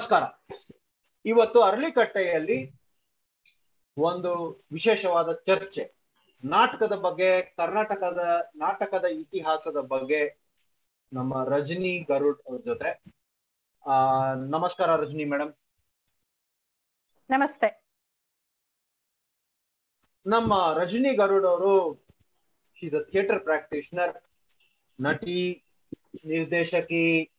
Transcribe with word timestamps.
ನಮಸ್ಕಾರ. 0.00 0.24
ಇವತ್ತು 1.24 1.62
ಅರಳಿಕಟ್ಟೆಯಲ್ಲಿ 1.62 2.56
ಒಂದು 3.96 4.30
ವಿಶೇಷವಾದ 4.72 5.32
ಚರ್ಚೆ. 5.32 5.84
ನಾಟಕದ 6.44 6.92
ಬಗ್ಗೆ 6.92 7.42
ಕರ್ನಾಟಕದ 7.42 8.22
ನಾಟಕದ 8.56 9.04
ಇತಿಹಾಸದ 9.04 9.76
ಬಗ್ಗೆ 9.76 10.20
ನಮ್ಮ 11.12 11.44
ರಜನಿ 11.44 11.92
ಗರುಡ್ 12.08 12.40
ಅವ್ರ 12.48 12.60
ಜೊತೆ. 12.60 12.90
ಆ 13.86 13.94
ನಮಸ್ಕಾರ 14.34 14.96
ರಜನಿ 14.96 15.24
ಮೇಡಮ್ 15.24 15.52
ನಮಸ್ತೆ. 17.30 17.70
ನಮ್ಮ 20.26 20.72
ರಜನಿ 20.72 21.14
ಗರುಡ್ 21.16 21.46
ಅವರು 21.46 22.06
ಶೀಸ್ 22.80 22.94
ಅ 22.94 23.04
ಥಿಯೇಟರ್ 23.10 23.44
ಪ್ರಾಕ್ಟೀಷನರ್ 23.44 24.16
ನಟಿ 25.00 25.66
ನಿರ್ದೇಶಕಿ 26.24 27.30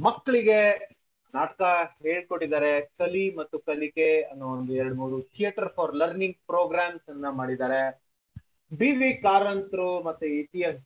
ಮಕ್ಕಳಿಗೆ 0.00 0.90
ನಾಟಕ 1.34 1.62
ಹೇಳ್ಕೊಟ್ಟಿದ್ದಾರೆ 2.06 2.70
ಕಲಿ 3.00 3.24
ಮತ್ತು 3.36 3.56
ಕಲಿಕೆ 3.68 4.08
ಅನ್ನೋ 4.30 4.46
ಒಂದು 4.54 4.72
ಎರಡು 4.80 4.94
ಮೂರು 4.94 5.16
ಥಿಯೇಟರ್ 5.34 5.70
ಫಾರ್ 5.76 5.92
ಲರ್ನಿಂಗ್ 5.94 6.38
ಪ್ರೋಗ್ರಾಮ್ಸ್ 6.46 7.08
ಅನ್ನ 7.12 7.28
ಮಾಡಿದ್ದಾರೆ. 7.40 7.82
ಬಿ 8.72 8.90
ವಿ 8.98 9.10
ಕಾರಂತರು 9.22 9.90
ಮತ್ತೆ 10.08 10.26
ಇತಿಹಾಸ 10.40 10.78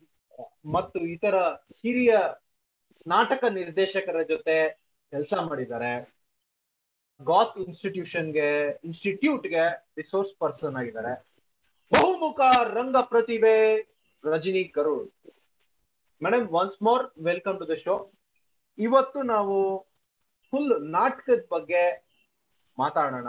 ಮತ್ತು 0.76 0.98
ಇತರ 1.14 1.36
ಹಿರಿಯ 1.80 2.12
ನಾಟಕ 3.06 3.44
ನಿರ್ದೇಶಕರ 3.58 4.18
ಜೊತೆ 4.32 4.56
ಕೆಲಸ 5.12 5.34
ಮಾಡಿದ್ದಾರೆ. 5.48 5.92
ಗಾತ್ 7.20 7.58
ಇನ್ಸ್ಟಿಟ್ಯೂಷನ್ಗೆ, 7.64 8.48
ಇನ್ಸ್ಟಿಟ್ಯೂಟ್ಗೆ 8.84 9.64
ರಿಸೋರ್ಸ್ 9.98 10.32
ಪರ್ಸನ್ 10.42 10.76
ಆಗಿದ್ದಾರೆ. 10.80 11.12
ಬಹುಮುಖ 11.92 12.40
ರಂಗ 12.76 12.96
ಪ್ರತಿಭೆ 13.12 13.54
Rajani 14.24 14.64
Karur 14.76 15.06
madam 16.20 16.46
once 16.60 16.78
more 16.82 17.04
welcome 17.24 17.58
to 17.60 17.66
the 17.70 17.74
show 17.84 17.94
ಇವತ್ತು 18.78 19.20
ನಾವು 19.32 19.56
ಫುಲ್ 20.54 20.92
ನಾಟಕದ 20.92 21.46
ಬಗ್ಗೆ 21.50 22.06
ಮಾತಾಡೋಣ. 22.78 23.28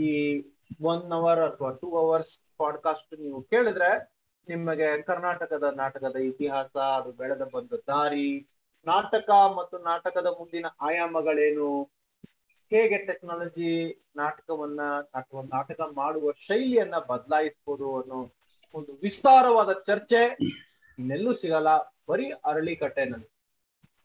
ಈ 0.00 0.40
ಒನ್ 0.82 1.12
ಅವರ್ 1.12 1.40
ಅಥವಾ 1.40 1.70
ಟೂ 1.70 1.96
ಅವರ್ಸ್ 1.96 2.56
ಪಾಡ್ಕಾಸ್ಟ್ 2.58 3.20
ನೀವು 3.20 3.42
ಕೇಳಿದ್ರೆ 3.42 4.14
ನಿಮಗೆ 4.48 5.02
ಕರ್ನಾಟಕದ 5.02 5.62
ನಾಟಕದ 5.62 6.16
ಇತಿಹಾಸ, 6.16 6.76
ಅದು 6.76 7.12
ಬೆಳೆದ 7.12 7.42
ಬಂದ 7.42 7.72
ದಾರಿ, 7.86 8.48
ನಾಟಕ 8.86 9.30
ಮತ್ತು 9.30 9.78
ನಾಟಕದ 9.78 10.26
ಮುಂದಿನ 10.26 10.66
ಆಯಾಮಗಳೇನು, 10.80 11.84
ಹೇಗೆ 12.70 13.06
ಟೆಕ್ನಾಲಜಿ 13.06 14.02
ನಾಟಕವನ್ನ 14.16 14.80
ಅಥವಾ 15.00 15.42
ನಾಟಕ 15.42 15.80
ಮಾಡುವ 15.94 16.32
ಶೈಲಿಯನ್ನ 16.32 16.98
ಬದಲಾಯಿಸ್ಬೋದು 16.98 18.00
ಅನ್ನೋ 18.00 18.30
ಒಂದು 18.74 18.98
ವಿಸ್ತಾರವಾದ 19.02 19.72
ಚರ್ಚೆ 19.72 20.38
ಇನ್ನೆಲ್ಲೂ 20.98 21.34
ಸಿಗಲ್ಲ. 21.34 21.68
ಬರೀ 22.08 22.30
ಅರಳಿಕಟ್ಟೆನಲ್ಲಿ 22.30 23.30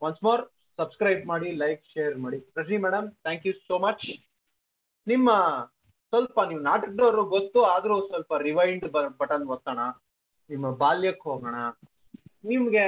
ಒನ್ಸ್ 0.02 0.24
ಮೋರ್ 0.24 0.50
ಸಬ್ಸ್ಕ್ರೈಬ್ 0.80 1.24
ಮಾಡಿ 1.32 1.50
ಲೈಕ್ 1.64 1.84
ಶೇರ್ 1.94 2.16
ಮಾಡಿ. 2.18 2.40
Rajani 2.58 2.78
madam 2.78 3.08
thank 3.26 3.46
you 3.48 3.54
so 3.54 3.78
much 3.80 4.06
ನಿಮ್ಮ 5.08 5.30
ಸ್ವಲ್ಪ 6.14 6.40
ನೀವು 6.50 6.62
ನಾಟಕದವರು 6.62 7.24
ಗೊತ್ತು, 7.26 7.60
ಆದ್ರೂ 7.74 7.96
ಸ್ವಲ್ಪ 8.08 8.34
ರಿವೈಂಡ್ 8.48 8.86
ಬಟನ್ 9.20 9.46
ಒತ್ತೋಣ. 9.56 9.82
ನಿಮ್ಮ 10.50 10.72
ಬಾಲ್ಯಕ್ಕೆ 10.84 11.26
ಹೋಗೋಣ. 11.30 11.58
ನಿಮ್ಗೆ 12.44 12.86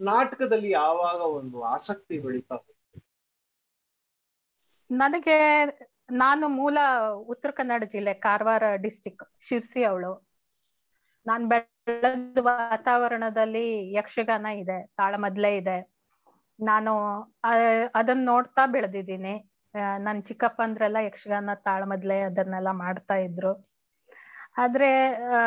ನಾಟಕದಲ್ಲಿ 0.00 0.70
ಯಾವಾಗ 0.70 1.20
ಒಂದು 1.38 1.62
ಆಸಕ್ತಿ 1.62 2.18
ಬೆಳೀತಾ 2.18 2.56
ನನಗೆ 4.90 5.36
ನಾನು 6.10 6.48
ಮೂಲ 6.48 6.78
ಉತ್ತರ 7.32 7.50
ಕನ್ನಡ 7.50 7.84
ಜಿಲ್ಲೆ 7.92 8.12
ಕಾರವಾರ 8.14 8.64
ಡಿಸ್ಟಿಕ್ 8.82 9.22
ಶಿರ್ಸಿ 9.48 9.82
ಅವಳು. 9.84 10.12
ನಾನು 11.26 11.44
ಬೆಳೆದ 11.48 12.38
ವಾತಾವರಣದಲ್ಲಿ 12.48 13.66
ಯಕ್ಷಗಾನ 13.92 14.46
ಇದೆ 14.62 14.78
ತಾಳಮದ್ಲೆ 14.96 15.50
ಇದೆ. 15.56 15.76
ನಾನು 16.62 17.20
ಅದನ್ನ 17.94 18.26
ನೋಡ್ತಾ 18.26 18.66
ಬೆಳೆದಿದ್ದೀನಿ. 18.66 19.48
ನನ್ 19.98 20.22
ಚಿಕ್ಕಪ್ಪಂದ್ರೆಲ್ಲ 20.22 20.96
ಯಕ್ಷಗಾನ 20.96 21.50
ತಾಳ್ಮದ್ಲೆ 21.54 22.20
ಅದನ್ನೆಲ್ಲ 22.20 22.70
ಮಾಡ್ತಾ 22.70 23.14
ಇದ್ರು. 23.14 23.68
ಆದ್ರೆ, 24.58 25.14
ಆ, 25.14 25.38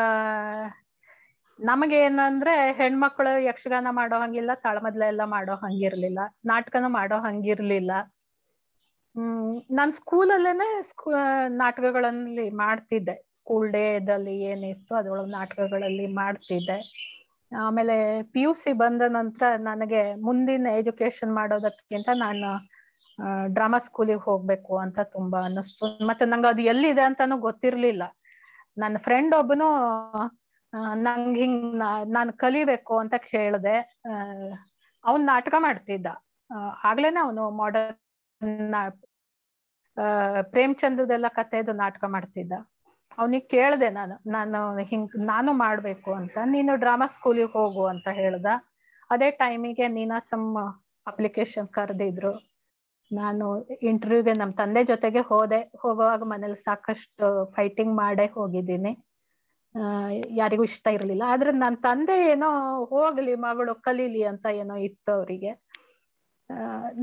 ನಮಗೆ 1.60 1.98
ಏನಂದ್ರೆ 1.98 2.72
ಹೆಣ್ಮಕ್ಳು 2.72 3.42
ಯಕ್ಷಗಾನ 3.42 3.86
ಮಾಡೋ 3.90 4.18
ಹಂಗಿಲ್ಲ, 4.18 4.50
ತಾಳ್ಮದ್ಲೆ 4.54 5.06
ಎಲ್ಲ 5.06 5.24
ಮಾಡೋ 5.24 5.54
ಹಂಗಿರ್ಲಿಲ್ಲ, 5.54 6.18
ನಾಟಕನೂ 6.44 6.88
ಮಾಡೋ 6.88 7.16
ಹಂಗಿರ್ಲಿಲ್ಲ. 7.16 7.90
ಹ್ಮ್, 9.16 9.62
ನಾನ್ 9.70 9.92
ಸ್ಕೂಲಲ್ಲೇನೆ 9.92 10.82
ಸ್ಕೂ 10.82 11.12
ನಾಟಕಗಳಲ್ಲಿ 11.48 12.50
ಮಾಡ್ತಿದ್ದೆ. 12.50 13.14
ಸ್ಕೂಲ್ 13.14 13.72
ಡೇದಲ್ಲಿ 13.72 14.40
ಏನಿತ್ತು 14.40 14.94
ಅದ್ರೊಳಗೆ 14.94 15.30
ನಾಟಕಗಳಲ್ಲಿ 15.30 16.06
ಮಾಡ್ತಿದ್ದೆ. 16.06 17.06
ಆಮೇಲೆ 17.52 17.96
ಪಿ 18.32 18.40
ಯು 18.42 18.52
ಸಿ 18.54 18.70
ಬಂದ 18.72 19.02
ನಂತರ 19.08 19.50
ನನಗೆ 19.60 20.00
ಮುಂದಿನ 20.26 20.66
ಎಜುಕೇಶನ್ 20.80 21.32
ಮಾಡೋದಕ್ಕಿಂತ 21.34 22.08
ನಾನು 22.24 22.48
ಡ್ರಾಮಾ 23.54 23.78
ಸ್ಕೂಲಿಗೆ 23.78 24.22
ಹೋಗ್ಬೇಕು 24.28 24.72
ಅಂತ 24.78 24.98
ತುಂಬಾ 25.16 25.38
ಅನ್ನಿಸ್ತು. 25.40 25.86
ಮತ್ತೆ 26.06 26.24
ನಂಗೆ 26.24 26.48
ಅದು 26.48 26.62
ಎಲ್ಲಿದೆ 26.62 27.02
ಅಂತಾನು 27.02 27.36
ಗೊತ್ತಿರ್ಲಿಲ್ಲ. 27.38 28.04
ನನ್ನ 28.76 28.96
ಫ್ರೆಂಡ್ 28.98 29.34
ಒಬ್ಬನು 29.34 29.68
ನಂಗೆ 31.04 31.38
ಹಿಂಗ್ 31.40 31.62
ನಾನು 32.16 32.30
ಕಲಿಬೇಕು 32.36 32.94
ಅಂತ 32.98 33.14
ಕೇಳಿದೆ. 33.30 33.76
ಅವನ್ 35.04 35.24
ನಾಟಕ 35.26 35.54
ಮಾಡ್ತಿದ್ದ. 35.58 36.08
ಆಗ್ಲೇನೆ 36.84 37.20
ಅವನು 37.20 37.44
ಮಾಡರ್ನ್ 37.60 38.74
ಪ್ರೇಮ್ಚಂದ್ರದೆಲ್ಲ 40.52 41.28
ಕಥೆದು 41.28 41.72
ನಾಟಕ 41.72 42.04
ಮಾಡ್ತಿದ್ದ. 42.08 42.54
ಅವನಿಗೆ 43.18 43.46
ಕೇಳ್ದೆ 43.46 43.88
ನಾನು 43.90 44.14
ನಾನು 44.30 44.58
ಹಿಂಗ್, 44.78 45.12
ನಾನು 45.26 45.52
ಮಾಡ್ಬೇಕು 45.52 46.14
ಅಂತ. 46.14 46.38
ನೀನು 46.44 46.76
ಡ್ರಾಮಾ 46.76 47.06
ಸ್ಕೂಲಿಗೆ 47.06 47.52
ಹೋಗು 47.52 47.84
ಅಂತ 47.86 48.08
ಹೇಳ್ದ. 48.12 48.46
ಅದೇ 49.10 49.30
ಟೈಮಿಗೆ 49.30 49.88
ನೀನಾಸಮ್ 49.88 50.48
ಅಪ್ಲಿಕೇಶನ್ 51.06 51.68
ಕರೆದಿದ್ರು. 51.68 52.32
ನಾನು 53.12 53.46
ಇಂಟರ್ವ್ಯೂಗೆ 53.82 54.32
ನಮ್ಮ 54.32 54.52
ತಂದೆ 54.52 54.84
ಜೊತೆಗೆ 54.84 55.20
ಹೋದೆ. 55.20 55.60
ಹೋಗುವಾಗ 55.78 56.22
ಮನೇಲಿ 56.22 56.56
ಸಾಕಷ್ಟು 56.64 57.52
ಫೈಟಿಂಗ್ 57.56 57.96
ಮಾಡೇ 57.96 58.26
ಹೋಗಿದ್ದೀನಿ. 58.26 58.92
ಯಾರಿಗೂ 60.36 60.64
ಇಷ್ಟ 60.64 60.86
ಇರಲಿಲ್ಲ. 60.86 61.22
ಆದ್ರೆ 61.26 61.50
ನನ್ನ 61.52 61.76
ತಂದೆ 61.76 62.16
ಏನೋ 62.30 62.48
ಹೋಗ್ಲಿ 62.84 63.34
ಮಗಳು 63.34 63.74
ಕಲೀಲಿ 63.74 64.22
ಅಂತ 64.24 64.46
ಏನೋ 64.46 64.76
ಇತ್ತು 64.76 65.12
ಅವರಿಗೆ. 65.12 65.52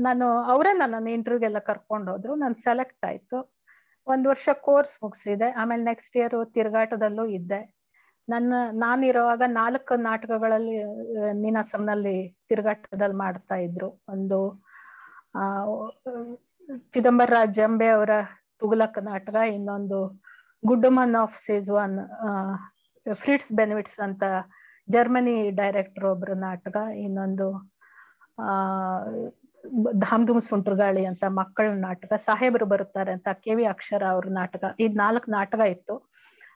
ನಾನು, 0.06 0.26
ಅವರೇ 0.52 0.72
ನನ್ನನ್ನು 0.78 1.10
ಇಂಟರ್ವ್ಯೂಗೆಲ್ಲ 1.10 1.58
ಕರ್ಕೊಂಡು 1.58 2.12
ಹೋದ್ರು. 2.12 2.34
ನಾನು 2.34 2.54
ಸೆಲೆಕ್ಟ್ 2.54 3.04
ಆಯ್ತು. 3.06 3.53
ಒಂದ್ 4.06 4.28
ವರ್ಷ 4.28 4.48
ಕೋರ್ಸ್ 4.52 5.02
ಮುಗಿಸಿದೆ. 5.02 5.50
ಆಮೇಲೆ 5.50 5.82
ನೆಕ್ಸ್ಟ್ 5.82 6.16
ಇಯರ್ 6.16 6.50
ತಿರುಗಾಟದಲ್ಲೂ 6.52 7.26
ಇದ್ದೆ. 7.26 7.74
ನನ್ನ, 8.28 8.54
ನಾನಿರುವಾಗ 8.72 9.42
ನಾಲ್ಕು 9.46 9.94
ನಾಟಕಗಳಲ್ಲಿ 9.94 10.84
ನೀನಾಸಂನಲ್ಲಿ 11.32 12.38
ತಿರುಗಾಟದಲ್ಲಿ 12.48 13.16
ಮಾಡ್ತಾ 13.16 13.54
ಇದ್ರು. 13.54 14.02
ಒಂದು, 14.08 14.62
ಆ, 15.34 15.42
ಚಿದಂಬರ 16.76 17.32
ಜಂಬೆ 17.52 17.86
ಅವರ 17.86 18.10
ತುಗುಲಕ್ 18.60 19.04
ನಾಟಕ, 19.04 19.34
ಇನ್ನೊಂದು 19.34 20.22
good woman 20.66 21.14
of 21.14 21.46
Setzuan 21.46 22.08
Fritz 23.14 23.52
Bennewitz 23.52 24.00
ಅಂತ 24.00 24.22
ಜರ್ಮನಿ 24.90 25.50
ಡೈರೆಕ್ಟರ್ 25.50 26.04
ಒಬ್ರು 26.04 26.34
ನಾಟಕ, 26.34 26.76
ಇನ್ನೊಂದು, 26.96 27.72
ಆ 28.38 28.50
ಧಾಮ್ಧೂಮ್ 30.02 30.40
ಸುಂಟ್ರಗಾಳಿ 30.48 31.02
ಅಂತ 31.10 31.24
ಮಕ್ಕಳ 31.38 31.66
ನಾಟಕ, 31.86 32.12
ಸಾಹೇಬರು 32.26 32.66
ಬರುತ್ತಾರೆ 32.72 33.10
ಅಂತ 33.16 33.28
ಕೆ 33.44 33.54
ವಿ 33.58 33.64
ಅಕ್ಷರ 33.74 34.02
ಅವ್ರ 34.14 34.26
ನಾಟಕ 34.40 34.64
ಇದ್ 34.84 34.96
ನಾಲ್ಕು 35.02 35.28
ನಾಟಕ 35.36 35.60
ಇತ್ತು. 35.74 35.94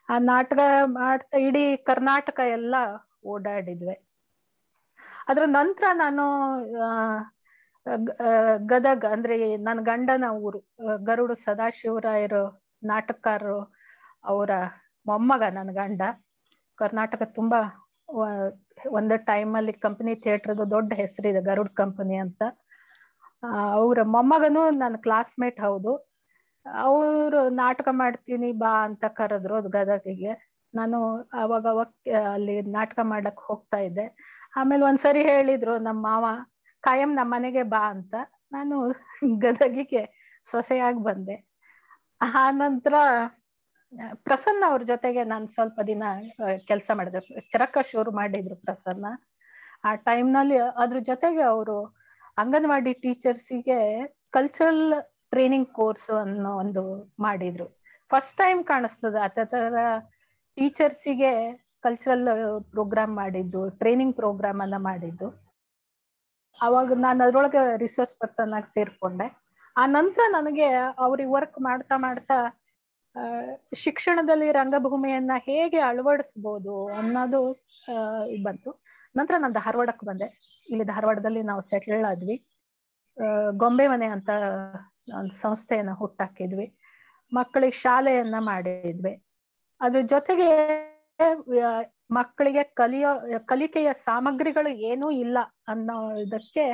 ಆ 0.08 0.16
ನಾಟಕ 0.28 0.58
ಮಾಡ್ತಾ 0.98 1.38
ಇಡೀ 1.46 1.64
ಕರ್ನಾಟಕ 1.88 2.38
ಎಲ್ಲ 2.56 2.74
ಓಡಾಡಿದ್ವಿ. 3.32 3.96
ಅದ್ರ 5.30 5.44
ನಂತರ 5.58 5.84
ನಾನು 6.02 6.24
ಗದಗ 8.70 9.04
ಅಂದ್ರೆ 9.14 9.34
ನನ್ನ 9.66 9.80
ಗಂಡನ 9.82 10.26
ಊರು 10.46 10.58
ಗರುಡು 11.08 11.34
ಸದಾಶಿವರಾಯರು 11.44 12.42
ನಾಟಕಕಾರರು 12.82 13.58
ಅವರ 14.24 14.50
ಮೊಮ್ಮಗ 15.06 15.42
ನನ್ನ 15.56 15.70
ಗಂಡ. 15.74 16.02
ಕರ್ನಾಟಕ 16.78 17.22
ತುಂಬಾ 17.36 17.60
ಒಂದು 18.92 19.14
ಟೈಮಲ್ಲಿ 19.30 19.72
ಕಂಪನಿ 19.84 20.12
ಥಿಯೇಟರ್ದು 20.24 20.64
ದೊಡ್ಡ 20.74 20.90
ಹೆಸರಿದೆ 21.00 21.40
ಗರುಡ್ 21.48 21.72
ಕಂಪನಿ 21.80 22.16
ಅಂತ. 22.24 22.40
ಅವ್ರ 23.42 24.02
ಮೊಮ್ಮಗನು 24.02 24.70
ನನ್ನ 24.70 24.96
ಕ್ಲಾಸ್ಮೇಟ್ 24.96 25.60
ಹೌದು. 25.60 25.92
ಅವರು 26.66 27.48
ನಾಟಕ 27.48 27.88
ಮಾಡ್ತೀನಿ 27.92 28.52
ಬಾ 28.52 28.84
ಅಂತ 28.84 29.04
ಕರೆದ್ರು 29.04 29.54
ಅದು 29.54 29.68
ಗದಗಿಗೆ. 29.68 30.32
ನಾನು 30.74 30.98
ಅವಾಗ 31.16 31.66
ಅಲ್ಲಿ 32.32 32.62
ನಾಟಕ 32.62 32.98
ಮಾಡಕ್ 33.02 33.40
ಹೋಗ್ತಾ 33.40 33.76
ಇದ್ದೆ. 33.78 34.06
ಆಮೇಲೆ 34.56 34.84
ಒಂದ್ಸರಿ 34.84 35.22
ಹೇಳಿದ್ರು 35.22 35.78
ನಮ್ಮ 35.78 36.02
ಮಾವ, 36.02 36.26
ಕಾಯಂ 36.80 37.14
ನಮ್ಮ 37.14 37.34
ಮನೆಗೆ 37.34 37.62
ಬಾ 37.62 37.78
ಅಂತ. 37.78 38.14
ನಾನು 38.52 38.76
ಗದಗಿಗೆ 39.42 40.02
ಸೊಸೆಯಾಗಿ 40.50 41.02
ಬಂದೆ. 41.02 41.36
ಆ 42.20 42.50
ನಂತರ, 42.50 42.94
ಪ್ರಸನ್ನ 44.14 44.64
ಅವ್ರ 44.66 44.82
ಜೊತೆಗೆ 44.82 45.24
ನಾನು 45.24 45.48
ಸ್ವಲ್ಪ 45.48 45.80
ದಿನ 45.86 46.02
ಕೆಲಸ 46.66 46.90
ಮಾಡಿದೆ. 46.94 47.20
ಚರಕ 47.50 47.78
ಶುರು 47.92 48.10
ಮಾಡಿದ್ರು 48.10 48.56
ಪ್ರಸನ್ನ. 48.56 49.06
ಆ 49.84 49.94
ಟೈಮ್ನಲ್ಲಿ 49.94 50.58
ಅದ್ರ 50.58 50.98
ಜೊತೆಗೆ 50.98 51.40
ಅವರು 51.40 51.97
ಅಂಗನವಾಡಿ 52.38 52.92
ಟೀಚರ್ಸಿಗೆ 52.92 53.78
ಕಲ್ಚರಲ್ 54.30 54.84
ಟ್ರೈನಿಂಗ್ 55.30 55.68
ಕೋರ್ಸ್ 55.68 56.10
ಅನ್ನೋ 56.10 56.50
ಒಂದು 56.58 56.82
ಮಾಡಿದ್ರು. 57.20 57.66
ಫಸ್ಟ್ 58.10 58.36
ಟೈಮ್ 58.36 58.64
ಕಾಣಿಸ್ತದೆ 58.64 59.44
ತರ 59.44 59.76
ಟೀಚರ್ಸಿಗೆ 60.56 61.32
ಕಲ್ಚರಲ್ 61.82 62.28
ಪ್ರೋಗ್ರಾಮ್ 62.70 63.14
ಮಾಡಿದ್ದು 63.16 63.60
ಟ್ರೈನಿಂಗ್ 63.70 64.16
ಪ್ರೋಗ್ರಾಮ್ 64.16 64.60
ಅನ್ನ 64.60 64.76
ಮಾಡಿದ್ದು. 64.76 65.28
ಅವಾಗ 66.60 66.92
ನಾನು 66.92 67.24
ಅದ್ರೊಳಗೆ 67.24 67.76
ರಿಸರ್ಚ್ 67.76 68.14
ಪರ್ಸನ್ 68.18 68.52
ಆಗಿ 68.52 68.68
ಸೇರ್ಕೊಂಡೆ. 68.74 69.26
ಆ 69.76 69.86
ನಂತರ 69.86 70.22
ನನಗೆ 70.28 70.68
ಅವ್ರಿಗೆ 70.98 71.30
ವರ್ಕ್ 71.30 71.60
ಮಾಡ್ತಾ 71.60 71.96
ಮಾಡ್ತಾ 71.96 72.38
ಶಿಕ್ಷಣದಲ್ಲಿ 73.74 74.52
ರಂಗಭೂಮಿಯನ್ನ 74.52 75.32
ಹೇಗೆ 75.44 75.80
ಅಳವಡಿಸ್ಬೋದು 75.80 76.74
ಅನ್ನೋದು 76.88 77.40
ಬಂತು. 78.42 78.70
ನಂತರ 79.16 79.34
ನಾನು 79.38 79.54
ಧಾರವಾಡಕ್ಕೆ 79.54 80.06
ಬಂದೆ. 80.06 80.57
ಇಲ್ಲಿ 80.68 80.84
ಧಾರವಾಡದಲ್ಲಿ 80.84 81.42
ನಾವು 81.42 81.62
ಸೆಟ್ಲ್ 81.70 82.04
ಆದ್ವಿ. 82.04 82.36
ಗೊಂಬೆ 83.62 83.86
ಮನೆ 83.86 84.06
ಅಂತ 84.16 84.30
ಒಂದು 85.18 85.34
ಸಂಸ್ಥೆಯನ್ನ 85.34 85.92
ಹುಟ್ಟಾಕಿದ್ವಿ. 85.92 86.66
ಮಕ್ಕಳಿಗೆ 87.32 87.76
ಶಾಲೆಯನ್ನ 87.84 88.36
ಮಾಡಿದ್ವಿ. 88.38 89.14
ಅದ್ರ 89.80 90.00
ಜೊತೆಗೆ 90.14 90.50
ಮಕ್ಕಳಿಗೆ 92.10 92.62
ಕಲಿಯೋ, 92.80 93.10
ಕಲಿಕೆಯ 93.46 93.88
ಸಾಮಗ್ರಿಗಳು 94.04 94.70
ಏನೂ 94.90 95.06
ಇಲ್ಲ 95.10 95.38
ಅನ್ನೋ 95.68 95.96
ಇದಕ್ಕೆ 96.20 96.64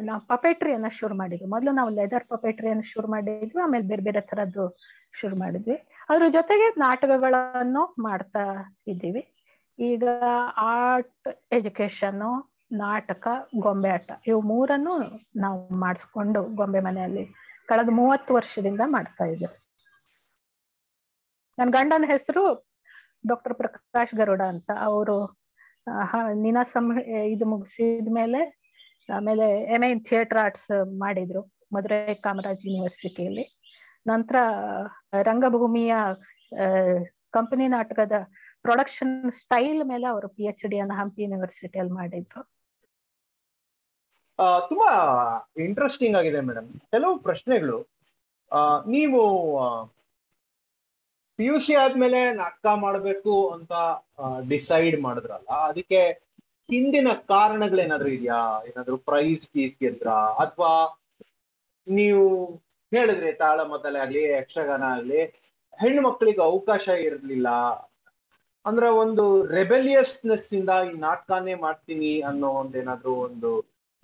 ನಾವು 0.00 0.20
ಪಪೆಟ್ರಿಯನ್ನ 0.26 0.88
ಶುರು 0.98 1.14
ಮಾಡಿದ್ವಿ. 1.14 1.48
ಮೊದಲು 1.48 1.72
ನಾವು 1.72 1.90
ಲೆದರ್ 1.90 2.26
ಪಪೆಟ್ರಿಯನ್ನು 2.28 2.82
ಶುರು 2.82 3.08
ಮಾಡಿದ್ವಿ, 3.08 3.60
ಆಮೇಲೆ 3.62 3.84
ಬೇರೆ 3.88 4.02
ಬೇರೆ 4.02 4.20
ತರದ್ದು 4.20 4.64
ಶುರು 5.20 5.36
ಮಾಡಿದ್ವಿ. 5.36 5.76
ಅದ್ರ 6.08 6.28
ಜೊತೆಗೆ 6.28 6.68
ನಾಟಕಗಳನ್ನು 6.80 7.82
ಮಾಡ್ತಾ 8.02 8.44
ಇದ್ದೀವಿ. 8.86 9.22
ಈಗ 9.78 10.04
ಆರ್ಟ್ 10.56 11.28
ಎಜುಕೇಶನ್ 11.52 12.22
ನಾಟಕ, 12.70 13.26
ಗೊಂಬೆ 13.64 13.90
ಆಟ, 13.96 14.10
ಇವು 14.30 14.40
ಮೂರನ್ನು 14.50 14.94
ನಾವು 15.44 15.60
ಮಾಡಿಸ್ಕೊಂಡು 15.84 16.40
ಗೊಂಬೆ 16.58 16.80
ಮನೆಯಲ್ಲಿ 16.86 17.24
ಕಳೆದ 17.68 17.90
ಮೂವತ್ತು 18.00 18.30
ವರ್ಷದಿಂದ 18.38 18.82
ಮಾಡ್ತಾ 18.94 19.24
ಇದ್ದೇವೆ. 19.32 19.56
ನನ್ನ 21.58 21.70
ಗಂಡನ 21.76 22.06
ಹೆಸರು 22.14 22.42
ಡಾಕ್ಟರ್ 23.30 23.54
ಪ್ರಕಾಶ್ 23.60 24.14
ಗರುಡ 24.20 24.42
ಅಂತ. 24.54 24.70
ಅವರು 24.88 25.16
ನೀನಾಸಂ 26.44 26.86
ಇದು 27.34 27.44
ಮುಗಿಸಿದ 27.52 28.10
ಮೇಲೆ, 28.18 28.40
ಆಮೇಲೆ 29.16 29.46
ಎಂ 29.74 29.84
ಇನ್ 29.92 30.02
ಥಿಯೇಟರ್ 30.08 30.40
ಆರ್ಟ್ಸ್ 30.44 30.70
ಮಾಡಿದ್ರು 31.04 31.42
ಮಧುರೈ 31.74 32.14
ಕಾಮರಾಜ್ 32.26 32.66
ಯೂನಿವರ್ಸಿಟಿಯಲ್ಲಿ 32.68 33.44
ನಂತರ, 34.10 34.36
ರಂಗಭೂಮಿಯ 35.28 35.94
ಕಂಪನಿ 37.36 37.66
ನಾಟಕದ 37.76 38.12
ಪ್ರೊಡಕ್ಷನ್ 38.66 39.16
ಸ್ಟೈಲ್ 39.40 39.82
ಮೇಲೆ 39.90 40.06
ಅವರು 40.12 40.28
ಪಿ 40.36 40.44
ಎಚ್ 40.50 40.64
ಡಿ 40.72 40.78
ಹಂಪಿ 41.00 41.20
ಯೂನಿವರ್ಸಿಟಿಯಲ್ಲಿ 41.24 41.94
ಮಾಡಿದ್ರು. 42.00 42.42
ತುಂಬಾ 44.68 44.90
ಇಂಟ್ರೆಸ್ಟಿಂಗ್ 45.66 46.16
ಆಗಿದೆ 46.20 46.40
ಮೇಡಮ್ 46.48 46.68
ಕೆಲವು 46.94 47.14
ಪ್ರಶ್ನೆಗಳು. 47.28 47.78
ನೀವು 48.94 49.20
ಪಿ 51.38 51.46
ಯು 51.48 51.56
ಸಿ 51.64 51.74
ಆದ್ಮೇಲೆ 51.82 52.20
ನಾಟಕ 52.42 52.66
ಮಾಡಬೇಕು 52.84 53.34
ಅಂತ 53.56 53.72
ಡಿಸೈಡ್ 54.52 54.96
ಮಾಡಿದ್ರಲ್ಲ, 55.06 55.50
ಅದಕ್ಕೆ 55.70 56.00
ಹಿಂದಿನ 56.68 57.08
ಕಾರಣಗಳೇನಾದ್ರೂ 57.32 58.10
ಇದೆಯಾ? 58.16 58.40
ಏನಾದ್ರೂ 58.68 58.96
ಪ್ರೈಸ್ 59.10 59.44
ಫೀಸ್ 59.52 59.76
ಗೆದ್ರ? 59.82 60.08
ಅಥವಾ 60.44 60.72
ನೀವು 61.86 62.24
ಹೇಳಿದ್ರಿ 62.92 63.30
ತಾಳಮದ್ದಲೆ 63.42 63.98
ಆಗ್ಲಿ, 64.04 64.22
ಯಕ್ಷಗಾನ 64.38 64.84
ಆಗ್ಲಿ, 64.96 65.20
ಹೆಣ್ಣು 65.82 66.00
ಮಕ್ಕಳಿಗೆ 66.08 66.42
ಅವಕಾಶ 66.50 66.88
ಇರಲಿಲ್ಲ. 67.08 67.48
ಅಂದ್ರೆ 68.64 68.88
ಒಂದು 69.02 69.24
ರೆಬೆಲಿಯಸ್ನೆಸ್ 69.58 70.48
ಇಂದ 70.58 70.72
ಈ 70.90 70.92
ನಾಟಕನೇ 71.06 71.54
ಮಾಡ್ತೀನಿ 71.66 72.12
ಅನ್ನೋ 72.30 72.48
ಒಂದೇನಾದ್ರೂ 72.62 73.14
ಒಂದು 73.28 73.50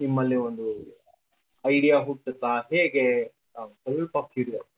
ನಿಮ್ಮಲ್ಲಿ 0.01 0.37
ಒಂದು 0.47 0.67
ಐಡಿಯಾ 1.65 1.97
ಹುಟ್ಟುತ್ತಾ 2.07 2.53
ಹೇಗೆ 2.73 3.05
ಸ್ವಲ್ಪ 3.79 4.19
ಕ್ಯೂರಿಯಸ್ 4.33 4.71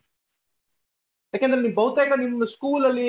ಯಾಕಂದ್ರೆ 1.34 1.60
ನೀವು 1.60 1.76
ಬಹುತೇಕ 1.78 2.12
ನಿಮ್ಮ 2.22 2.46
ಸ್ಕೂಲಲ್ಲಿ 2.54 3.08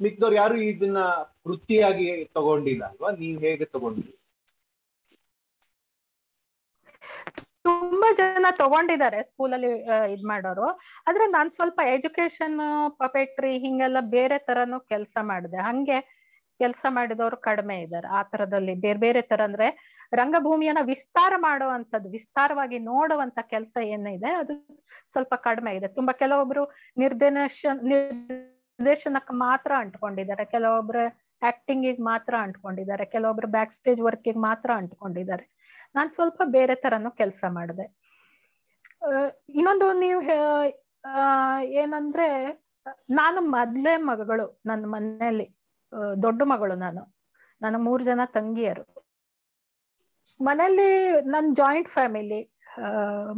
ಮಿಕ್ಕದವ್ರು 0.00 0.36
ಯಾರು 0.36 0.56
ಇದನ್ನ 0.64 1.00
ವೃತ್ತಿಯಾಗಿ 1.46 2.06
ತಗೊಂಡಿಲ್ಲ 2.36 2.82
ಅಲ್ವಾ? 2.90 3.10
ನೀವ್ 3.20 3.38
ಹೇಗೆ 3.46 3.66
ತಗೊಂಡ್ರಿ? 3.74 4.12
ತುಂಬಾ 7.66 8.08
ಜನ 8.20 8.46
ತಗೊಂಡಿದ್ದಾರೆ 8.60 9.18
ಸ್ಕೂಲಲ್ಲಿ 9.28 9.70
ಇದ್ 10.14 10.24
ಮಾಡೋರು. 10.30 10.68
ಆದ್ರೆ 11.08 11.24
ನಾನ್ 11.34 11.50
ಸ್ವಲ್ಪ 11.58 11.80
ಎಜುಕೇಶನ್ 11.94 12.56
ಪಪೆಟ್ರಿ 13.02 13.52
ಹಿಂಗೆಲ್ಲ 13.64 13.98
ಬೇರೆ 14.16 14.38
ತರನು 14.48 14.78
ಕೆಲಸ 14.92 15.16
ಮಾಡಿದೆ. 15.30 15.58
ಹಂಗೆ 15.68 15.98
ಕೆಲಸ 16.60 16.84
ಮಾಡಿದವರು 16.96 17.36
ಕಡಿಮೆ 17.46 17.76
ಇದ್ದಾರೆ 17.84 18.08
ಆ 18.10 18.22
ತರದಲ್ಲಿ 18.32 18.74
ಬೇರೆ 18.84 19.00
ಬೇರೆ 19.04 19.20
ತರ 19.30 19.40
ಅಂದ್ರೆ 19.48 19.68
ರಂಗಭೂಮಿಯನ್ನ 20.14 20.78
ವಿಸ್ತಾರ 20.82 21.32
ಮಾಡುವಂಥದ್ದು 21.36 22.10
ವಿಸ್ತಾರವಾಗಿ 22.10 22.78
ನೋಡುವಂತ 22.78 23.38
ಕೆಲಸ 23.42 23.76
ಏನಿದೆ, 23.82 24.32
ಅದು 24.32 24.78
ಸ್ವಲ್ಪ 25.12 25.34
ಕಡಿಮೆ 25.34 25.76
ಇದೆ 25.76 25.88
ತುಂಬಾ 25.88 26.12
ಕೆಲವೊಬ್ರು 26.12 26.64
ನಿರ್ದೇಶ 26.98 27.66
ನಿರ್ದೇಶನಕ್ಕೆ 27.82 29.34
ಮಾತ್ರ 29.34 29.72
ಅಂಟ್ಕೊಂಡಿದ್ದಾರೆ. 29.78 30.44
ಕೆಲವೊಬ್ರು 30.44 31.22
ಆಕ್ಟಿಂಗ್ 31.46 32.00
ಮಾತ್ರ 32.00 32.34
ಅಂಟ್ಕೊಂಡಿದ್ದಾರೆ. 32.38 33.04
ಕೆಲವೊಬ್ರು 33.04 33.48
ಬ್ಯಾಕ್ 33.48 33.72
ಸ್ಟೇಜ್ 33.72 34.00
ವರ್ಕಿಗೆ 34.00 34.38
ಮಾತ್ರ 34.38 34.70
ಅಂಟ್ಕೊಂಡಿದ್ದಾರೆ. 34.74 35.48
ನಾನ್ 35.94 36.10
ಸ್ವಲ್ಪ 36.10 36.42
ಬೇರೆ 36.44 36.74
ತರನು 36.74 37.10
ಕೆಲಸ 37.10 37.44
ಮಾಡಿದೆ. 37.48 37.86
ಇನ್ನೊಂದು 39.48 39.92
ನೀವು 39.92 40.22
ಏನಂದ್ರೆ, 41.64 42.28
ನಾನು 43.10 43.40
ಮೊದ್ಲೇ 43.40 43.96
ಮಗಳು, 43.96 44.60
ನನ್ನ 44.66 44.84
ಮನೆಯಲ್ಲಿ 44.86 45.56
ದೊಡ್ಡ 46.22 46.42
ಮಗಳು 46.42 46.74
ನಾನು. 46.74 47.14
ನನ್ನ 47.62 47.76
ಮೂರ್ 47.78 48.04
ಜನ 48.04 48.20
ತಂಗಿಯರು. 48.24 48.91
ಮನೆಯಲ್ಲಿ 50.48 50.90
ನನ್ 51.34 51.48
ಜಾಯಿಂಟ್ 51.56 51.88
ಫ್ಯಾಮಿಲಿ 51.88 52.40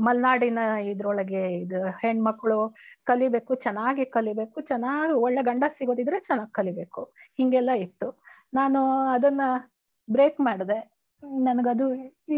ಮಲ್ನಾಡಿನ 0.06 0.60
ಇದ್ರೊಳಗೆ 0.90 1.42
ಇದು 1.62 1.78
ಹೆಣ್ಮಕ್ಳು 2.02 2.58
ಕಲಿಬೇಕು, 3.04 3.52
ಚೆನ್ನಾಗಿ 3.64 4.04
ಕಲಿಬೇಕು, 4.16 4.58
ಚೆನ್ನಾಗಿ 4.70 5.14
ಒಳ್ಳೆ 5.24 5.42
ಗಂಡ 5.42 5.64
ಸಿಗೋದಿದ್ರೆ 5.78 6.18
ಚೆನ್ನಾಗಿ 6.20 6.52
ಕಲಿಬೇಕು. 6.52 7.02
ಹಿಂಗೆಲ್ಲ 7.38 7.72
ಇತ್ತು. 7.86 8.08
ನಾನು 8.54 8.80
ಅದನ್ನ 9.08 9.42
ಬ್ರೇಕ್ 10.08 10.38
ಮಾಡಿದೆ. 10.40 10.78
ನನಗದು 11.48 11.86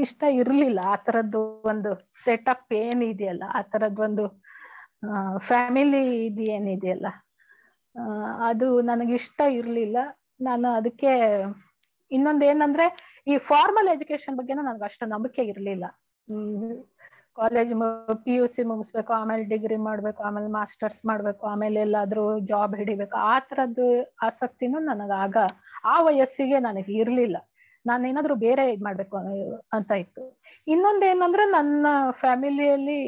ಇಷ್ಟ 0.05 0.23
ಇರ್ಲಿಲ್ಲ. 0.41 0.81
ಆ 0.93 0.97
ತರದ್ದು 1.07 1.43
ಒಂದು 1.65 1.91
ಸೆಟಪ್ 2.25 2.73
ಏನಿದೆಯಲ್ಲ, 2.75 3.45
ಆ 3.59 3.63
ತರದ್ 3.73 4.01
ಒಂದು 4.09 4.25
ಫ್ಯಾಮಿಲಿ 5.49 6.03
ಇದು 6.27 6.43
ಏನಿದೆಯಲ್ಲ 6.57 7.07
ಅದು 8.49 8.69
ನನಗಿಷ್ಟ 8.83 9.41
ಇರ್ಲಿಲ್ಲ. 9.61 9.99
ನಾನು 10.41 10.69
ಅದಕ್ಕೆ 10.79 11.13
ಇನ್ನೊಂದ್ 12.11 12.45
ಏನಂದ್ರೆ 12.45 12.87
ಈ 13.27 13.37
ಫಾರ್ಮಲ್ 13.51 13.89
ಎಜುಕೇಶನ್ 13.89 14.37
ಬಗ್ಗೆನೂ 14.37 14.63
ನನಗೆ 14.63 14.85
ಅಷ್ಟು 14.85 15.07
ನಂಬಿಕೆ 15.07 15.43
ಇರ್ಲಿಲ್ಲ. 15.43 15.85
ಕಾಲೇಜ್ 17.39 17.73
ಪಿ 18.25 18.35
ಯು 18.37 18.45
ಸಿ 18.47 18.63
ಮುಗಿಸ್ಬೇಕು, 18.63 19.13
ಆಮೇಲೆ 19.13 19.43
ಡಿಗ್ರಿ 19.45 19.77
ಮಾಡ್ಬೇಕು, 19.77 20.23
ಆಮೇಲೆ 20.23 20.49
ಮಾಸ್ಟರ್ಸ್ 20.49 21.07
ಮಾಡ್ಬೇಕು, 21.07 21.47
ಆಮೇಲೆ 21.47 21.81
ಎಲ್ಲಾದ್ರೂ 21.81 22.25
ಜಾಬ್ 22.41 22.75
ಹಿಡಿಬೇಕು, 22.75 23.17
ಆ 23.33 23.35
ತರದ್ದು 23.39 23.89
ಆಸಕ್ತಿನೂ 24.23 24.79
ನನಗ 24.79 25.13
ಆಗ, 25.25 25.37
ಆ 25.85 25.97
ವಯಸ್ಸಿಗೆ 26.03 26.59
ನನಗೆ 26.59 26.93
ಇರ್ಲಿಲ್ಲ. 26.93 27.37
ನಾನು 27.87 28.09
ಏನಾದ್ರೂ 28.09 28.35
ಬೇರೆ 28.35 28.63
ಇದ್ 28.73 28.83
ಮಾಡ್ಬೇಕು 28.83 29.17
ಅಂತ 29.73 29.91
ಇತ್ತು. 30.05 30.23
ಇನ್ನೊಂದೇನಂದ್ರೆ 30.67 31.45
ನನ್ನ 31.51 31.87
ಫ್ಯಾಮಿಲಿಯಲ್ಲಿ 32.23 33.01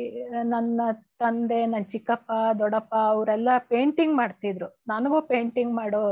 ನನ್ನ 0.43 0.81
ತಂದೆ 1.19 1.67
ನನ್ನ 1.67 1.87
ಚಿಕ್ಕಪ್ಪ, 1.95 2.31
ದೊಡ್ಡಪ್ಪ, 2.59 2.95
ಅವರೆಲ್ಲ 3.15 3.49
ಪೇಂಟಿಂಗ್ 3.59 4.17
ಮಾಡ್ತಿದ್ರು. 4.17 4.69
ನನಗೂ 4.89 5.21
ಪೇಂಟಿಂಗ್ 5.33 5.75
ಮಾಡೋ 5.75 6.05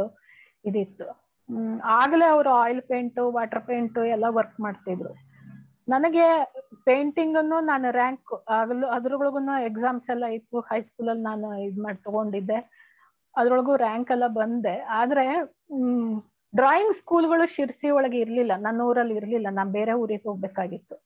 ಇದಿತ್ತು. 0.65 1.26
ಹ್ಮ್, 1.49 1.81
ಆಗ್ಲೇ 1.85 2.25
ಅವ್ರು 2.27 2.51
ಆಯಿಲ್ 2.55 2.83
ಪೇಂಟ್ 2.83 3.19
ವಾಟರ್ 3.33 3.61
ಪೇಂಟ್ 3.61 3.99
ಎಲ್ಲ 4.07 4.25
ವರ್ಕ್ 4.29 4.61
ಮಾಡ್ತಿದ್ರು. 4.61 5.13
ನನಗೆ 5.89 6.25
ಪೇಂಟಿಂಗ್ 6.85 7.37
ಅನ್ನು 7.37 7.61
ನಾನು 7.61 7.91
ರ್ಯಾಂಕ್ 7.91 8.49
ಆಗಲು 8.51 8.87
ಅದ್ರೊಳಗೂ 8.87 9.39
ಎಕ್ಸಾಮ್ಸ್ 9.61 10.11
ಎಲ್ಲ 10.11 10.25
ಇತ್ತು. 10.25 10.61
ಹೈಸ್ಕೂಲಲ್ಲಿ 10.61 11.23
ನಾನು 11.23 11.63
ಇದ್ 11.63 11.79
ಮಾಡಿ 11.79 12.05
ತಗೊಂಡಿದ್ದೆ. 12.05 12.59
ಅದ್ರೊಳಗೂ 13.37 13.77
ರ್ಯಾಂಕ್ 13.77 14.11
ಎಲ್ಲ 14.11 14.27
ಬಂದೆ. 14.27 14.81
ಆದ್ರೆ, 14.91 15.25
ಹ್ಮ್ 15.73 16.11
ಡ್ರಾಯಿಂಗ್ 16.55 16.95
ಸ್ಕೂಲ್ಗಳು 16.95 17.47
ಶಿರ್ಸಿ 17.47 17.91
ಒಳಗೆ 17.91 18.19
ಇರ್ಲಿಲ್ಲ. 18.19 18.53
ನನ್ನ 18.57 18.81
ಊರಲ್ಲಿ 18.83 19.15
ಇರ್ಲಿಲ್ಲ. 19.15 19.47
ನಾನ್ 19.51 19.73
ಬೇರೆ 19.73 19.93
ಊರಿಗೆ 19.93 20.29
ಹೋಗ್ಬೇಕಾಗಿತ್ತು. 20.29 20.97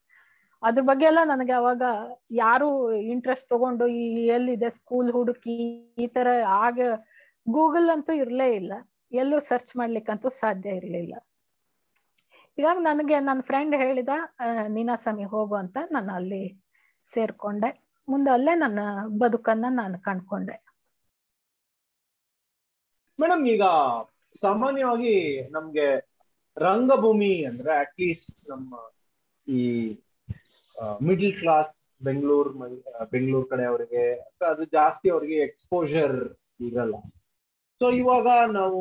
ಅದ್ರ 0.63 0.83
ಬಗ್ಗೆ 0.83 1.07
ಎಲ್ಲ 1.07 1.19
ನನಗೆ 1.25 1.53
ಅವಾಗ 1.53 1.83
ಯಾರು 2.31 2.69
ಇಂಟ್ರೆಸ್ಟ್ 2.93 3.49
ತಗೊಂಡು 3.49 3.87
ಈ 3.87 4.27
ಎಲ್ಲಿದೆ 4.27 4.71
ಸ್ಕೂಲ್ 4.71 5.13
ಹುಡುಕಿ 5.13 5.57
ಈ 5.99 6.07
ತರ 6.07 6.29
ಆಗ 6.65 6.79
ಗೂಗಲ್ 7.47 7.91
ಅಂತೂ 7.91 8.13
ಇರ್ಲೇ 8.13 8.55
ಇಲ್ಲ. 8.55 8.73
ಎಲ್ಲೂ 9.13 9.37
ಸರ್ಚ್ 9.51 9.73
ಮಾಡ್ಲಿಕ್ಕಂತೂ 9.81 10.29
ಸಾಧ್ಯ 10.41 10.79
ಇರಲಿಲ್ಲ. 10.81 11.15
ಇವಾಗ 12.59 12.79
ನನಗೆ 12.89 13.17
ನನ್ನ 13.29 13.43
ಫ್ರೆಂಡ್ 13.49 13.75
ಹೇಳಿದ 13.83 14.13
ನೀನಾಸಮಿ 14.77 15.27
ಹೋಗು 15.35 15.55
ಅಂತ 15.63 15.79
ನಾನು 15.95 16.11
ಅಲ್ಲಿ 16.19 16.43
ಸೇರ್ಕೊಂಡೆ. 17.13 17.71
ಮುಂದೆ 18.09 18.31
ಅಲ್ಲೇ 18.37 18.55
ನನ್ನ 18.65 18.81
ಬದುಕನ್ನ 19.23 19.67
ನಾನು 19.81 19.97
ಕಂಡ್ಕೊಂಡೆ. 20.09 20.57
ಮೇಡಮ್, 23.19 23.45
ಈಗ 23.55 23.65
ಸಾಮಾನ್ಯವಾಗಿ 24.43 25.15
ನಮ್ಗೆ 25.57 25.87
ರಂಗಭೂಮಿ 26.57 27.35
ಅಂದ್ರೆ 27.51 27.73
ಅಟ್ಲೀಸ್ಟ್ 27.85 28.33
ನಮ್ಮ 28.53 28.71
ಈ 29.47 29.61
ಮಿಡ್ಲ್ 31.09 31.35
ಕ್ಲಾಸ್ 31.41 31.77
ಬೆಂಗಳೂರು 32.03 32.51
ಬೆಂಗಳೂರು 33.15 33.47
ಕಡೆ 33.53 33.65
ಅವರಿಗೆ 33.71 34.05
ಅದು 34.51 34.65
ಜಾಸ್ತಿ 34.77 35.07
ಅವರಿಗೆ 35.15 35.39
ಎಕ್ಸ್ಪೋಜರ್ 35.49 36.17
ಇರಲ್ಲ. 36.69 36.95
ಸೊ 37.81 37.91
ಇವಾಗ 37.91 38.29
ನಾವು 38.53 38.81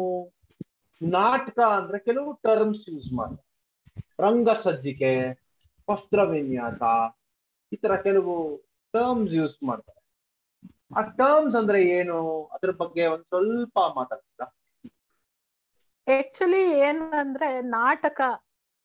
ನಾಟಕ 1.01 1.59
ಅಂದ್ರೆ 1.59 1.99
ಕೆಲವು 1.99 2.39
ಟರ್ಮ್ಸ್ 2.43 2.89
ಯೂಸ್ 2.89 3.13
ಮಾಡ್ತಾರೆ 3.13 3.45
ರಂಗ 4.19 4.49
ಸಜ್ಜಿಕೆ, 4.63 5.11
ವಸ್ತ್ರ 5.87 6.23
ವಿನ್ಯಾಸ, 6.23 6.81
ಈ 7.71 7.75
ತರ 7.75 7.95
ಕೆಲವು 8.01 8.33
ಟರ್ಮ್ಸ್ 8.93 9.33
ಯೂಸ್ 9.33 9.63
ಮಾಡ್ತಾರೆ. 9.63 10.01
ಆ 10.97 11.01
ಟರ್ಮ್ಸ್ 11.01 11.55
ಅಂದ್ರೆ 11.55 11.81
ಏನು? 11.89 12.17
ಅದ್ರ 12.45 12.71
ಬಗ್ಗೆ 12.71 13.07
ಒಂದ್ 13.07 13.23
ಸ್ವಲ್ಪ 13.23 13.79
ಮಾತಾಡ್ತೀರಾ? 13.95 14.47
ಆಕ್ಚುಲಿ 16.07 16.79
ಏನಂದ್ರೆ 16.79 17.61
ನಾಟಕ 17.61 18.21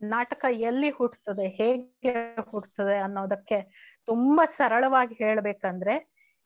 ನಾಟಕ 0.01 0.45
ಎಲ್ಲಿ 0.51 0.91
ಹುಟ್ಟುತ್ತದೆ 0.91 1.49
ಹೇಗೆ 1.49 2.13
ಹುಟ್ಟುತ್ತದೆ 2.51 2.99
ಅನ್ನೋದಕ್ಕೆ 2.99 3.59
ತುಂಬಾ 4.07 4.45
ಸರಳವಾಗಿ 4.57 5.15
ಹೇಳ್ಬೇಕಂದ್ರೆ 5.15 5.95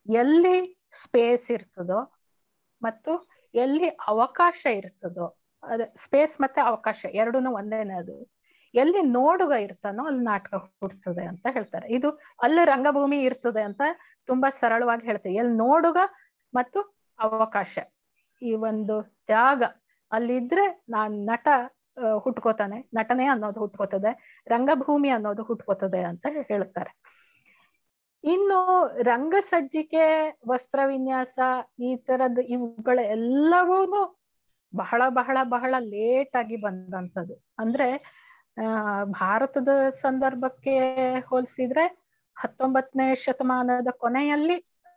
ಎಲ್ಲಿ 0.07 0.57
ಸ್ಪೇಸ್ 1.05 1.51
ಇರ್ತದೋ 1.51 2.01
ಮತ್ತು 2.83 3.13
ಎಲ್ಲಿ 3.65 3.89
ಅವಕಾಶ 4.13 4.61
ಇರ್ತದೋ, 4.81 5.27
ಅದ 5.63 5.81
ಸ್ಪೇಸ್ 6.05 6.35
ಮತ್ತೆ 6.41 6.61
ಅವಕಾಶ 6.61 7.01
ಎರಡೂನು 7.13 7.51
ಒಂದೇನೆ 7.53 7.95
ಅದು 7.95 8.17
ಎಲ್ಲಿ 8.75 9.01
ನೋಡುಗ 9.19 9.53
ಇರ್ತಾನೋ 9.67 10.03
ಅಲ್ಲಿ 10.07 10.23
ನಾಟಕ 10.25 10.55
ಹುಡ್ತದೆ 10.81 11.25
ಅಂತ 11.25 11.47
ಹೇಳ್ತಾರೆ. 11.51 11.87
ಇದು 11.89 12.09
ಅಲ್ಲಿ 12.43 12.63
ರಂಗಭೂಮಿ 12.65 13.19
ಇರ್ತದೆ 13.23 13.63
ಅಂತ 13.63 13.83
ತುಂಬಾ 14.29 14.49
ಸರಳವಾಗಿ 14.61 15.05
ಹೇಳ್ತೇವೆ 15.07 15.37
ಎಲ್ಲಿ 15.43 15.57
ನೋಡುಗ 15.57 15.99
ಮತ್ತು 16.55 16.81
ಅವಕಾಶ. 17.19 17.75
ಈ 18.43 18.51
ಒಂದು 18.71 18.97
ಜಾಗ 19.29 19.63
ಅಲ್ಲಿದ್ರೆ 20.13 20.65
ನಾನ್ 20.89 21.15
ನಟ 21.31 21.49
ಹುಟ್ಕೋತಾನೆ. 22.25 22.79
ನಟನೆ 22.95 23.25
ಅನ್ನೋದು 23.27 23.59
ಹುಟ್ಕೋತದೆ. 23.61 24.11
ರಂಗಭೂಮಿ 24.47 25.11
ಅನ್ನೋದು 25.11 25.43
ಹುಟ್ಕೋತದೆ 25.43 26.01
ಅಂತ 26.11 26.27
ಹೇಳ್ತಾರೆ. 26.51 26.93
ಇನ್ನು 28.25 28.59
ರಂಗ 29.03 29.35
ಸಜ್ಜಿಕೆ 29.51 30.05
ವಸ್ತ್ರ 30.49 30.81
ವಿನ್ಯಾಸ 30.87 31.39
ಈ 31.81 31.91
ತರದ 31.97 32.39
ಇವುಗಳ 32.49 32.99
ಎಲ್ಲವೂ 33.09 34.01
ಬಹಳ 34.73 35.03
ಬಹಳ 35.09 35.39
ಬಹಳ 35.49 35.75
ಲೇಟ್ 35.79 36.37
ಆಗಿ 36.37 36.57
ಬಂದಂತದ್ದು 36.57 37.35
ಅಂದ್ರೆ 37.59 37.89
ಭಾರತದ 39.11 39.69
ಸಂದರ್ಭಕ್ಕೆ 40.03 40.75
ಹೋಲಿಸಿದ್ರೆ 41.21 41.85
ಹತ್ತೊಂಬತ್ತನೇ 42.37 43.15
ಶತಮಾನದ 43.15 43.91
ಕೊನೆಯಲ್ಲಿ 43.99 44.57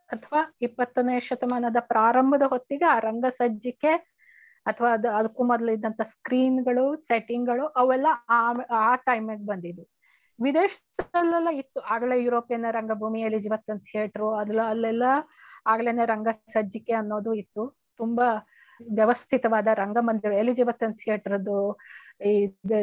ಅಥವಾ 0.09 0.41
ಇಪ್ಪತ್ತನೇ 0.61 1.19
ಶತಮಾನದ 1.19 1.79
ಪ್ರಾರಂಭದ 1.87 2.41
ಹೊತ್ತಿಗೆ 2.43 2.85
ಆ 2.85 2.99
ರಂಗ 2.99 3.25
ಸಜ್ಜಿಕೆ 3.37 3.93
ಅಥವಾ 4.65 4.89
ಅದು, 4.93 5.09
ಅದಕ್ಕೂ 5.09 5.43
ಮೊದಲು 5.43 5.71
ಇದ್ದಂತ 5.71 6.01
ಸ್ಕ್ರೀನ್ಗಳು 6.11 6.85
ಸೆಟ್ಟಿಂಗ್ಗಳು 7.01 7.65
ಅವೆಲ್ಲ 7.75 8.07
ಆ 8.29 8.39
ಆ 8.81 8.95
ಟೈಮಿಗೆ 9.07 9.45
ಬಂದಿದ್ವು. 9.45 9.85
ವಿದೇಶದಲ್ಲೆಲ್ಲ 10.41 11.49
ಇತ್ತು. 11.61 11.79
ಆಗಲೇ 11.93 12.23
ಯುರೋಪಿಯನ್ 12.23 12.67
ರಂಗಭೂಮಿ 12.71 13.21
ಎಲಿಜಬೆತ್ 13.21 13.71
ಥಿಯೇಟ್ರು 13.87 14.29
ಅದೆಲ್ಲ 14.33 14.63
ಅಲ್ಲೆಲ್ಲ 14.69 15.03
ಆಗ್ಲೇನೆ 15.67 16.05
ರಂಗ 16.05 16.29
ಸಜ್ಜಿಕೆ 16.53 16.93
ಅನ್ನೋದು 16.93 17.33
ಇತ್ತು. 17.33 17.63
ತುಂಬಾ 17.97 18.27
ವ್ಯವಸ್ಥಿತವಾದ 18.79 19.67
ರಂಗಮಂದಿರ 19.73 20.31
ಎಲಿಜಬೆತ್ 20.33 20.85
ಥಿಯೇಟರ್ದು 21.01 21.57
ಈ 22.25 22.31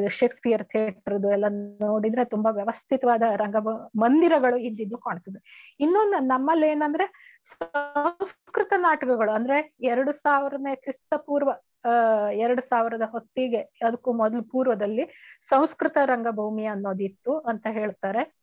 ಶೇಕ್ಸ್ಪಿಯರ್ 0.08 0.64
ಥಿಯೇಟರ್ದು 0.64 1.28
ಎಲ್ಲ 1.30 1.46
ನೋಡಿದ್ರೆ 1.80 2.24
ತುಂಬಾ 2.24 2.50
ವ್ಯವಸ್ಥಿತವಾದ 2.50 3.22
ರಂಗ 3.36 3.56
ಮಂದಿರಗಳು 3.96 4.56
ಇದ್ದಿದ್ದು 4.58 4.98
ಕಾಣ್ತದೆ. 4.98 5.40
ಇನ್ನೊಂದು 5.80 6.18
ನಮ್ಮಲ್ಲಿ 6.26 6.68
ಏನಂದ್ರೆ 6.68 7.06
ಸಂಸ್ಕೃತ 7.52 8.72
ನಾಟಕಗಳು. 8.76 9.30
ಅಂದ್ರೆ 9.30 9.58
ಎರಡು 9.80 10.12
ಸಾವಿರನೇ 10.12 10.74
ಕ್ರಿಸ್ತ 10.76 11.14
ಪೂರ್ವ 11.26 11.52
ಅಹ್ 11.84 12.32
ಎರಡು 12.32 12.62
ಸಾವಿರದ 12.62 13.02
ಹೊತ್ತಿಗೆ, 13.02 13.58
ಅದಕ್ಕೂ 13.58 14.12
ಮೊದಲು 14.12 14.42
ಪೂರ್ವದಲ್ಲಿ 14.42 15.36
ಸಂಸ್ಕೃತ 15.48 15.98
ರಂಗಭೂಮಿ 16.04 16.64
ಅನ್ನೋದಿತ್ತು 16.64 17.38
ಅಂತ 17.38 17.66
ಹೇಳ್ತಾರೆ. 17.70 18.38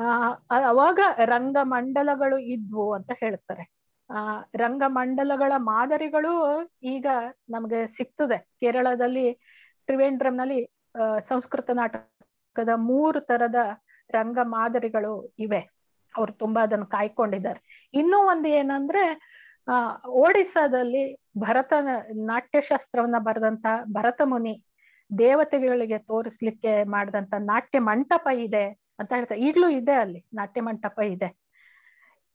ಆ 0.00 0.30
ಅವಾಗ 0.66 0.98
ರಂಗ 1.24 1.56
ಮಂಡಲಗಳು 1.62 2.38
ಇದ್ವು 2.38 2.92
ಅಂತ 2.92 3.10
ಹೇಳ್ತಾರೆ. 3.20 3.70
ಆ 4.10 4.42
ರಂಗ 4.56 4.82
ಮಂಡಲಗಳ 4.86 5.52
ಮಾದರಿಗಳು 5.56 6.64
ಈಗ 6.82 7.06
ನಮ್ಗೆ 7.50 7.86
ಸಿಗ್ತದೆ 7.86 8.38
ಕೇರಳದಲ್ಲಿ, 8.38 9.34
ತ್ರಿವೇಂದ್ರಂನಲ್ಲಿ 9.86 10.70
ಸಂಸ್ಕೃತ 11.28 11.70
ನಾಟಕದ 11.70 12.68
ಮೂರು 12.74 13.20
ತರದ 13.20 13.54
ರಂಗ 14.10 14.38
ಮಾದರಿಗಳು 14.42 15.34
ಇವೆ. 15.38 15.58
ಅವ್ರು 16.16 16.32
ತುಂಬಾ 16.32 16.62
ಅದನ್ನು 16.62 16.86
ಕಾಯ್ಕೊಂಡಿದ್ದಾರೆ. 16.86 17.90
ಇನ್ನೂ 17.94 18.18
ಒಂದು 18.18 18.48
ಏನಂದ್ರೆ, 18.48 19.20
ಆ, 19.68 19.96
ಒಡಿಸ್ಸಾದಲ್ಲಿ 20.08 21.21
ಭರತ 21.34 21.72
ನಾಟ್ಯಶಾಸ್ತ್ರವನ್ನ 22.30 23.18
ಬರೆದಂತ 23.18 23.66
ಭರತ 23.92 24.20
ಮುನಿ 24.24 24.54
ದೇವತೆಗಳಿಗೆ 25.10 25.98
ತೋರಿಸ್ಲಿಕ್ಕೆ 26.10 26.72
ಮಾಡಿದಂತ 26.84 27.34
ನಾಟ್ಯ 27.50 27.78
ಮಂಟಪ 27.88 28.26
ಇದೆ 28.46 28.64
ಅಂತ 28.98 29.10
ಹೇಳ್ತಾರೆ. 29.16 29.40
ಈಗ್ಲೂ 29.46 29.68
ಇದೆ 29.78 29.94
ಅಲ್ಲಿ, 29.94 30.20
ನಾಟ್ಯ 30.34 30.60
ಮಂಟಪ 30.60 30.98
ಇದೆ. 31.14 31.28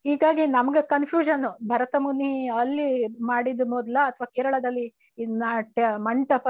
ಹೀಗಾಗಿ 0.06 0.44
ನಮ್ಗೆ 0.48 0.82
ಕನ್ಫ್ಯೂಷನ್ 0.92 1.46
ಭರತ 1.70 1.96
ಮುನಿ 2.00 2.32
ಅಲ್ಲಿ 2.60 2.90
ಮಾಡಿದ 3.22 3.66
ಮೊದ್ಲ 3.74 3.98
ಅಥವಾ 4.10 4.28
ಕೇರಳದಲ್ಲಿ 4.36 4.86
ಈ 5.18 5.26
ನಾಟ್ಯ 5.42 5.84
ಮಂಟಪ 6.08 6.48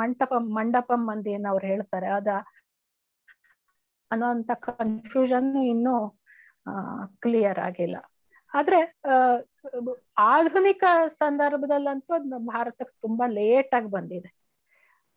ಮಂಟಪ, 0.00 0.32
ಮಂಡಪಂ 0.58 1.02
ಮಂದಿ 1.06 1.34
ಅವ್ರು 1.52 1.64
ಹೇಳ್ತಾರೆ, 1.66 2.08
ಅದ 2.18 2.28
ಅನ್ನೋಂತ 4.10 4.50
ಕನ್ಫ್ಯೂಷನ್ 4.66 5.50
ಇನ್ನೂ 5.64 5.96
ಕ್ಲಿಯರ್ 7.24 7.60
ಆಗಿಲ್ಲ. 7.68 7.96
ಆದ್ರೆ 8.52 8.78
ಆಧುನಿಕ 10.18 10.84
ಸಂದರ್ಭದಲ್ಲಂತೂ 11.18 12.14
ಭಾರತಕ್ಕೆ 12.38 12.96
ತುಂಬಾ 13.02 13.26
ಲೇಟ್ 13.26 13.74
ಆಗಿ 13.74 13.86
ಬಂದಿದೆ. 13.86 14.30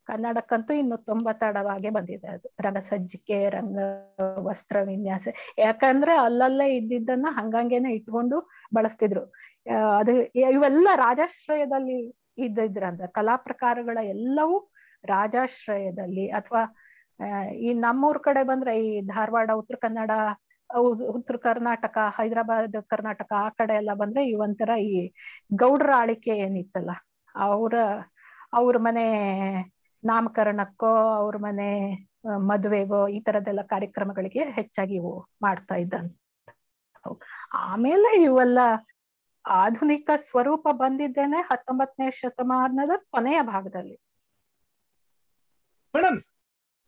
ಕನ್ನಡಕ್ಕಂತೂ 0.08 0.74
ಇನ್ನು 0.74 0.98
ತುಂಬಾ 0.98 1.32
ತಡವಾಗಿ 1.34 1.90
ಬಂದಿದೆ 1.90 2.28
ಅದು. 2.28 2.48
ರಂಗ 2.60 2.78
ಸಜ್ಜಿಕೆ 2.78 3.50
ರಂಗ 3.50 3.80
ವಸ್ತ್ರ 4.38 4.78
ವಿನ್ಯಾಸ. 4.82 5.28
ಯಾಕಂದ್ರೆ 5.58 6.14
ಅಲ್ಲಲ್ಲೇ 6.18 6.68
ಇದ್ದಿದ್ದನ್ನ 6.76 7.28
ಹಂಗಂಗೇನೆ 7.30 7.94
ಇಟ್ಕೊಂಡು 7.94 8.38
ಬಳಸ್ತಿದ್ರು. 8.76 9.24
ಅದು 10.00 10.14
ಇವೆಲ್ಲ 10.36 10.88
ರಾಜಾಶ್ರಯದಲ್ಲಿ 10.96 12.00
ಇದ್ದಿದ್ರಂದ್ರೆ 12.38 13.08
ಕಲಾ 13.08 13.36
ಪ್ರಕಾರಗಳ 13.38 13.98
ಎಲ್ಲವೂ 14.10 14.58
ರಾಜಾಶ್ರಯದಲ್ಲಿ 15.04 16.30
ಅಥವಾ 16.30 16.62
ಈ 17.54 17.74
ನಮ್ಮೂರ್ 17.74 18.20
ಕಡೆ 18.20 18.44
ಬಂದ್ರೆ 18.44 18.74
ಈ 18.80 19.02
ಧಾರವಾಡ, 19.02 19.50
ಉತ್ತರ 19.52 19.76
ಕನ್ನಡ 19.82 20.12
ಉತ್ತರ 21.14 21.36
ಕರ್ನಾಟಕ, 21.46 21.98
ಹೈದರಾಬಾದ್, 22.18 22.78
ಕರ್ನಾಟಕ 22.92 23.32
ಆ 23.46 23.50
ಕಡೆ 23.60 23.74
ಎಲ್ಲ 23.82 23.92
ಬಂದ್ರೆ 24.02 24.22
ಈ 24.32 24.34
ಒಂಥರ 24.46 24.72
ಈ 24.90 24.94
ಗೌಡ್ರ 25.62 25.92
ಆಳಿಕೆ 26.02 26.34
ಏನಿತ್ತಲ್ಲ, 26.46 26.92
ಅವರ, 27.36 27.76
ಅವ್ರ 28.60 28.76
ಮನೆ 28.88 29.06
ನಾಮಕರಣಕ್ಕೋ, 30.04 30.92
ಅವ್ರ 31.22 31.38
ಮನೆ 31.48 31.70
ಮದುವೆಗೋ 32.50 33.02
ಈ 33.16 33.20
ತರದೆಲ್ಲ 33.28 33.62
ಕಾರ್ಯಕ್ರಮಗಳಿಗೆ 33.74 34.44
ಹೆಚ್ಚಾಗಿ 34.58 34.96
ಇವು 35.00 35.14
ಮಾಡ್ತಾ 35.46 35.76
ಇದ್ದಂತ. 35.84 36.16
ಆಮೇಲೆ 37.66 38.10
ಇವೆಲ್ಲ 38.24 38.60
ಆಧುನಿಕ 39.46 40.10
ಸ್ವರೂಪ 40.30 40.68
ಬಂದಿದ್ದೇನೆ 40.82 41.40
ಹತ್ತೊಂಬತ್ತನೇ 41.50 42.08
ಶತಮಾನದ 42.20 42.94
ಕೊನೆಯ 43.14 43.40
ಭಾಗದಲ್ಲಿ. 43.52 43.96
ಮೇಡಮ್ 45.94 46.20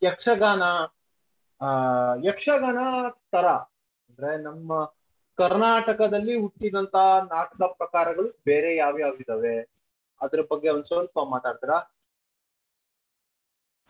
ಯಕ್ಷಗಾನ 0.02 0.64
ಯಕ್ಷಗಾನ 2.28 2.80
ತರ 3.34 3.48
ಅಂದ್ರೆ 4.12 4.44
ನಮ್ಮ 4.44 4.72
ಕರ್ನಾಟಕದಲ್ಲಿ 5.38 6.42
ಹುಟ್ಟಿದಂತ 6.42 6.96
ನಾಟಕ 7.30 7.62
ಪ್ರಕಾರಗಳು 7.78 8.42
ಬೇರೆ 8.46 8.76
ಯಾವ್ಯಾವ 8.76 9.14
ಇದಾವೆ? 9.20 9.56
ಅದ್ರ 10.22 10.40
ಬಗ್ಗೆ 10.52 10.70
ಒಂದ್ 10.70 10.86
ಸ್ವಲ್ಪ 10.86 11.20
ಮಾತಾಡ್ತೀರಾ? 11.30 11.78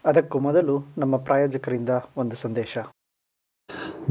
ಅದಕ್ಕೂ 0.06 0.40
ಮೊದಲು 0.40 0.76
ನಮ್ಮ 0.98 1.18
ಪ್ರಾಯೋಜಕರಿಂದ 1.18 1.90
ಒಂದು 2.18 2.36
ಸಂದೇಶ. 2.36 2.74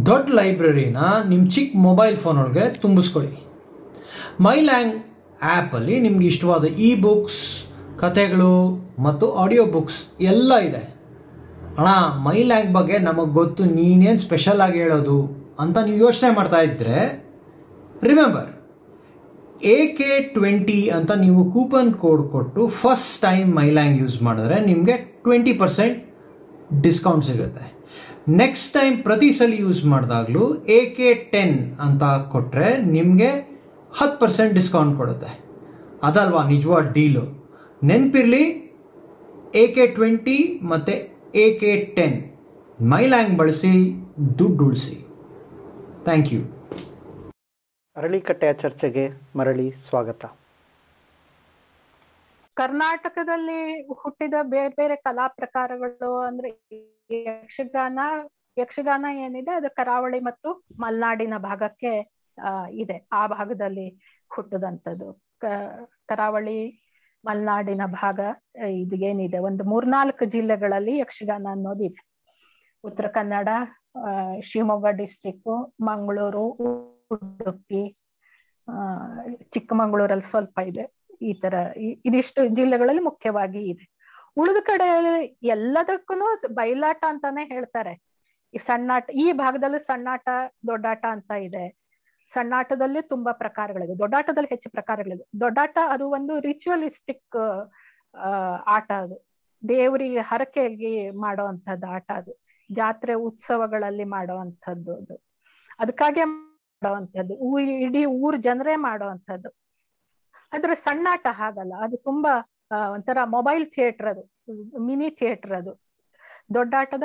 ದೊಡ್ಡ 0.07 0.35
ಲೈಬ್ರರಿನ 0.35 0.97
ನಿಮ್ಮ 1.29 1.50
ಚಿಕ್ಕ 1.50 1.73
ಮೊಬೈಲ್ 1.76 2.17
ಫೋನ್ 2.17 2.38
ಒಳಗೆ 2.38 2.75
ತುಂಬಿಸ್ಕೊಳ್ಳಿ 2.81 3.33
ಮೈ 4.40 4.61
ಲ್ಯಾಂಗ್ 4.61 4.95
ಆ್ಯಪಲ್ಲಿ 5.43 6.00
ನಿಮ್ಗೆ 6.00 6.26
ಇಷ್ಟವಾದ 6.26 6.64
ಇ 6.64 7.00
ಬುಕ್ಸ್ 7.00 7.43
ಕಥೆಗಳು 7.99 8.52
ಮತ್ತು 9.02 9.33
ಆಡಿಯೋ 9.33 9.67
ಬುಕ್ಸ್ 9.67 10.21
ಎಲ್ಲ 10.21 10.52
ಇದೆ. 10.59 10.83
ಅಣ್ಣ 11.79 11.88
ಮೈ 12.23 12.43
ಲ್ಯಾಂಗ್ 12.43 12.75
ಬಗ್ಗೆ 12.75 12.99
ನಮಗೆ 12.99 13.33
ಗೊತ್ತು 13.33 13.64
ನೀನೇನು 13.64 14.19
ಸ್ಪೆಷಲ್ 14.19 14.61
ಆಗಿ 14.61 14.79
ಹೇಳೋದು? 14.79 15.39
ಅಂತ 15.62 15.76
ನೀವು 15.87 15.99
ಯೋಚನೆ 16.07 16.31
ಮಾಡ್ತಾ 16.38 16.61
ಇದ್ದರೆ 16.69 16.97
ರಿಮೆಂಬರ್ 18.11 18.50
ಎ 19.75 19.79
ಕೆ 19.99 20.11
ಟ್ವೆಂಟಿ 20.35 20.79
ಅಂತ 20.99 21.12
ನೀವು 21.25 21.40
ಕೂಪನ್ 21.55 21.90
ಕೋಡ್ 22.02 22.23
ಕೊಟ್ಟು 22.35 22.61
ಫಸ್ಟ್ 22.83 23.14
ಟೈಮ್ 23.25 23.49
ಮೈಲ್ಯಾಂಗ್ 23.59 23.97
ಯೂಸ್ 24.02 24.17
ಮಾಡಿದ್ರೆ 24.26 24.57
ನಿಮಗೆ 24.69 24.95
ಟ್ವೆಂಟಿ 25.25 25.52
ಪರ್ಸೆಂಟ್ 25.62 25.99
ಡಿಸ್ಕೌಂಟ್ 26.85 27.25
ಸಿಗುತ್ತೆ. 27.29 27.64
ನೆಕ್ಸ್ಟ್ 28.40 28.69
ಟೈಮ್ 28.79 28.97
ಪ್ರತಿ 29.07 29.29
ಸಲ 29.38 29.52
ಯೂಸ್ 29.64 29.83
ಮಾಡಿದಾಗಲೂ 29.93 30.45
ಎ 30.79 30.81
ಕೆ 30.97 31.09
ಟೆನ್ 31.35 31.59
ಅಂತ 31.87 32.02
ಕೊಟ್ಟರೆ 32.33 32.69
ನಿಮಗೆ 32.97 33.31
ಹತ್ತು 33.99 34.17
ಪರ್ಸೆಂಟ್ 34.23 34.52
ಡಿಸ್ಕೌಂಟ್ 34.59 34.95
ಕೊಡುತ್ತೆ. 35.00 35.31
ಅದಲ್ವಾ 36.09 36.43
ನಿಜವಾದ 36.55 36.87
ಡೀಲು 36.97 37.25
ನೆನಪಿರಲಿ 37.90 38.45
ಎ 39.62 39.67
ಕೆ 39.76 39.87
ಟ್ವೆಂಟಿ 39.99 40.38
ಮತ್ತು 40.73 40.97
ಎ 41.45 41.47
ಕೆ 41.61 41.73
ಟೆನ್ 41.97 42.19
ಮೈಲ್ಯಾಂಗ್ 42.93 43.33
ಬಳಸಿ, 43.40 43.75
ದುಡ್ಡು 44.38 44.64
ಉಳಿಸಿ. 44.69 44.97
ಥ್ಯಾಂಕ್ 46.11 46.31
ಯು 46.35 46.38
ಅರಳಿಕಟ್ಟೆಯ 47.97 48.52
ಚರ್ಚೆಗೆ 48.52 49.02
ಮರಳಿ 49.38 49.67
ಸ್ವಾಗತ. 49.83 50.23
ಕರ್ನಾಟಕದಲ್ಲಿ 52.57 53.59
ಹುಟ್ಟಿದ 54.00 54.37
ಬೇರೆ 54.55 54.73
ಬೇರೆ 54.79 54.97
ಕಲಾ 54.97 55.26
ಪ್ರಕಾರಗಳು 55.29 56.11
ಅಂದ್ರೆ 56.21 56.50
ಯಕ್ಷಗಾನ 57.29 57.99
ಯಕ್ಷಗಾನ 58.57 59.07
ಏನಿದೆ 59.25 59.50
ಅದು 59.50 59.71
ಕರಾವಳಿ 59.71 60.21
ಮತ್ತು 60.21 60.50
ಮಲ್ನಾಡಿನ 60.81 61.38
ಭಾಗಕ್ಕೆ 61.49 61.93
ಆ 62.38 62.52
ಇದೆ. 62.83 62.97
ಆ 63.12 63.23
ಭಾಗದಲ್ಲಿ 63.26 63.87
ಹುಟ್ಟದಂಥದ್ದು. 64.31 65.09
ಕರಾವಳಿ 66.09 66.59
ಮಲ್ನಾಡಿನ 67.25 67.87
ಭಾಗ 68.00 68.19
ಇದು 68.83 68.99
ಏನಿದೆ 69.11 69.40
ಒಂದು 69.49 69.64
ಮೂರ್ನಾಲ್ಕು 69.64 70.25
ಜಿಲ್ಲೆಗಳಲ್ಲಿ 70.25 70.99
ಯಕ್ಷಗಾನ 70.99 71.47
ಅನ್ನೋದು 71.50 71.85
ಇದೆ 71.85 72.02
ಉತ್ತರ 72.85 73.07
ಕನ್ನಡ 73.07 73.49
ಶಿವಮೊಗ್ಗ 74.49 74.88
ಡಿಸ್ಟಿಕ್ 75.00 75.49
ಮಂಗಳೂರು, 75.88 76.44
ಉಡುಪಿ 77.14 77.82
ಚಿಕ್ಕಮಂಗ್ಳೂರಲ್ಲಿ 79.54 80.26
ಸ್ವಲ್ಪ 80.32 80.59
ಇದೆ 80.70 80.85
ಈ 81.28 81.32
ತರ. 81.42 81.54
ಇದಿಷ್ಟು 82.09 82.40
ಜಿಲ್ಲೆಗಳಲ್ಲಿ 82.59 83.02
ಮುಖ್ಯವಾಗಿ 83.09 83.62
ಇದೆ. 83.73 83.85
ಉಳಿದ 84.37 84.61
ಕಡೆ 84.62 84.88
ಎಲ್ಲದಕ್ಕೂ 85.54 86.14
ಬಯಲಾಟ 86.59 87.02
ಅಂತಾನೆ 87.12 87.42
ಹೇಳ್ತಾರೆ. 87.54 87.92
ಈ 88.54 88.59
ಸಣ್ಣಾಟ, 88.68 89.04
ಈ 89.25 89.26
ಭಾಗದಲ್ಲಿ 89.42 89.80
ಸಣ್ಣಾಟ, 89.85 90.26
ದೊಡ್ಡಾಟ 90.66 91.04
ಅಂತ 91.16 91.30
ಇದೆ. 91.49 91.64
ಸಣ್ಣಾಟದಲ್ಲಿ 92.32 93.00
ತುಂಬಾ 93.12 93.32
ಪ್ರಕಾರಗಳಿದೆ. 93.42 93.94
ದೊಡ್ಡಾಟದಲ್ಲಿ 93.99 94.50
ಹೆಚ್ಚು 94.50 94.68
ಪ್ರಕಾರಗಳಿದೆ. 94.70 95.25
ದೊಡ್ಡಾಟ 95.40 95.76
ಅದು 95.94 96.04
ಒಂದು 96.18 96.35
ರಿಚುವಲಿಸ್ಟಿಕ್ 96.49 97.38
ಆಟ 98.76 98.90
ಅದು. 99.04 99.16
ದೇವರಿಗೆ 99.62 100.23
ಹರಕೆಗೆ 100.30 100.92
ಮಾಡುವಂತದ್ದು 101.20 101.88
ಆಟ 101.97 102.09
ಅದು. 102.20 102.32
ಜಾತ್ರೆ 102.73 103.15
ಉತ್ಸವಗಳಲ್ಲಿ 103.15 104.05
ಮಾಡುವಂಥದ್ದು 104.05 104.97
ಅದು. 104.97 105.25
ಅದಕ್ಕಾಗೆ 105.79 106.25
ಮಾಡುವಂಥದ್ದು. 106.25 107.35
ಊ- 107.35 107.59
ಇಡೀ 107.59 108.05
ಊರ್ 108.05 108.39
ಜನರೇ 108.39 108.77
ಮಾಡುವಂಥದ್ದು. 108.77 109.49
ಆದ್ರೆ 110.53 110.75
ಸಣ್ಣಾಟ 110.75 111.27
ಹಾಗಲ್ಲ. 111.31 111.73
ಅದು 111.83 111.97
ತುಂಬಾ 111.97 112.53
ಒಂಥರ 112.91 113.19
ಮೊಬೈಲ್ 113.25 113.71
ಥಿಯೇಟರ್ 113.71 114.09
ಅದು. 114.09 114.33
ಮಿನಿ 114.79 115.11
ಥಿಯೇಟರ್ 115.11 115.53
ಅದು. 115.53 115.81
ದೊಡ್ಡಾಟದ 116.55 117.03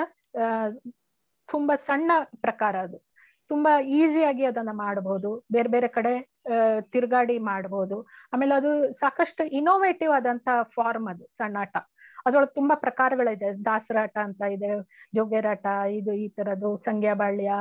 ತುಂಬಾ 1.47 1.75
ಸಣ್ಣ 1.75 2.11
ಪ್ರಕಾರ 2.41 2.75
ಅದು. 2.75 3.05
ತುಂಬಾ 3.47 3.81
ಈಸಿಯಾಗಿ 3.81 4.45
ಅದನ್ನ 4.45 4.69
ಮಾಡಬಹುದು 4.71 5.45
ಬೇರೆ 5.51 5.69
ಬೇರೆ 5.69 5.87
ಕಡೆ 5.87 6.35
ತಿರುಗಾಡಿ 6.81 7.39
ಮಾಡಬಹುದು 7.39 8.07
ಆಮೇಲೆ 8.33 8.55
ಅದು 8.55 8.93
ಸಾಕಷ್ಟು 8.93 9.43
ಇನೋವೇಟಿವ್ 9.43 10.11
ಆದಂತ 10.11 10.49
ಫಾರ್ಮ್ 10.61 11.07
ಅದು 11.07 11.25
ಸಣ್ಣಾಟ 11.25 11.77
ಅದ್ರೊಳಗೆ 12.25 12.53
ತುಂಬಾ 12.53 12.75
ಪ್ರಕಾರಗಳಿದೆ. 12.75 13.49
ದಾಸರಾಟ 13.65 14.15
ಅಂತ 14.27 14.41
ಇದೆ 14.55 14.69
ಜೋಗೇರಾಟ 15.15 15.65
ಇದು 15.99 16.13
ಈ 16.23 16.27
ತರದ್ದು 16.37 16.69
ಸಂಗ್ಯಾಬಾಳ್ಯ 16.85 17.51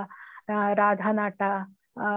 ರಾಧಾನಾಟ 0.74 1.42
ಆ 2.04 2.08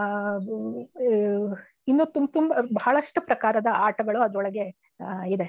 ಇನ್ನು 1.89 2.06
ತುಂಬ 2.13 2.27
ತುಂಬ, 2.34 2.54
ಬಹಳಷ್ಟು 2.74 3.20
ಪ್ರಕಾರದ 3.22 3.70
ಆಟಗಳು 3.88 4.20
ಅದ್ರೊಳಗೆ 4.22 4.66
ಇದೆ. 5.34 5.48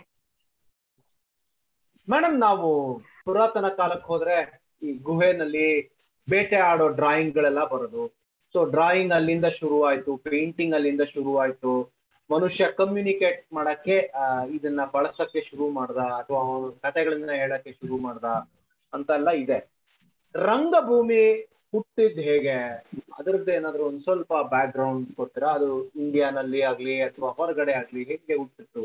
ಮೇಡಮ್ 2.08 2.36
ನಾವು 2.40 2.68
ಪುರಾತನ 3.24 3.68
ಕಾಲಕ್ಕೆ 3.78 4.06
ಹೋದ್ರೆ 4.06 4.36
ಈ 4.82 4.92
ಗುಹೆನಲ್ಲಿ 4.98 5.66
ಬೇಟೆ 6.28 6.56
ಆಡೋ 6.56 6.86
ಡ್ರಾಯಿಂಗ್ 6.88 7.34
ಗಳೆಲ್ಲ 7.34 7.62
ಬರೋದು. 7.64 8.02
ಸೊ 8.54 8.58
ಡ್ರಾಯಿಂಗ್ 8.64 9.12
ಅಲ್ಲಿಂದ 9.12 9.46
ಶುರು 9.58 9.78
ಆಯ್ತು 9.84 10.12
ಪೇಂಟಿಂಗ್ 10.16 10.74
ಅಲ್ಲಿಂದ 10.74 11.02
ಶುರುವಾಯ್ತು. 11.14 11.72
ಮನುಷ್ಯ 12.30 12.64
ಕಮ್ಯುನಿಕೇಟ್ 12.78 13.54
ಮಾಡಕ್ಕೆ 13.54 13.96
ಇದನ್ನ 14.50 14.80
ಬಳಸಕ್ಕೆ 14.94 15.40
ಶುರು 15.40 15.70
ಮಾಡ್ದ 15.70 16.00
ಅಥವಾ 16.18 16.38
ಅವನ 16.38 16.70
ಕಥೆಗಳನ್ನ 16.82 17.32
ಹೇಳಕ್ಕೆ 17.32 17.72
ಶುರು 17.72 17.98
ಮಾಡ್ದ 17.98 18.24
ಅಂತೆಲ್ಲ 18.92 19.30
ಇದೆ. 19.44 19.58
ರಂಗಭೂಮಿ 20.34 21.22
ಹುಟ್ಟಿದ್ 21.72 22.20
ಹೇಗೆ? 22.20 22.56
ಅದರದ್ದು 23.18 23.50
ಏನಾದ್ರು 23.52 23.82
ಒಂದ್ 23.86 24.02
ಸ್ವಲ್ಪ 24.02 24.32
ಬ್ಯಾಕ್ 24.48 24.72
ಗ್ರೌಂಡ್ 24.72 25.16
ಕೊಡ್ತೀರಾ? 25.16 25.50
ಅದು 25.50 25.68
ಇಂಡಿಯಾನಲ್ಲಿ 25.96 26.62
ಆಗ್ಲಿ 26.62 27.02
ಅಥವಾ 27.02 27.30
ಹೊರಗಡೆ 27.30 27.72
ಆಗ್ಲಿ 27.72 28.04
ಹೇಗೆ 28.04 28.36
ಹುಟ್ಟಿತ್ತು? 28.36 28.84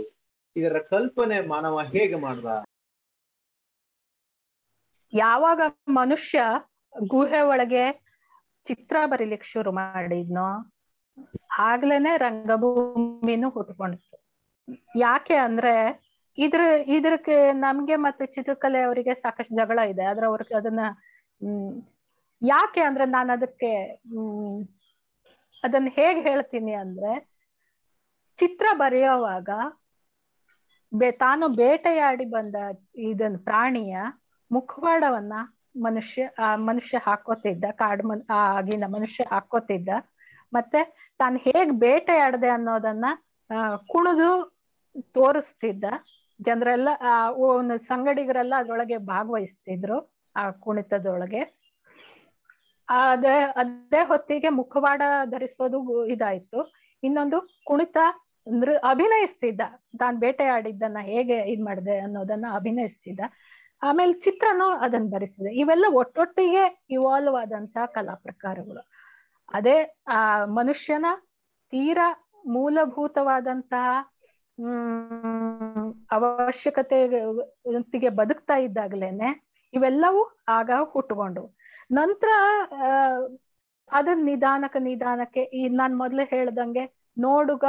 ಇದರ 0.55 0.79
ಕಲ್ಪನೆ 0.89 1.47
ಮಾನವ 1.47 1.81
ಹೇಗೆ 1.93 2.15
ಮಾಡ್ದ? 2.15 2.47
ಯಾವಾಗ 5.13 5.62
ಮನುಷ್ಯ 5.93 6.39
ಗುಹೆ 6.93 7.41
ಒಳಗೆ 7.43 7.83
ಚಿತ್ರ 8.67 8.97
ಬರೀಲಿಕ್ಕೆ 9.05 9.47
ಶುರು 9.47 9.71
ಮಾಡಿದ್ನೋ 9.71 10.47
ಆಗ್ಲೇನೆ 11.60 12.17
ರಂಗಭೂಮಿನೂ 12.17 13.50
ಹುಟ್ಕೊಂಡಿತ್ತು. 13.50 14.17
ಯಾಕೆ 14.96 15.36
ಅಂದ್ರೆ 15.36 15.74
ಇದ್ರ, 16.38 16.62
ಇದ್ರಕ್ಕೆ 16.88 17.51
ನಮ್ಗೆ 17.53 17.96
ಮತ್ತೆ 17.96 18.25
ಚಿತ್ರಕಲೆ 18.25 18.82
ಅವರಿಗೆ 18.82 19.13
ಸಾಕಷ್ಟು 19.13 19.55
ಜಗಳ 19.55 19.79
ಇದೆ. 19.79 20.05
ಆದ್ರೆ 20.05 20.25
ಅವ್ರಿಗೆ 20.25 20.55
ಅದನ್ನ, 20.55 20.79
ಹ್ಮ್, 21.41 21.82
ಯಾಕೆ 22.41 22.82
ಅಂದ್ರೆ 22.82 23.05
ನಾನು 23.05 23.34
ಅದಕ್ಕೆ, 23.34 23.72
ಹ್ಮ್, 23.86 24.63
ಅದನ್ನ 25.63 25.88
ಹೇಗ್ 25.91 26.27
ಹೇಳ್ತೀನಿ 26.27 26.74
ಅಂದ್ರೆ 26.74 27.34
ಚಿತ್ರ 28.39 28.65
ಬರೆಯುವಾಗ 28.74 29.50
ಬೆ, 30.93 31.12
ತಾನು 31.12 31.48
ಬೇಟೆಯಾಡಿ 31.48 32.25
ಬಂದ 32.25 32.55
ಇದನ್ 32.95 33.39
ಪ್ರಾಣಿಯ 33.39 33.97
ಮುಖವಾಡವನ್ನ 34.52 35.34
ಮನುಷ್ಯ, 35.78 36.23
ಆ 36.39 36.56
ಮನುಷ್ಯ 36.56 36.97
ಹಾಕೋತಿದ್ದ 36.97 37.65
ಕಾಡು 37.71 38.08
ಮನ್ 38.08 38.21
ಆಗಿನ 38.30 38.84
ಮನುಷ್ಯ 38.88 39.23
ಹಾಕೋತಿದ್ದ 39.30 39.89
ಮತ್ತೆ 40.53 41.11
ತಾನು 41.17 41.37
ಹೇಗ್ 41.37 41.71
ಬೇಟೆಯಾಡದೆ 41.71 42.47
ಅನ್ನೋದನ್ನ 42.47 43.05
ಕುಣಿದು 43.87 44.29
ತೋರಿಸ್ತಿದ್ದ. 45.01 45.83
ಜನರೆಲ್ಲ, 46.41 46.89
ಆ 47.01 47.31
ಒಂದು 47.31 47.85
ಸಂಗಡಿಗರೆಲ್ಲ 47.85 48.53
ಅದ್ರೊಳಗೆ 48.57 48.97
ಭಾಗವಹಿಸ್ತಿದ್ರು, 48.97 50.13
ಆ 50.35 50.51
ಕುಣಿತದೊಳಗೆ. 50.51 51.63
ಅದೇ 52.89 53.41
ಅದೇ 53.55 54.05
ಹೊತ್ತಿಗೆ 54.07 54.49
ಮುಖವಾಡ 54.49 55.01
ಧರಿಸೋದು 55.25 56.05
ಇದಾಯ್ತು. 56.05 56.73
ಇನ್ನೊಂದು 57.03 57.49
ಕುಣಿತ 57.65 57.97
ನೃ 58.51 58.75
ಅಭಿನಯಿಸ್ತಿದ್ದ. 58.89 59.61
ತಾನು 59.99 60.19
ಬೇಟೆಯಾಡಿದ್ದನ್ನ 60.19 60.97
ಹೇಗೆ 61.01 61.37
ಇದ್ 61.41 61.65
ಮಾಡಿದೆ 61.65 61.99
ಅನ್ನೋದನ್ನ 61.99 62.45
ಅಭಿನಯಿಸ್ತಿದ್ದ. 62.53 63.19
ಆಮೇಲೆ 63.83 64.13
ಚಿತ್ರನೂ 64.13 64.65
ಅದನ್ನ 64.65 65.07
ಬರಿಸಿದೆ 65.09 65.55
ಇವೆಲ್ಲ 65.55 65.85
ಒಟ್ಟೊಟ್ಟಿಗೆ 65.93 66.85
ಇವಾಲ್ವ್ 66.89 67.35
ಆದಂತ 67.35 67.77
ಕಲಾ 67.85 68.15
ಪ್ರಕಾರಗಳು. 68.15 68.92
ಅದೇ 69.51 69.77
ಆ 70.10 70.19
ಮನುಷ್ಯನ 70.49 71.08
ತೀರಾ 71.73 72.08
ಮೂಲಭೂತವಾದಂತಹ, 72.45 73.86
ಹ್ಮ್ 74.58 75.86
ಅವಶ್ಯಕತೆಗೆ 76.12 77.19
ಬದುಕ್ತಾ 78.15 78.56
ಇದ್ದಾಗ್ಲೇನೆ 78.58 79.29
ಇವೆಲ್ಲವೂ 79.73 80.21
ಆಗ 80.49 80.71
ಹುಟ್ಟುಕೊಂಡು 80.91 81.43
ನಂತರ 81.91 82.29
ಅದನ್ನ 83.91 84.21
ನಿಧಾನಕ್ಕೆ 84.25 84.79
ನಿಧಾನಕ್ಕೆ 84.82 85.41
ಈ 85.53 85.69
ನಾನ್ 85.69 85.95
ಮೊದ್ಲು 85.97 86.23
ಹೇಳ್ದಂಗೆ 86.25 86.84
ನೋಡುಗ 87.17 87.65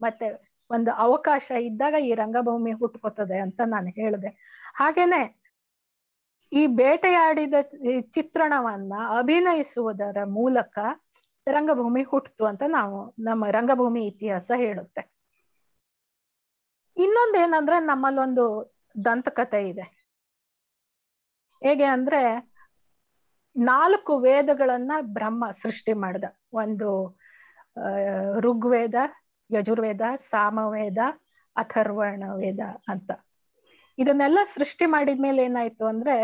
ಮತ್ತೆ 0.00 0.26
ಒಂದು 0.70 0.90
ಅವಕಾಶ 0.98 1.50
ಇದ್ದಾಗ 1.68 1.94
ಈ 2.04 2.14
ರಂಗಭೂಮಿ 2.14 2.72
ಹುಟ್ಕೋತದೆ 2.72 3.38
ಅಂತ 3.38 3.60
ನಾನು 3.66 3.88
ಹೇಳಿದೆ. 3.98 4.30
ಹಾಗೇನೆ 4.74 5.20
ಈ 6.52 6.62
ಬೇಟೆಯಾಡಿದ 6.76 7.56
ಚಿತ್ರಣವನ್ನ 8.14 8.92
ಅಭಿನಯಿಸುವುದರ 9.18 10.18
ಮೂಲಕ 10.30 10.76
ರಂಗಭೂಮಿ 11.50 12.02
ಹುಟ್ಟಿತು 12.02 12.44
ಅಂತ 12.44 12.62
ನಾವು 12.68 13.14
ನಮ್ಮ 13.18 13.44
ರಂಗಭೂಮಿ 13.50 14.06
ಇತಿಹಾಸ 14.06 14.50
ಹೇಳುತ್ತೆ. 14.56 15.02
ಇನ್ನೊಂದೇನಂದ್ರೆ 16.96 17.80
ನಮ್ಮಲ್ಲೊಂದು 17.80 18.74
ದಂತಕಥೆ 19.04 19.68
ಇದೆ. 19.68 19.82
ಹೇಗೆ 21.64 21.84
ಅಂದ್ರೆ 21.84 22.52
ನಾಲ್ಕು 23.56 24.18
ವೇದಗಳನ್ನ 24.18 24.92
ಬ್ರಹ್ಮ 25.00 25.50
ಸೃಷ್ಟಿ 25.62 25.92
ಮಾಡ್ದ. 25.92 26.24
ಒಂದು 26.52 27.18
ಋಗ್ವೇದ, 28.40 28.94
ಯಜುರ್ವೇದ, 29.50 30.00
ಸಾಮವೇದ 30.30 30.98
ಅಥರ್ವಣ 31.56 32.22
ವೇದ 32.34 32.60
ಅಂತ. 32.88 33.10
ಇದನ್ನೆಲ್ಲ 33.98 34.38
ಸೃಷ್ಟಿ 34.54 34.86
ಮಾಡಿದ್ಮೇಲೆ 34.86 35.44
ಏನಾಯ್ತು 35.44 35.84
ಅಂದ್ರೆ 35.86 36.16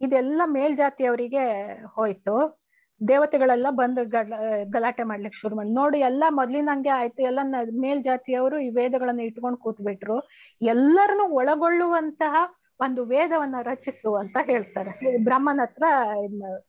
ಇದೆಲ್ಲ 0.00 0.42
ಮೇಲ್ಜಾತಿಯವರಿಗೆ 0.44 1.44
ಹೋಯ್ತು. 1.86 2.65
ದೇವತೆಗಳೆಲ್ಲ 3.08 3.66
ಬಂದು 3.70 4.02
ಗಲ, 4.04 4.32
ಗಲಾಟೆ 4.72 5.02
ಮಾಡ್ಲಿಕ್ಕೆ 5.02 5.38
ಶುರು 5.40 5.54
ಮಾಡಿ, 5.56 5.70
ನೋಡಿ 5.74 5.98
ಎಲ್ಲ 6.00 6.24
ಮೊದ್ಲಿನಂಗೆ 6.30 6.88
ಆಯ್ತು. 6.88 7.20
ಎಲ್ಲ 7.22 7.40
ಮೇಲ್ 7.42 7.72
ಮೇಲ್ಜಾತಿಯವರು 7.80 8.58
ಈ 8.58 8.68
ವೇದಗಳನ್ನ 8.68 9.20
ಇಟ್ಕೊಂಡು 9.20 9.58
ಕೂತ್ಬಿಟ್ರು. 9.58 10.16
ಎಲ್ಲರನ್ನು 10.62 11.26
ಒಳಗೊಳ್ಳುವಂತಹ 11.34 12.34
ಒಂದು 12.80 13.04
ವೇದವನ್ನ 13.04 13.56
ರಚಿಸು 13.62 14.10
ಅಂತ 14.14 14.36
ಹೇಳ್ತಾರೆ. 14.44 14.92
ಬ್ರಹ್ಮನ 15.24 15.60
ಹತ್ರ 15.62 15.84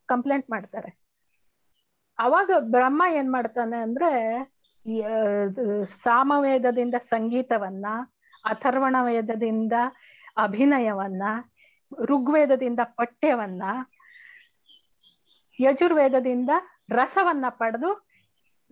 ಕಂಪ್ಲೇಂಟ್ 0.05 0.47
ಮಾಡ್ತಾರೆ. 0.51 0.89
ಅವಾಗ 2.19 2.51
ಬ್ರಹ್ಮ 2.71 3.03
ಏನ್ 3.11 3.31
ಮಾಡ್ತಾನೆ 3.31 3.77
ಅಂದ್ರೆ 3.77 4.11
ಸಾಮವೇದದಿಂದ 6.03 6.95
ಸಂಗೀತವನ್ನ 7.09 7.85
ಅಥರ್ವಣ 8.45 8.95
ವೇದದಿಂದ 9.01 9.73
ಅಭಿನಯವನ್ನ, 10.37 11.23
ಋಗ್ವೇದದಿಂದ 12.05 12.81
ಪಠ್ಯವನ್ನ 12.95 13.63
ಯಜುರ್ವೇದದಿಂದ 15.59 16.49
ರಸವನ್ನ 16.89 17.45
ಪಡೆದು 17.49 18.07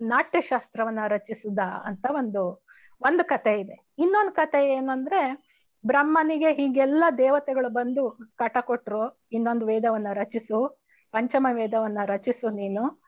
ನಾಟ್ಯಶಾಸ್ತ್ರವನ್ನ 0.00 0.98
ರಚಿಸಿದ 1.08 1.58
ಅಂತ 1.58 2.06
ಒಂದು 2.10 2.66
ಒಂದು 3.00 3.24
ಕತೆ 3.24 3.60
ಇದೆ. 3.60 3.86
ಇನ್ನೊಂದು 3.98 4.32
ಕತೆ 4.32 4.72
ಏನಂದ್ರೆ, 4.72 5.46
ಬ್ರಹ್ಮನಿಗೆ 5.86 6.52
ಹೀಗೆಲ್ಲ 6.52 7.04
ದೇವತೆಗಳು 7.18 7.68
ಬಂದು 7.68 8.18
ಕಟ 8.36 8.58
ಕೊಟ್ರು, 8.60 9.22
ಇನ್ನೊಂದು 9.32 9.66
ವೇದವನ್ನ 9.66 10.06
ರಚಿಸು, 10.12 10.82
ಪಂಚಮ 11.12 11.46
ವೇದವನ್ನ 11.52 11.98
ರಚಿಸು 12.04 12.50
ನೀನು. 12.50 13.02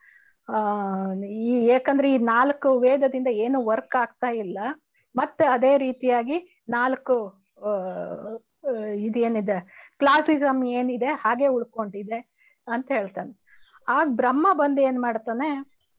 ಆ, 0.52 0.58
ಈ 1.14 1.66
ಏಕಂದ್ರೆ 1.66 2.14
ಈ 2.14 2.18
ನಾಲ್ಕು 2.18 2.80
ವೇದದಿಂದ 2.80 3.26
ಏನು 3.26 3.64
ವರ್ಕ್ 3.64 3.96
ಆಗ್ತಾ 3.96 4.26
ಇಲ್ಲ. 4.26 4.58
ಮತ್ತೆ 5.16 5.46
ಅದೇ 5.46 5.78
ರೀತಿಯಾಗಿ 5.78 6.64
ನಾಲ್ಕು 6.68 7.34
ಇದೇನಿದೆ, 8.94 9.88
ಕ್ಲಾಸಿಸಮ್ 9.98 10.64
ಏನಿದೆ, 10.64 11.06
ಹಾಗೆ 11.06 11.46
ಉಳ್ಕೊಂಡಿದೆ 11.46 12.30
ಅಂತ 12.68 12.92
ಹೇಳ್ತಾನೆ. 12.92 13.47
ಆಗ 13.88 14.06
ಬ್ರಹ್ಮ 14.20 14.46
ಬಂದು 14.52 14.80
ಏನ್ 14.80 14.98
ಮಾಡ್ತಾನೆ, 15.00 15.48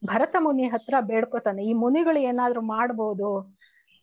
ಭರತ 0.03 0.35
ಮುನಿ 0.39 0.65
ಹತ್ರ 0.67 0.95
ಬೇಡ್ಕೋತಾನೆ. 1.11 1.61
ಈ 1.63 1.73
ಮುನಿಗಳು 1.73 2.19
ಏನಾದ್ರು 2.31 2.61
ಮಾಡ್ಬೋದು, 2.61 3.29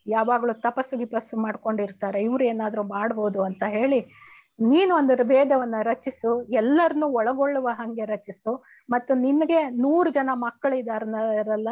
ಯಾವಾಗ್ಲೂ 0.07 0.53
ತಪಸ್ಸು 0.53 0.97
ಗಿಪಸ್ಸು 0.99 1.37
ಮಾಡ್ಕೊಂಡಿರ್ತಾರೆ, 1.37 2.21
ಇವ್ರು 2.23 2.45
ಏನಾದ್ರು 2.45 2.83
ಮಾಡ್ಬೋದು 2.83 3.43
ಅಂತ 3.43 3.63
ಹೇಳಿ 3.69 4.01
ನೀನು 4.71 4.93
ಒಂದು 4.97 5.25
ಭೇದವನ್ನ 5.31 5.75
ರಚಿಸು 5.83 6.31
ಎಲ್ಲರನ್ನು 6.51 7.07
ಒಳಗೊಳ್ಳುವ 7.07 7.69
ಹಂಗೆ 7.73 8.05
ರಚಿಸು, 8.05 8.53
ಮತ್ತು 8.91 9.15
ನಿನ್ಗೆ 9.15 9.61
ನೂರು 9.71 10.11
ಜನ 10.11 10.31
ಮಕ್ಕಳಿದಾರಲ್ಲ 10.35 11.69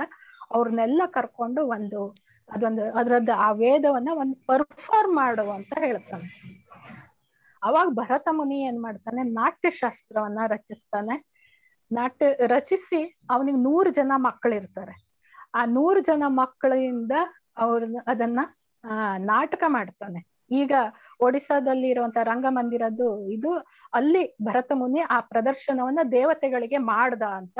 ಅವ್ರನ್ನೆಲ್ಲ 0.55 1.03
ಕರ್ಕೊಂಡು 1.07 1.61
ಒಂದು, 1.66 2.00
ಅದೊಂದು, 2.48 2.85
ಅದ್ರದ್ದು 2.92 3.33
ಆ 3.33 3.50
ವೇದವನ್ನ 3.53 4.11
ಒಂದು 4.14 4.37
ಪರ್ಫಾರ್ಮ್ 4.46 5.14
ಮಾಡು 5.16 5.50
ಅಂತ 5.50 5.72
ಹೇಳ್ತಾನೆ. 5.79 6.29
ಅವಾಗ 7.62 7.88
ಭರತ 7.92 8.29
ಮುನಿ 8.31 8.59
ಏನ್ 8.62 8.81
ಮಾಡ್ತಾನೆ, 8.81 9.22
ನಾಟ್ಯಶಾಸ್ತ್ರವನ್ನ 9.22 10.40
ರಚಿಸ್ತಾನೆ. 10.46 11.16
ನಾಟ್ಯ 11.92 12.27
ರಚಿಸಿ 12.47 13.18
ಅವನಿಗೆ 13.31 13.59
ನೂರು 13.59 13.90
ಜನ 13.90 14.12
ಮಕ್ಕಳಿರ್ತಾರೆ. 14.16 15.05
ಆ 15.55 15.64
ನೂರು 15.64 16.01
ಜನ 16.01 16.23
ಮಕ್ಕಳಿಂದ 16.27 17.12
ಅವ್ರ 17.57 17.85
ಅದನ್ನ 18.07 18.40
ನಾಟಕ 19.18 19.64
ಮಾಡ್ತಾನೆ. 19.66 20.35
ಈಗ 20.51 20.73
ಒಡಿಸ್ಸಾದಲ್ಲಿ 21.20 21.88
ಇರುವಂತ 21.88 22.16
ರಂಗಮಂದಿರದ್ದು 22.23 23.29
ಇದು 23.29 23.53
ಅಲ್ಲಿ 23.94 24.37
ಭರತ 24.42 24.73
ಮುನಿ 24.75 25.01
ಆ 25.01 25.20
ಪ್ರದರ್ಶನವನ್ನ 25.20 25.99
ದೇವತೆಗಳಿಗೆ 26.12 26.79
ಮಾಡ್ದ 26.79 27.23
ಅಂತ 27.23 27.59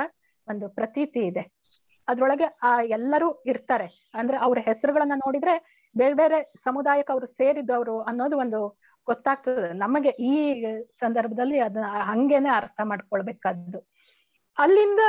ಒಂದು 0.49 0.69
ಪ್ರತೀತಿ 0.69 1.19
ಇದೆ. 1.19 1.51
ಅದ್ರೊಳಗೆ, 2.07 2.57
ಆ, 2.63 2.81
ಎಲ್ಲರೂ 2.81 3.43
ಇರ್ತಾರೆ. 3.45 4.11
ಅಂದ್ರೆ 4.13 4.37
ಅವ್ರ 4.37 4.59
ಹೆಸರುಗಳನ್ನ 4.65 5.11
ನೋಡಿದ್ರೆ 5.15 5.85
ಬೇರೆ 5.97 6.13
ಬೇರೆ 6.13 6.53
ಸಮುದಾಯಕ್ಕೆ 6.63 7.13
ಅವ್ರು 7.13 7.27
ಸೇರಿದವರು 7.27 8.01
ಅನ್ನೋದು 8.01 8.37
ಒಂದು 8.37 8.79
ಗೊತ್ತಾಗ್ತದೆ. 9.05 9.73
ನಮಗೆ 9.73 10.09
ಈ 10.09 10.65
ಸಂದರ್ಭದಲ್ಲಿ 10.99 11.59
ಅದನ್ನ 11.59 11.85
ಹಂಗೇನೆ 11.87 12.49
ಅರ್ಥ 12.49 12.81
ಮಾಡ್ಕೊಳ್ಬೇಕಾದ್ದು. 12.83 13.94
ಅಲ್ಲಿಂದ 14.57 15.01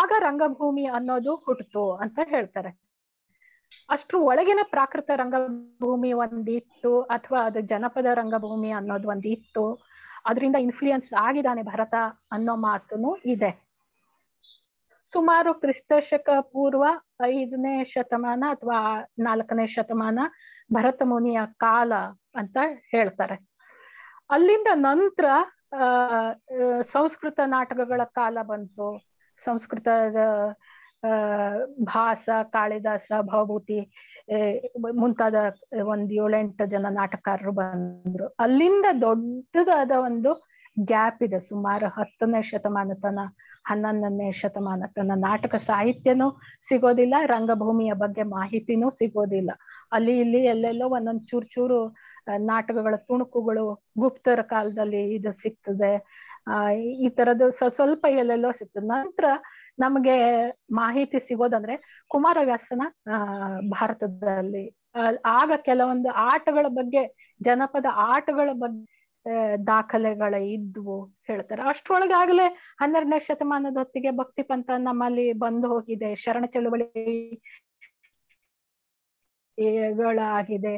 ಆಗ 0.00 0.12
ರಂಗಭೂಮಿ 0.18 0.84
ಅನ್ನೋದು 0.86 1.32
ಹುಟ್ಟಿತು 1.36 1.84
ಅಂತ 1.94 2.18
ಹೇಳ್ತಾರೆ. 2.24 2.70
ಅಷ್ಟು 3.88 4.16
ಒಳಗಿನ 4.20 4.60
ಪ್ರಾಕೃತ 4.62 5.10
ರಂಗಭೂಮಿ 5.14 6.12
ಒಂದಿತ್ತು, 6.12 6.92
ಅಥವಾ 7.02 7.40
ಅದು 7.44 7.60
ಜನಪದ 7.60 8.08
ರಂಗಭೂಮಿ 8.14 8.70
ಅನ್ನೋದು 8.70 9.08
ಒಂದಿತ್ತು, 9.08 9.64
ಅದರಿಂದ 10.26 10.56
ಇನ್ಫ್ಲೂಯೆನ್ಸ್ 10.60 11.12
ಆಗಿದ್ದಾನೆ 11.20 11.62
ಭರತ 11.62 11.94
ಅನ್ನೋ 12.32 12.56
ಮಾತುನು 12.56 13.10
ಇದೆ. 13.34 13.50
ಸುಮಾರು 15.12 15.50
ಕ್ರಿಸ್ತಶಕ 15.54 16.28
ಪೂರ್ವ 16.52 16.84
ಐದನೇ 17.26 17.84
ಶತಮಾನ 17.84 18.44
ಅಥವಾ 18.48 18.78
ನಾಲ್ಕನೇ 19.18 19.66
ಶತಮಾನ 19.66 20.18
ಭರತ 20.72 21.02
ಮುನಿಯ 21.04 21.40
ಕಾಲ 21.56 21.92
ಅಂತ 22.34 22.56
ಹೇಳ್ತಾರೆ. 22.90 23.36
ಅಲ್ಲಿಂದ 24.30 24.68
ನಂತರ 24.74 25.24
ಸಂಸ್ಕೃತ 26.94 27.40
ನಾಟಕಗಳ 27.46 28.00
ಕಾಲ 28.18 28.38
ಬಂತು. 28.42 28.88
ಸಂಸ್ಕೃತದ 29.42 30.16
ಭಾಸ, 31.84 32.28
ಕಾಳಿದಾಸ, 32.52 33.08
ಭವಭೂತಿ 33.30 33.78
ಮುಂತಾದ 35.00 35.34
ಒಂದ್ 35.92 36.12
ಏಳೆಂಟು 36.24 36.64
ಜನ 36.66 36.86
ನಾಟಕಕಾರರು 36.90 37.52
ಬಂದ್ರು. 37.52 38.26
ಅಲ್ಲಿಂದ 38.40 38.86
ದೊಡ್ಡದಾದ 39.00 39.92
ಒಂದು 40.08 40.32
ಗ್ಯಾಪ್ 40.90 41.20
ಇದೆ. 41.22 41.38
ಸುಮಾರು 41.48 41.86
ಹತ್ತನೇ 41.96 42.40
ಶತಮಾನ 42.42 42.92
ತನ, 43.02 43.18
ಹನ್ನೊಂದನೇ 43.66 44.28
ಶತಮಾನ 44.32 44.84
ತನ 44.96 45.16
ನಾಟಕ 45.24 45.54
ಸಾಹಿತ್ಯನೂ 45.66 46.28
ಸಿಗೋದಿಲ್ಲ, 46.68 47.14
ರಂಗಭೂಮಿಯ 47.34 47.92
ಬಗ್ಗೆ 47.94 48.24
ಮಾಹಿತಿನೂ 48.36 48.88
ಸಿಗೋದಿಲ್ಲ. 48.90 49.50
ಅಲ್ಲಿ 49.92 50.20
ಇಲ್ಲಿ 50.20 50.44
ಎಲ್ಲೆಲ್ಲೋ 50.44 50.88
ಒಂದೊಂದ್ 50.88 51.26
ಚೂರ್ 51.26 51.46
ಚೂರು 51.46 51.96
ನಾಟಕಗಳ 52.38 52.94
ತುಣುಕುಗಳು 52.96 53.84
ಗುಪ್ತರ 53.98 54.42
ಕಾಲದಲ್ಲಿ 54.42 55.14
ಇದು 55.14 55.32
ಸಿಗ್ತದೆ. 55.32 56.04
ಆ, 56.46 56.70
ಈ 56.70 57.08
ತರದ್ದು 57.08 57.50
ಸ್ವಲ್ಪ 57.50 58.06
ಎಲ್ಲೆಲ್ಲೋ 58.10 58.52
ಸಿಗ್ತದೆ. 58.52 58.86
ನಂತರ 58.86 59.24
ನಮಗೆ 59.78 60.46
ಮಾಹಿತಿ 60.72 61.18
ಸಿಗೋದಂದ್ರೆ 61.18 62.04
ಕುಮಾರವ್ಯಾಸನ, 62.08 62.82
ಆ, 63.12 63.16
ಭಾರತದಲ್ಲಿ. 63.68 64.76
ಆಗ 65.26 65.52
ಕೆಲವೊಂದು 65.56 66.08
ಆಟಗಳ 66.08 66.66
ಬಗ್ಗೆ, 66.68 67.34
ಜನಪದ 67.42 67.86
ಆಟಗಳ 67.92 68.48
ಬಗ್ಗೆ 68.52 69.02
ದಾಖಲೆಗಳ 69.66 70.34
ಇದ್ವು 70.34 71.06
ಹೇಳ್ತಾರೆ. 71.26 71.62
ಅಷ್ಟ್ರೊಳಗಾಗಲೇ 71.62 72.76
ಹನ್ನೆರಡನೇ 72.80 73.18
ಶತಮಾನದ 73.18 73.76
ಹೊತ್ತಿಗೆ 73.76 74.10
ಭಕ್ತಿ 74.10 74.42
ಪಂಥ 74.42 74.70
ನಮ್ಮಲ್ಲಿ 74.78 75.32
ಬಂದು 75.32 75.68
ಹೋಗಿದೆ. 75.68 76.14
ಶರಣ 76.14 76.44
ಚಳುವಳಿ 76.44 77.42
ಗಳಾಗಿದೆ 79.96 80.74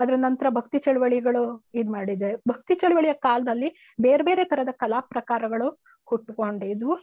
ಅದ್ರ 0.00 0.14
ನಂತರ 0.16 0.46
ಭಕ್ತಿ 0.48 0.78
ಚಳವಳಿಗಳು 0.78 1.42
ಇದ್ 1.74 1.90
ಮಾಡಿದೆ. 1.90 2.34
ಭಕ್ತಿ 2.48 2.74
ಚಳವಳಿಯ 2.74 3.12
ಕಾಲದಲ್ಲಿ 3.12 3.68
ಬೇರೆ 4.00 4.24
ಬೇರೆ 4.24 4.44
ತರದ 4.44 4.68
ಕಲಾ 4.72 5.00
ಪ್ರಕಾರಗಳು 5.00 5.68
ಹುಟ್ಟುಕೊಂಡಿದ್ವು. 6.06 6.94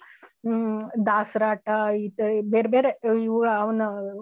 ಹ್ಮ್, 0.45 1.05
ದಾಸರಾಟ 1.05 1.69
ಈತ 1.97 2.19
ಬೇರೆ 2.51 2.69
ಬೇರೆ 2.69 2.89
ಇವು, 3.23 3.43
ಅವನ 3.43 3.81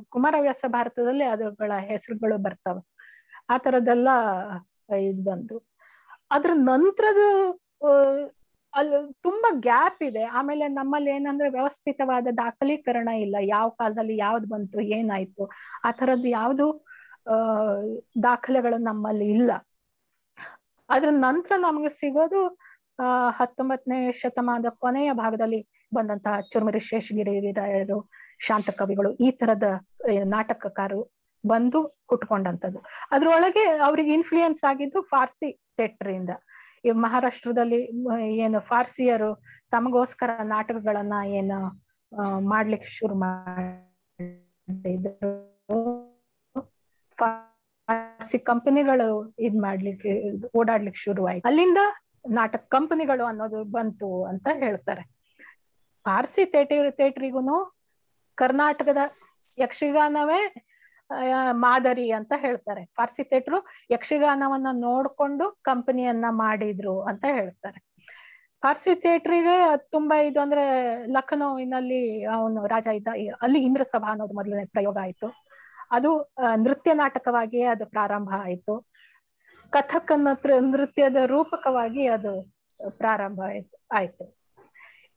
ಕುಮಾರವ್ಯಾಸ 0.10 0.66
ಭಾರತದಲ್ಲಿ 0.68 1.24
ಅದುಗಳ 1.24 1.72
ಹೆಸರುಗಳು 1.80 2.38
ಬರ್ತಾವ. 2.38 2.78
ಆ 3.50 3.58
ತರದೆಲ್ಲ 3.58 4.10
ಇದ್ 4.98 5.26
ಬಂತು 5.26 5.56
ಅದ್ರ 6.32 6.52
ನಂತರದ 6.54 7.22
ಅಲ್ಲಿ 8.74 8.98
ತುಂಬಾ 9.24 9.50
ಗ್ಯಾಪ್ 9.60 10.04
ಇದೆ. 10.04 10.24
ಆಮೇಲೆ 10.24 10.68
ನಮ್ಮಲ್ಲಿ 10.68 11.10
ಏನಂದ್ರೆ 11.12 11.50
ವ್ಯವಸ್ಥಿತವಾದ 11.50 12.28
ದಾಖಲೀಕರಣ 12.38 13.08
ಇಲ್ಲ. 13.08 13.36
ಯಾವ 13.42 13.70
ಕಾಲದಲ್ಲಿ 13.70 14.18
ಯಾವ್ದು 14.18 14.48
ಬಂತು, 14.48 14.80
ಏನಾಯ್ತು, 14.80 15.44
ಆ 15.84 15.92
ತರದ್ದು 15.92 16.28
ಯಾವ್ದು 16.28 16.68
ದಾಖಲೆಗಳು 18.28 18.78
ನಮ್ಮಲ್ಲಿ 18.90 19.28
ಇಲ್ಲ. 19.36 19.52
ಅದ್ರ 20.90 21.10
ನಂತರ 21.28 21.54
ನಮ್ಗೆ 21.66 21.90
ಸಿಗೋದು, 22.02 22.42
ಆ 23.04 23.06
ಹತ್ತೊಂಬತ್ತನೇ 23.40 24.00
ಶತಮಾನದ 24.22 24.70
ಕೊನೆಯ 24.84 25.10
ಭಾಗದಲ್ಲಿ 25.24 25.60
ಬಂದಂತಹ 25.98 26.36
ಚುರುಮುರಿ 26.52 26.82
ಶೇಷಗಿರಿರಾಯರು, 26.90 28.00
ಶಾಂತ 28.48 28.70
ಕವಿಗಳು 28.80 29.10
ಈ 29.26 29.30
ತರದ 29.40 29.68
ನಾಟಕಕಾರರು 30.36 31.02
ಬಂದು 31.44 31.80
ಹುಟ್ಕೊಂಡಂತದ್ದು 32.10 32.80
ಅದ್ರೊಳಗೆ 33.16 33.64
ಅವ್ರಿಗೆ 33.88 34.12
ಇನ್ಫ್ಲೂಯೆನ್ಸ್ 34.20 34.64
ಆಗಿದ್ದು 34.70 35.02
ಫಾರ್ಸಿ 35.12 35.50
ಥಿಯೇಟರ್ 35.78 36.12
ಇಂದ 36.18 36.32
ಈ 36.88 36.90
ಮಹಾರಾಷ್ಟ್ರದಲ್ಲಿ 37.06 37.80
ಏನು 38.46 38.60
ಫಾರ್ಸಿಯರು 38.70 39.32
ತಮಗೋಸ್ಕರ 39.74 40.30
ನಾಟಕಗಳನ್ನ 40.56 41.16
ಏನು 41.40 41.60
ಮಾಡ್ಲಿಕ್ಕೆ 42.52 42.90
ಶುರು 42.98 43.16
ಮಾಡಿದ್ರು 43.24 44.20
ಫಾರ್ಸಿ 47.20 48.40
ಕಂಪನಿಗಳು 48.50 49.10
ಇದ್ 49.48 49.58
ಮಾಡ್ಲಿಕ್ಕೆ, 49.66 50.14
ಓಡಾಡ್ಲಿಕ್ಕೆ 50.60 51.02
ಶುರುವಾಯ್ತು 51.06 51.48
ಅಲ್ಲಿಂದ 51.50 51.82
ನಾಟಕ 52.38 52.64
ಕಂಪನಿಗಳು 52.76 53.24
ಅನ್ನೋದು 53.32 53.60
ಬಂತು 53.76 54.10
ಅಂತ 54.32 54.48
ಹೇಳ್ತಾರೆ. 54.64 55.04
ಪಾರ್ಸಿ 56.06 56.44
ಥಿಯೇಟರ್, 56.54 56.90
ಥಿಯೇಟ್ರಿಗೂನು 56.98 57.58
ಕರ್ನಾಟಕದ 58.38 59.02
ಯಕ್ಷಗಾನವೇ 59.58 60.42
ಮಾದರಿ 61.64 62.08
ಅಂತ 62.18 62.34
ಹೇಳ್ತಾರೆ. 62.44 62.82
ಪಾರ್ಸಿ 62.98 63.24
ಥಿಯೇಟರ್ 63.30 63.60
ಯಕ್ಷಗಾನವನ್ನ 63.92 64.70
ನೋಡ್ಕೊಂಡು 64.88 65.46
ಕಂಪನಿಯನ್ನ 65.70 66.28
ಮಾಡಿದ್ರು 66.44 66.96
ಅಂತ 67.12 67.26
ಹೇಳ್ತಾರೆ. 67.38 67.80
ಪಾರ್ಸಿ 68.64 68.94
ಥಿಯೇಟ್ರಿಗೆ 69.04 69.56
ತುಂಬಾ 69.96 70.16
ಇದು 70.30 70.40
ಅಂದ್ರೆ 70.46 70.64
ಲಖನೌನಲ್ಲಿ 71.16 72.02
ಅವನು 72.36 72.62
ರಾಜ 72.74 72.88
ಇದ್ದ, 73.00 73.10
ಅಲ್ಲಿ 73.42 73.60
ಇಂದ್ರ 73.68 73.84
ಸಭಾ 73.94 74.10
ಅನ್ನೋದು 74.14 74.38
ಮೊದಲನೇ 74.40 74.66
ಪ್ರಯೋಗ 74.76 74.98
ಆಯ್ತು. 75.06 75.28
ಅದು 75.92 76.34
ನೃತ್ಯ 76.56 76.94
ನಾಟಕವಾಗಿಯೇ 76.94 77.64
ಅದು 77.64 77.86
ಪ್ರಾರಂಭ 77.86 78.30
ಆಯಿತು. 78.38 78.86
ಕಥಕ್ 79.70 80.20
ನೃತ್ಯದ 80.62 81.16
ರೂಪಕವಾಗಿ 81.26 82.08
ಅದು 82.08 82.54
ಪ್ರಾರಂಭ 82.98 83.42
ಆಯ್ತು 83.46 83.86
ಆಯ್ತು. 83.92 84.40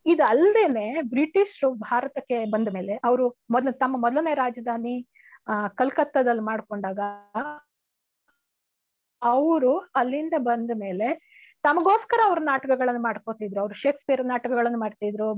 ಇದಲ್ದೇನೆ 0.07 1.03
ಬ್ರಿಟಿಷರು 1.03 1.75
ಭಾರತಕ್ಕೆ 1.75 2.45
ಬಂದ 2.45 2.69
ಮೇಲೆ 2.69 2.95
ಅವರು 2.95 3.29
ಮೊದಲು, 3.51 3.73
ತಮ್ಮ 3.73 4.01
ಮೊದಲನೇ 4.01 4.35
ರಾಜಧಾನಿ, 4.35 5.07
ಆ, 5.49 5.69
ಕಲ್ಕತ್ತಾದಲ್ಲಿ 5.69 6.43
ಮಾಡ್ಕೊಂಡಾಗ 6.43 6.99
ಅವರು 9.23 9.79
ಅಲ್ಲಿಂದ 9.79 10.33
ಬಂದ 10.37 10.71
ಮೇಲೆ 10.75 11.33
ತಮಗೋಸ್ಕರ 11.63 12.21
ಅವ್ರ 12.25 12.39
ನಾಟಕಗಳನ್ನ 12.43 13.03
ಮಾಡ್ಕೋತಿದ್ರು. 13.03 13.61
ಅವ್ರು 13.61 13.75
ಶೇಕ್ಸ್ಪಿಯರ್ 13.75 14.27
ನಾಟಕಗಳನ್ನ 14.27 14.77
ಮಾಡ್ತಿದ್ರು 14.79 15.35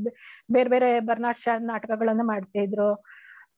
ಬೇರೆ 0.52 0.68
ಬೇರೆ 0.68 1.00
ಶಾ 1.32 1.58
ನಾಟಕಗಳನ್ನು 1.58 2.26
ಮಾಡ್ತಿದ್ರು. 2.26 3.04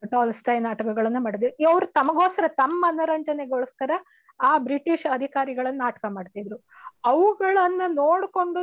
ಟಾಲ್ಸ್ಟೈ 0.03 0.57
ನಾಟಕಗಳನ್ನ 0.59 1.19
ಮಾಡಿದ್ರು 1.21 1.51
ಇವರು 1.65 1.87
ತಮಗೋಸ್ಕರ, 1.99 2.47
ತಮ್ಮ 2.61 2.79
ಮನೋರಂಜನೆಗೋಸ್ಕರ 2.87 3.93
ಆ 4.41 4.53
ಬ್ರಿಟಿಷ್ 4.59 5.07
ಅಧಿಕಾರಿಗಳನ್ನ 5.15 5.81
ನಾಟಕ 5.85 6.05
ಮಾಡ್ತಿದ್ರು. 6.17 6.57
ಅವುಗಳನ್ನ 7.05 7.83
ನೋಡ್ಕೊಂಡು 7.95 8.63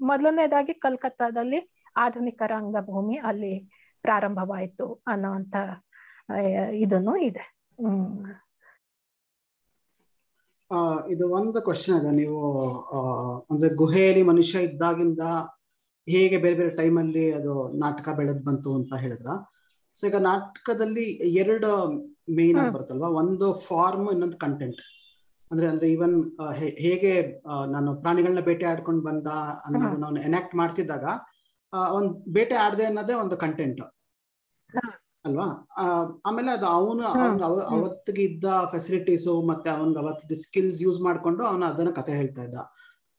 ಮೊದಲನೇದಾಗಿ 0.00 0.74
ಕಲ್ಕತ್ತಾದಲ್ಲಿ 0.84 1.60
ಆಧುನಿಕ 1.96 2.42
ರಂಗಭೂಮಿ 2.46 3.16
ಅಲ್ಲಿ 3.28 3.52
ಪ್ರಾರಂಭವಾಯ್ತು 4.04 4.86
ಅನ್ನೋಂತ 5.06 5.56
ಇದನ್ನು 6.84 7.14
ಇದೆ. 7.28 7.44
ಇದು 11.12 11.24
ಒಂದು 11.38 11.58
ಕ್ವಶನ್ 11.62 11.96
ಇದೆ. 12.00 12.10
ನೀವು 12.20 12.38
ಅಂದ್ರೆ 13.50 13.68
ಗುಹೆಯಲ್ಲಿ 13.74 14.22
ಮನುಷ್ಯ 14.22 14.66
ಇದ್ದಾಗಿಂದ 14.68 15.22
ಹೇಗೆ 16.06 16.36
ಬೇರೆ 16.38 16.56
ಬೇರೆ 16.56 16.72
ಟೈಮಲ್ಲಿ 16.80 17.24
ಅದು 17.32 17.52
ನಾಟಕ 17.78 18.08
ಬೆಳೆದ್ 18.18 18.42
ಬಂತು 18.44 18.70
ಅಂತ 18.78 18.94
ಹೇಳಿದ್ರ? 19.04 19.28
ಸೊ 19.96 20.02
ಈಗ 20.08 20.18
ನಾಟಕದಲ್ಲಿ 20.30 21.04
ಎರಡು 21.42 21.70
ಮೇನ್ 22.38 22.58
ಆಗಿ 22.60 22.72
ಬರುತ್ತಲ್ವಾ? 22.76 23.08
ಒಂದು 23.20 23.46
ಫಾರ್ಮ್ 23.68 24.08
ಇನ್ನೊಂದು 24.14 24.38
ಕಂಟೆಂಟ್ 24.44 24.80
ಅಂದ್ರೆ 25.50 25.66
ಅಂದ್ರೆ 25.72 25.86
ಈವನ್ 25.94 26.16
ಹೇಗೆ 26.84 27.12
ನಾನು 27.74 27.90
ಪ್ರಾಣಿಗಳನ್ನ 28.02 28.42
ಬೇಟೆ 28.48 28.64
ಆಡ್ಕೊಂಡು 28.70 29.02
ಬಂದ 29.08 29.28
ಅನ್ನೋದನ್ನ 29.66 30.06
ಅವನು 30.08 30.22
ಎನಾಕ್ಟ್ 30.28 30.54
ಮಾಡ್ತಿದ್ದಾಗ 30.60 31.04
ಒಂದ್ 31.98 32.12
ಬೇಟೆ 32.36 32.56
ಆಡದೆ 32.64 32.84
ಅನ್ನೋದೇ 32.90 33.14
ಒಂದು 33.22 33.36
ಕಂಟೆಂಟ್ 33.44 33.82
ಅಲ್ವಾ? 35.24 35.46
ಆಮೇಲೆ 36.28 36.50
ಅದು 36.56 36.66
ಅವನು 36.78 37.04
ಅವ್ನ 37.12 37.44
ಅವತ್ತಿಗೆ 37.76 38.22
ಇದ್ದ 38.22 38.44
ಫೆಸಿಲಿಟೀಸ್ 38.74 39.26
ಮತ್ತೆ 39.50 39.70
ಅವನ್ಗೆ 39.76 39.98
ಅವತ್ತಿದ್ದ 40.02 40.36
ಸ್ಕಿಲ್ಸ್ 40.46 40.82
ಯೂಸ್ 40.86 41.00
ಮಾಡ್ಕೊಂಡು 41.06 41.42
ಅವನು 41.50 41.66
ಅದನ್ನ 41.70 41.92
ಕತೆ 42.00 42.12
ಹೇಳ್ತಾ 42.20 42.42
ಇದ್ದ. 42.48 42.58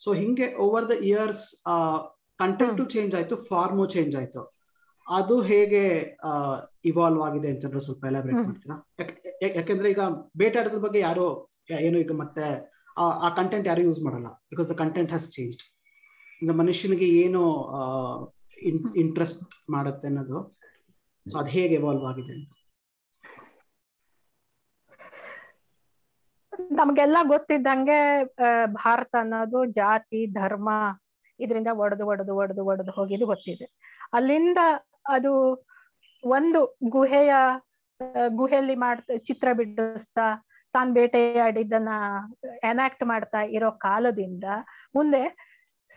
ಸೊ 0.02 0.10
ಹಿಂಗೆ 0.22 0.48
over 0.66 0.88
the 0.92 0.96
years 1.10 1.46
content 2.40 2.86
change 2.94 3.14
ಆಯ್ತು 3.20 3.38
ಫಾರ್ಮು 3.50 3.86
ಚೇಂಜ್ 3.96 4.16
ಆಯ್ತು. 4.22 4.44
ಅದು 5.08 5.36
ಹೇಗೆ 5.42 5.82
ಇವಾಲ್ವ್ 6.86 7.22
ಆಗಿದೆ 7.24 7.50
ಅಂತಂದ್ರೆ 7.50 7.80
ಸ್ವಲ್ಪ 7.80 8.04
ಎಲಾಬ್ರೇಟ್ 8.06 8.42
ಮಾಡ್ತೀರಾ? 8.48 8.76
ಯಾಕೆಂದ್ರೆ 9.58 9.88
ಈಗ 9.90 10.02
ಬೇಟಾಡೋದ್ರ 10.36 10.82
ಬಗ್ಗೆ 10.86 11.00
ಯಾರು 11.00 11.26
ಏನು 11.80 11.98
ಈಗ 11.98 12.14
ಮತ್ತೆ 12.22 12.46
ಆ 12.98 13.30
ಕಂಟೆಂಟ್ 13.30 13.68
ಯಾರು 13.68 13.82
ಯೂಸ್ 13.82 14.02
ಮಾಡಲ್ಲ 14.02 14.30
because 14.52 14.70
the 14.70 14.76
content 14.84 15.12
has 15.12 15.28
changed 15.32 15.64
ಈಗ 16.42 16.52
ಮನುಷ್ಯನಿಗೆ 16.62 17.08
ಏನು 17.24 17.42
ಇಂಟ್ರೆಸ್ಟ್ 19.04 19.42
ಮಾಡುತ್ತೆ 19.70 20.08
ಅನ್ನೋದು 20.08 20.40
ಸೊ 21.26 21.36
ಅದು 21.38 21.50
ಹೇಗೆ 21.50 21.76
ಇವಾಲ್ವ್ 21.76 22.06
ಆಗಿದೆ 22.06 22.34
ಅಂತ. 22.34 22.52
ನಮ್ಗೆಲ್ಲ 26.78 27.18
ಗೊತ್ತಿದ್ದಂಗೆ 27.26 28.00
ಭಾರತ 28.80 29.14
ಅನ್ನೋದು 29.22 29.60
ಜಾತಿ 29.80 30.22
ಧರ್ಮ 30.40 30.70
ಇದರಿಂದ 31.40 31.70
ಒಡೆದು 31.84 32.06
ಒಡೆದು 32.08 32.34
ಒಡೆದು 32.36 32.62
ಒಡೆದು 32.66 32.92
ಹೋಗಿದ್ದು 32.92 33.26
ಗೊತ್ತಿದೆ. 33.26 33.66
ಅಲ್ಲಿಂದ 34.14 34.60
ಅದು 35.08 35.64
ಒಂದು 36.24 36.78
ಗುಹೆಯ 36.90 37.34
ಗುಹೆಯಲ್ಲಿ 38.28 38.76
ಮಾಡ್ತಾ 38.76 39.18
ಚಿತ್ರ 39.18 39.48
ಬಿಡಿಸ್ತಾ, 39.54 40.46
ತಾನ್ 40.74 40.94
ಬೇಟೆಯಾಡಿದ್ದನ್ನ 40.94 41.90
ಎನಾಕ್ಟ್ 42.64 43.04
ಮಾಡ್ತಾ 43.04 43.42
ಇರೋ 43.42 43.72
ಕಾಲದಿಂದ 43.72 44.44
ಮುಂದೆ 44.96 45.36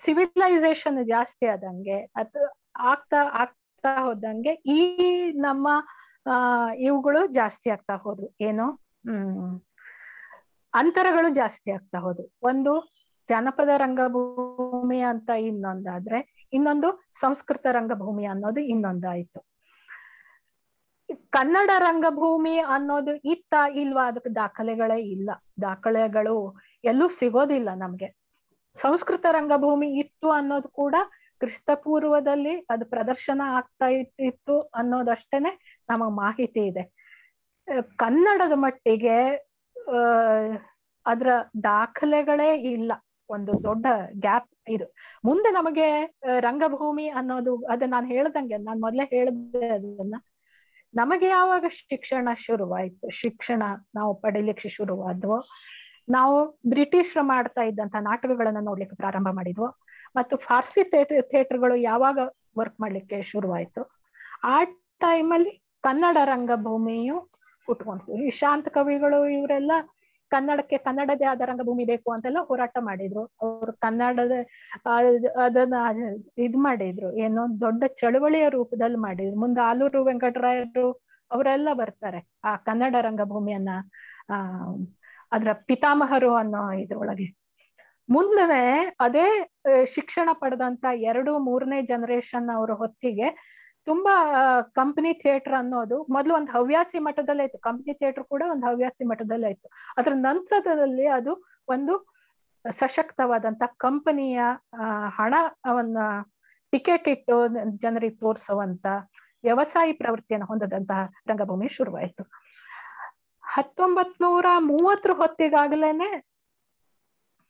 ಸಿವಿಲೈಸೇಷನ್ 0.05 1.07
ಜಾಸ್ತಿ 1.07 1.47
ಆದಂಗೆ 1.47 2.01
ಅದು 2.01 2.55
ಆಗ್ತಾ 2.79 3.17
ಆಗ್ತಾ 3.33 4.03
ಹೋದಂಗೆ 4.03 4.53
ಈ 4.53 4.97
ನಮ್ಮ, 5.31 5.69
ಆ, 6.31 6.35
ಇವುಗಳು 6.75 7.27
ಜಾಸ್ತಿ 7.27 7.71
ಆಗ್ತಾ 7.71 7.97
ಹೋದ್ವು 7.97 8.35
ಏನು? 8.41 8.71
ಹ್ಮ್. 8.71 9.61
ಅಂತರಗಳು 10.75 11.35
ಜಾಸ್ತಿ 11.35 11.71
ಆಗ್ತಾ 11.71 11.99
ಹೋದ್ವು 11.99 12.31
ಒಂದು 12.43 12.93
ಜಾನಪದ 13.29 13.69
ರಂಗಭೂಮಿ 13.77 15.01
ಅಂತ 15.01 15.31
ಇನ್ನೊಂದಾದ್ರೆ 15.31 16.40
ಇನ್ನೊಂದು 16.53 16.89
ಸಂಸ್ಕೃತ 17.21 17.67
ರಂಗಭೂಮಿ 17.73 18.25
ಅನ್ನೋದು 18.25 18.61
ಇನ್ನೊಂದಾಯ್ತು. 18.61 19.41
ಕನ್ನಡ 21.31 21.71
ರಂಗಭೂಮಿ 21.79 22.59
ಅನ್ನೋದು 22.69 23.13
ಇತ್ತ 23.25 23.55
ಇಲ್ವಾ 23.75 24.07
ಅದಕ್ಕೆ 24.07 24.35
ದಾಖಲೆಗಳೇ 24.35 24.99
ಇಲ್ಲ. 25.15 25.31
ದಾಖಲೆಗಳು 25.63 26.37
ಎಲ್ಲೂ 26.85 27.09
ಸಿಗೋದಿಲ್ಲ 27.09 27.71
ನಮ್ಗೆ. 27.75 28.09
ಸಂಸ್ಕೃತ 28.77 29.27
ರಂಗಭೂಮಿ 29.31 29.89
ಇತ್ತು 29.99 30.31
ಅನ್ನೋದು 30.31 30.69
ಕೂಡ 30.69 30.97
ಕ್ರಿಸ್ತಪೂರ್ವದಲ್ಲಿ 31.41 32.55
ಅದು 32.71 32.85
ಪ್ರದರ್ಶನ 32.87 33.41
ಆಗ್ತಾ 33.59 33.87
ಇತ್ತು 34.23 34.61
ಅನ್ನೋದಷ್ಟೇನೆ 34.75 35.53
ನಮಗ್ 35.89 36.17
ಮಾಹಿತಿ 36.17 36.63
ಇದೆ. 36.67 36.85
ಕನ್ನಡದ 37.97 38.55
ಮಟ್ಟಿಗೆ 38.55 39.17
ಅದ್ರ 41.07 41.29
ದಾಖಲೆಗಳೇ 41.65 42.51
ಇಲ್ಲ. 42.73 42.93
ಒಂದು 43.31 43.53
ದೊಡ್ಡ 43.63 43.87
ಗ್ಯಾಪ್ 44.21 44.49
ಇದು. 44.69 44.87
ಮುಂದೆ 45.25 45.53
ನಮಗೆ 45.53 46.19
ರಂಗಭೂಮಿ 46.41 47.09
ಅನ್ನೋದು, 47.09 47.57
ಅದ 47.57 47.83
ನಾನು 47.87 48.07
ಹೇಳ್ದಂಗೆ, 48.07 48.57
ನಾನು 48.57 48.81
ಮೊದ್ಲೇ 48.81 49.05
ಹೇಳಿದೆ 49.05 49.69
ಅದನ್ನ. 49.69 50.15
ನಮಗೆ 50.95 51.27
ಯಾವಾಗ 51.27 51.65
ಶಿಕ್ಷಣ 51.69 52.29
ಶುರುವಾಯ್ತು? 52.47 53.11
ಶಿಕ್ಷಣ 53.11 53.63
ನಾವು 53.95 54.15
ಪಡೀಲಿಕ್ಕೆ 54.15 54.69
ಶುರುವಾದ್ವು? 54.69 55.39
ನಾವು 56.09 56.61
ಬ್ರಿಟಿಷ್ರು 56.69 57.23
ಮಾಡ್ತಾ 57.25 57.63
ಇದ್ದಂತ 57.63 57.97
ನಾಟಕಗಳನ್ನ 58.01 58.61
ನೋಡ್ಲಿಕ್ಕೆ 58.61 58.97
ಪ್ರಾರಂಭ 58.97 59.29
ಮಾಡಿದ್ವು? 59.31 59.69
ಮತ್ತು 60.17 60.37
ಫಾರ್ಸಿ 60.37 60.85
ಥಿಯೇಟರ್ 60.85 61.23
ಥಿಯೇಟರ್ಗಳು 61.31 61.77
ಯಾವಾಗ 61.77 62.19
ವರ್ಕ್ 62.59 62.81
ಮಾಡ್ಲಿಕ್ಕೆ 62.81 63.23
ಶುರುವಾಯ್ತು? 63.23 63.83
ಆ 64.45 64.65
ಟೈಮಲ್ಲಿ 64.99 65.53
ಕನ್ನಡ 65.83 66.17
ರಂಗಭೂಮಿಯು 66.25 67.19
ಹುಟ್ಕೊಂತು 67.67 68.13
ಈ 68.13 68.31
ಶಾಂತ 68.31 68.69
ಕವಿಗಳು 68.69 69.29
ಇವರೆಲ್ಲ 69.29 69.73
ಕನ್ನಡಕ್ಕೆ 70.31 70.79
ಕನ್ನಡದೇ 70.79 71.25
ಆದ 71.25 71.41
ರಂಗಭೂಮಿ 71.45 71.85
ಬೇಕು 71.85 72.13
ಅಂತೆಲ್ಲ 72.13 72.39
ಹೋರಾಟ 72.39 72.79
ಮಾಡಿದ್ರು. 72.81 73.25
ಅವ್ರು 73.43 73.73
ಕನ್ನಡದ 73.73 74.33
ಅದನ್ನ 75.45 75.75
ಇದ್ 76.39 76.57
ಮಾಡಿದ್ರು. 76.57 77.13
ಏನೋ 77.13 77.61
ದೊಡ್ಡ 77.61 77.85
ಚಳವಳಿಯ 78.01 78.49
ರೂಪದಲ್ಲಿ 78.49 78.97
ಮಾಡಿದ್ರು. 78.97 79.41
ಮುಂದೆ 79.41 79.61
ಆಲೂರು 79.61 80.05
ವೆಂಕಟರಾಯರು 80.05 80.93
ಅವರೆಲ್ಲ 81.31 81.69
ಬರ್ತಾರೆ 81.73 82.29
ಆ 82.45 82.57
ಕನ್ನಡ 82.57 82.97
ರಂಗಭೂಮಿಯನ್ನ, 83.01 83.69
ಆ, 84.31 84.37
ಅದ್ರ 85.33 85.49
ಪಿತಾಮಹರು 85.53 86.35
ಅನ್ನೋ 86.35 86.73
ಇದ್ರೊಳಗೆ. 86.73 87.41
ಮುಂದೆ 88.11 88.97
ಅದೇ, 89.01 89.51
ಶಿಕ್ಷಣ 89.95 90.29
ಪಡೆದಂತ 90.33 90.87
ಎರಡು 90.95 91.39
ಮೂರನೇ 91.39 91.83
ಜನರೇಷನ್ 91.83 92.57
ಅವರ 92.57 92.71
ಹೊತ್ತಿಗೆ 92.71 93.60
ತುಂಬಾ 93.87 94.15
ಕಂಪನಿ 94.63 95.13
ಥಿಯೇಟರ್ 95.13 95.55
ಅನ್ನೋದು 95.55 96.07
ಮೊದಲು 96.11 96.35
ಒಂದು 96.35 96.51
ಹವ್ಯಾಸಿ 96.53 96.99
ಮಟ್ಟದಲ್ಲೇ 96.99 97.45
ಇತ್ತು. 97.45 97.59
ಕಂಪನಿ 97.59 97.93
ಥಿಯೇಟರ್ 97.95 98.25
ಕೂಡ 98.25 98.43
ಒಂದು 98.51 98.67
ಹವ್ಯಾಸಿ 98.67 99.05
ಮಟ್ಟದಲ್ಲೇ 99.05 99.51
ಇತ್ತು. 99.51 99.69
ಅದರ 99.99 100.13
ನಂತರದಲ್ಲಿ 100.15 101.07
ಅದು 101.07 101.35
ಒಂದು 101.69 101.95
ಸಶಕ್ತವಾದಂತ 102.79 103.63
ಕಂಪನಿಯ 103.77 104.41
ಹಣವನ್ನ 105.09 105.99
ಟಿಕೆಟ್ 106.73 107.09
ಇಟ್ಟು 107.09 107.37
ಜನರಿಗೆ 107.83 108.17
ತೋರಿಸುವಂತ 108.17 108.87
ವ್ಯವಸಾಯಿ 109.45 109.93
ಪ್ರವೃತ್ತಿಯನ್ನು 109.93 110.47
ಹೊಂದದಂತಹ 110.47 111.03
ರಂಗಭೂಮಿ 111.29 111.69
ಶುರುವಾಯಿತು. 111.69 112.23
ಹತ್ತೊಂಬತ್ 113.45 114.17
ನೂರ 114.23 114.47
ಮೂವತ್ತರ 114.59 115.13
ಹೊತ್ತಿಗಾಗಲೇನೆ 115.13 116.11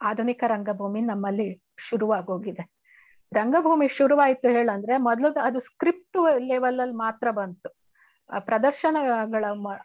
ಆಧುನಿಕ 0.00 0.44
ರಂಗಭೂಮಿ 0.46 1.00
ನಮ್ಮಲ್ಲಿ 1.00 1.48
ಶುರುವಾಗೋಗಿದೆ. 1.78 2.62
ರಂಗಭೂಮಿ 3.34 3.88
ಶುರುವಾಯ್ತು 3.88 4.48
ಹೇಳಂದ್ರೆ 4.48 4.96
ಮೊದಲು 4.96 5.40
ಅದು 5.42 5.60
ಸ್ಕ್ರಿಪ್ಟ್ 5.60 6.26
ಲೆವೆಲ್ 6.38 6.80
ಅಲ್ಲಿ 6.80 6.96
ಮಾತ್ರ 6.96 7.30
ಬಂತು. 7.30 7.68
ಪ್ರದರ್ಶನಗಳ 8.38 9.44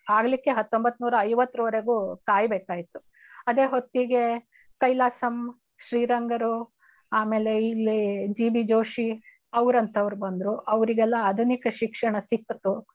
ಆಗ್ಲಿಕ್ಕೆ 0.10 0.50
ಹತ್ತೊಂಬತ್ 0.50 1.02
ನೂರ 1.02 1.14
ಐವತ್ತರವರೆಗೂ 1.20 2.16
ಕಾಯ್ಬೇಕಾಯ್ತು. 2.16 3.06
ಅದೇ 3.48 3.66
ಹೊತ್ತಿಗೆ 3.66 4.40
ಕೈಲಾಸಂ, 4.80 5.60
ಶ್ರೀರಂಗರು, 5.90 6.76
ಆಮೇಲೆ 7.14 7.68
ಇಲ್ಲಿ 7.68 8.28
ಜಿ 8.28 8.50
ಬಿ 8.50 8.64
ಜೋಶಿ 8.64 9.40
ಅವ್ರಂತವ್ರು 9.54 10.16
ಬಂದ್ರು. 10.16 10.56
ಅವರಿಗೆಲ್ಲ 10.56 11.16
ಆಧುನಿಕ 11.22 11.68
ಶಿಕ್ಷಣ 11.72 12.16
ಸಿಕ್ಕಿತು. 12.20 12.88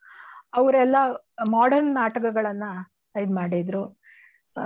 ಅವರೆಲ್ಲ 0.54 0.96
ಮಾಡರ್ನ್ 1.50 1.94
ನಾಟಕಗಳನ್ನ 1.94 2.64
ಇದ್ 3.20 3.34
ಮಾಡಿದ್ರು. 3.34 4.00
ಆ, 4.56 4.62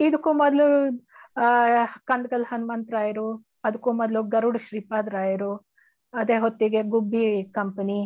ಇದಕ್ಕೂ 0.00 0.32
ಮೊದಲು, 0.32 0.96
ಆ 1.36 1.84
ಕಂದಗಲ್ 2.04 2.44
ಹನುಮಂತರಾಯರು 2.44 3.51
ಅದಕ್ಕೂ 3.64 3.90
ಮೊದಲು 3.92 4.22
ಗರುಡ 4.34 4.56
ಶ್ರೀಪಾದ್ 4.66 5.10
ರಾಯರು, 5.10 5.52
ಅದೇ 6.14 6.36
ಹೊತ್ತಿಗೆ 6.36 6.82
ಗುಬ್ಬಿ 6.94 7.26
ಕಂಪನಿ 7.52 8.00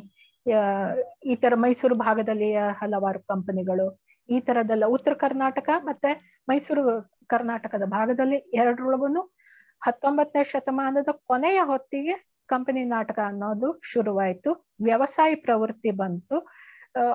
ಈ 1.27 1.35
ತರ 1.35 1.55
ಮೈಸೂರು 1.57 1.95
ಭಾಗದಲ್ಲಿ 1.99 2.49
ಹಲವಾರು 2.81 3.21
ಕಂಪನಿಗಳು, 3.23 3.87
ಈ 4.29 4.37
ತರದೆಲ್ಲ 4.41 4.85
ಉತ್ತರ 4.97 5.15
ಕರ್ನಾಟಕ 5.15 5.69
ಮತ್ತೆ 5.85 6.11
ಮೈಸೂರು 6.49 6.85
ಕರ್ನಾಟಕದ 7.27 7.85
ಭಾಗದಲ್ಲಿ 7.89 8.39
ಎರಡರೊಳಗೂ 8.55 9.23
ಹತ್ತೊಂಬತ್ತನೇ 9.83 10.43
ಶತಮಾನದ 10.45 11.11
ಕೊನೆಯ 11.27 11.59
ಹೊತ್ತಿಗೆ 11.63 12.15
ಕಂಪನಿ 12.49 12.83
ನಾಟಕ 12.89 13.19
ಅನ್ನೋದು 13.27 13.69
ಶುರುವಾಯ್ತು. 13.93 14.51
ವ್ಯವಸಾಯ 14.83 15.35
ಪ್ರವೃತ್ತಿ 15.47 15.91
ಬಂತು. 16.03 16.37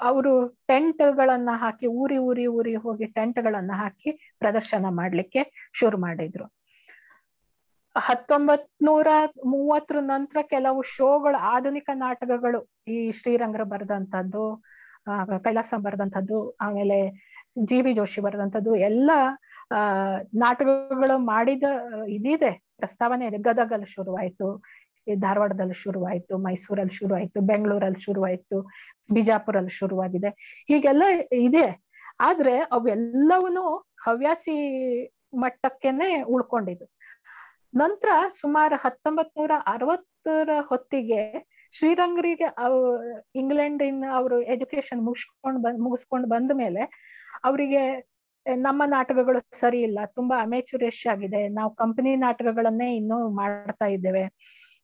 ಅವರು 0.02 0.32
ಟೆಂಟ್ಗಳನ್ನ 0.68 1.52
ಹಾಕಿ 1.56 1.88
ಊರಿ 2.02 2.18
ಊರಿ 2.28 2.46
ಊರಿ 2.48 2.74
ಹೋಗಿ 2.76 3.06
ಟೆಂಟ್ಗಳನ್ನ 3.18 3.74
ಹಾಕಿ 3.74 4.12
ಪ್ರದರ್ಶನ 4.40 4.86
ಮಾಡ್ಲಿಕ್ಕೆ 5.00 5.42
ಶುರು 5.74 5.98
ಮಾಡಿದ್ರು. 5.98 6.46
ಹತ್ತೊಂಬತ್ 7.98 8.70
ನೂರ 8.84 9.08
ಮೂವತ್ತರ 9.46 9.96
ನಂತರ 10.00 10.38
ಕೆಲವು 10.42 10.82
ಶೋಗಳು, 10.82 11.38
ಆಧುನಿಕ 11.38 11.90
ನಾಟಕಗಳು, 11.94 12.70
ಈ 12.88 13.12
ಶ್ರೀರಂಗರು 13.12 13.66
ಬರೆದಂತದ್ದು 13.66 14.64
ಆ, 15.12 15.26
ಕೈಲಾಸ 15.26 15.74
ಬರೆದಂಥದ್ದು, 15.78 16.50
ಆಮೇಲೆ 16.62 17.12
ಜಿ 17.58 17.82
ವಿ 17.82 17.94
ಜೋಶಿ 17.94 18.22
ಬರೆದಂಥದ್ದು, 18.22 18.76
ಎಲ್ಲ, 18.76 19.12
ಆ, 19.72 20.02
ನಾಟಕಗಳು 20.36 21.18
ಮಾಡಿದ, 21.18 21.64
ಇದಿದೆ, 22.08 22.64
ಪ್ರಸ್ತಾವನೆ 22.78 23.26
ಇದೆ. 23.28 23.38
ಗದಗಲ್ಲಿ 23.38 23.86
ಶುರುವಾಯ್ತು 23.86 24.64
ಧಾರವಾಡದಲ್ಲಿ 25.20 25.74
ಶುರುವಾಯ್ತು, 25.74 26.38
ಮೈಸೂರಲ್ಲಿ 26.38 26.96
ಶುರುವಾಯ್ತು, 26.96 27.42
ಬೆಂಗಳೂರಲ್ಲಿ 27.42 28.00
ಶುರುವಾಯ್ತು, 28.00 28.62
ಬಿಜಾಪುರಲ್ಲಿ 29.14 29.70
ಶುರುವಾಗಿದೆ. 29.70 30.30
ಹೀಗೆಲ್ಲ 30.68 31.04
ಇದೆ. 31.34 31.84
ಆದ್ರೆ 32.20 32.60
ಅವೆಲ್ಲವನ್ನೂ 32.60 33.78
ಹವ್ಯಾಸಿ 33.78 35.08
ಮಟ್ಟಕ್ಕೆನೆ 35.34 36.22
ಉಳ್ಕೊಂಡಿದ್ದು. 36.22 36.86
ನಂತರ 37.74 38.10
ಸುಮಾರು 38.42 38.76
ಹತ್ತೊಂಬತ್ 38.76 39.34
ನೂರ 39.38 39.52
ಅರವತ್ತರ 39.68 40.50
ಹೊತ್ತಿಗೆ 40.68 41.22
ಶ್ರೀರಂಗರಿಗೆ 41.74 42.46
ಅವ್ 42.58 42.78
ಇನ್ 43.36 44.04
ಅವರು 44.04 44.42
ಎಜುಕೇಶನ್ 44.42 45.02
ಮುಗಿಸ್ಕೊಂಡ್ 45.02 45.64
ಬಂದ್, 45.64 45.80
ಮುಗಿಸ್ಕೊಂಡ್ 45.80 46.28
ಬಂದ 46.28 46.52
ಮೇಲೆ 46.54 46.82
ಅವರಿಗೆ 47.44 47.84
ನಮ್ಮ 48.46 48.82
ನಾಟಕಗಳು 48.86 49.40
ಸರಿ 49.60 49.82
ಇಲ್ಲ, 49.82 50.00
ತುಂಬಾ 50.06 50.42
ಅಮೇಚುರೇಷ್ 50.42 51.08
ಆಗಿದೆ, 51.08 51.48
ನಾವು 51.50 51.76
ಕಂಪನಿ 51.76 52.16
ನಾಟಕಗಳನ್ನೇ 52.16 52.96
ಇನ್ನೂ 52.96 53.30
ಮಾಡ್ತಾ 53.30 53.86
ಇದ್ದೇವೆ. 53.86 54.24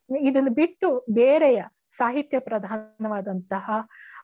ಇದನ್ನು 0.10 0.52
ಬಿಟ್ಟು 0.52 1.06
ಬೇರೆಯ 1.10 1.62
ಸಾಹಿತ್ಯ 2.00 2.40
ಪ್ರಧಾನವಾದಂತಹ, 2.40 3.70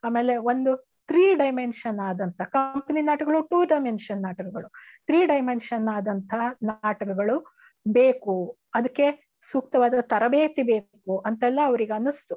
ಆಮೇಲೆ 0.04 0.36
ಒಂದು 0.38 0.72
ತ್ರೀ 1.08 1.36
ಡೈಮೆನ್ಷನ್ 1.36 2.00
ಆದಂತ 2.00 2.42
ಕಂಪನಿ 2.42 3.02
ನಾಟಕಗಳು 3.02 3.42
ಟೂ 3.48 3.64
ಡೈಮೆನ್ಷನ್ 3.64 4.22
ನಾಟಕಗಳು 4.22 4.68
ತ್ರೀ 5.06 5.26
ಡೈಮೆನ್ಷನ್ 5.26 5.88
ಆದಂತಹ 5.96 6.42
ನಾಟಕಗಳು 6.64 7.36
ಬೇಕು, 7.86 8.36
ಅದಕ್ಕೆ 8.78 9.06
ಸೂಕ್ತವಾದ 9.52 10.02
ತರಬೇತಿ 10.12 10.64
ಬೇಕು 10.72 11.14
ಅಂತೆಲ್ಲ 11.28 11.60
ಅವ್ರಿಗೆ 11.70 11.94
ಅನ್ನಿಸ್ತು. 11.98 12.36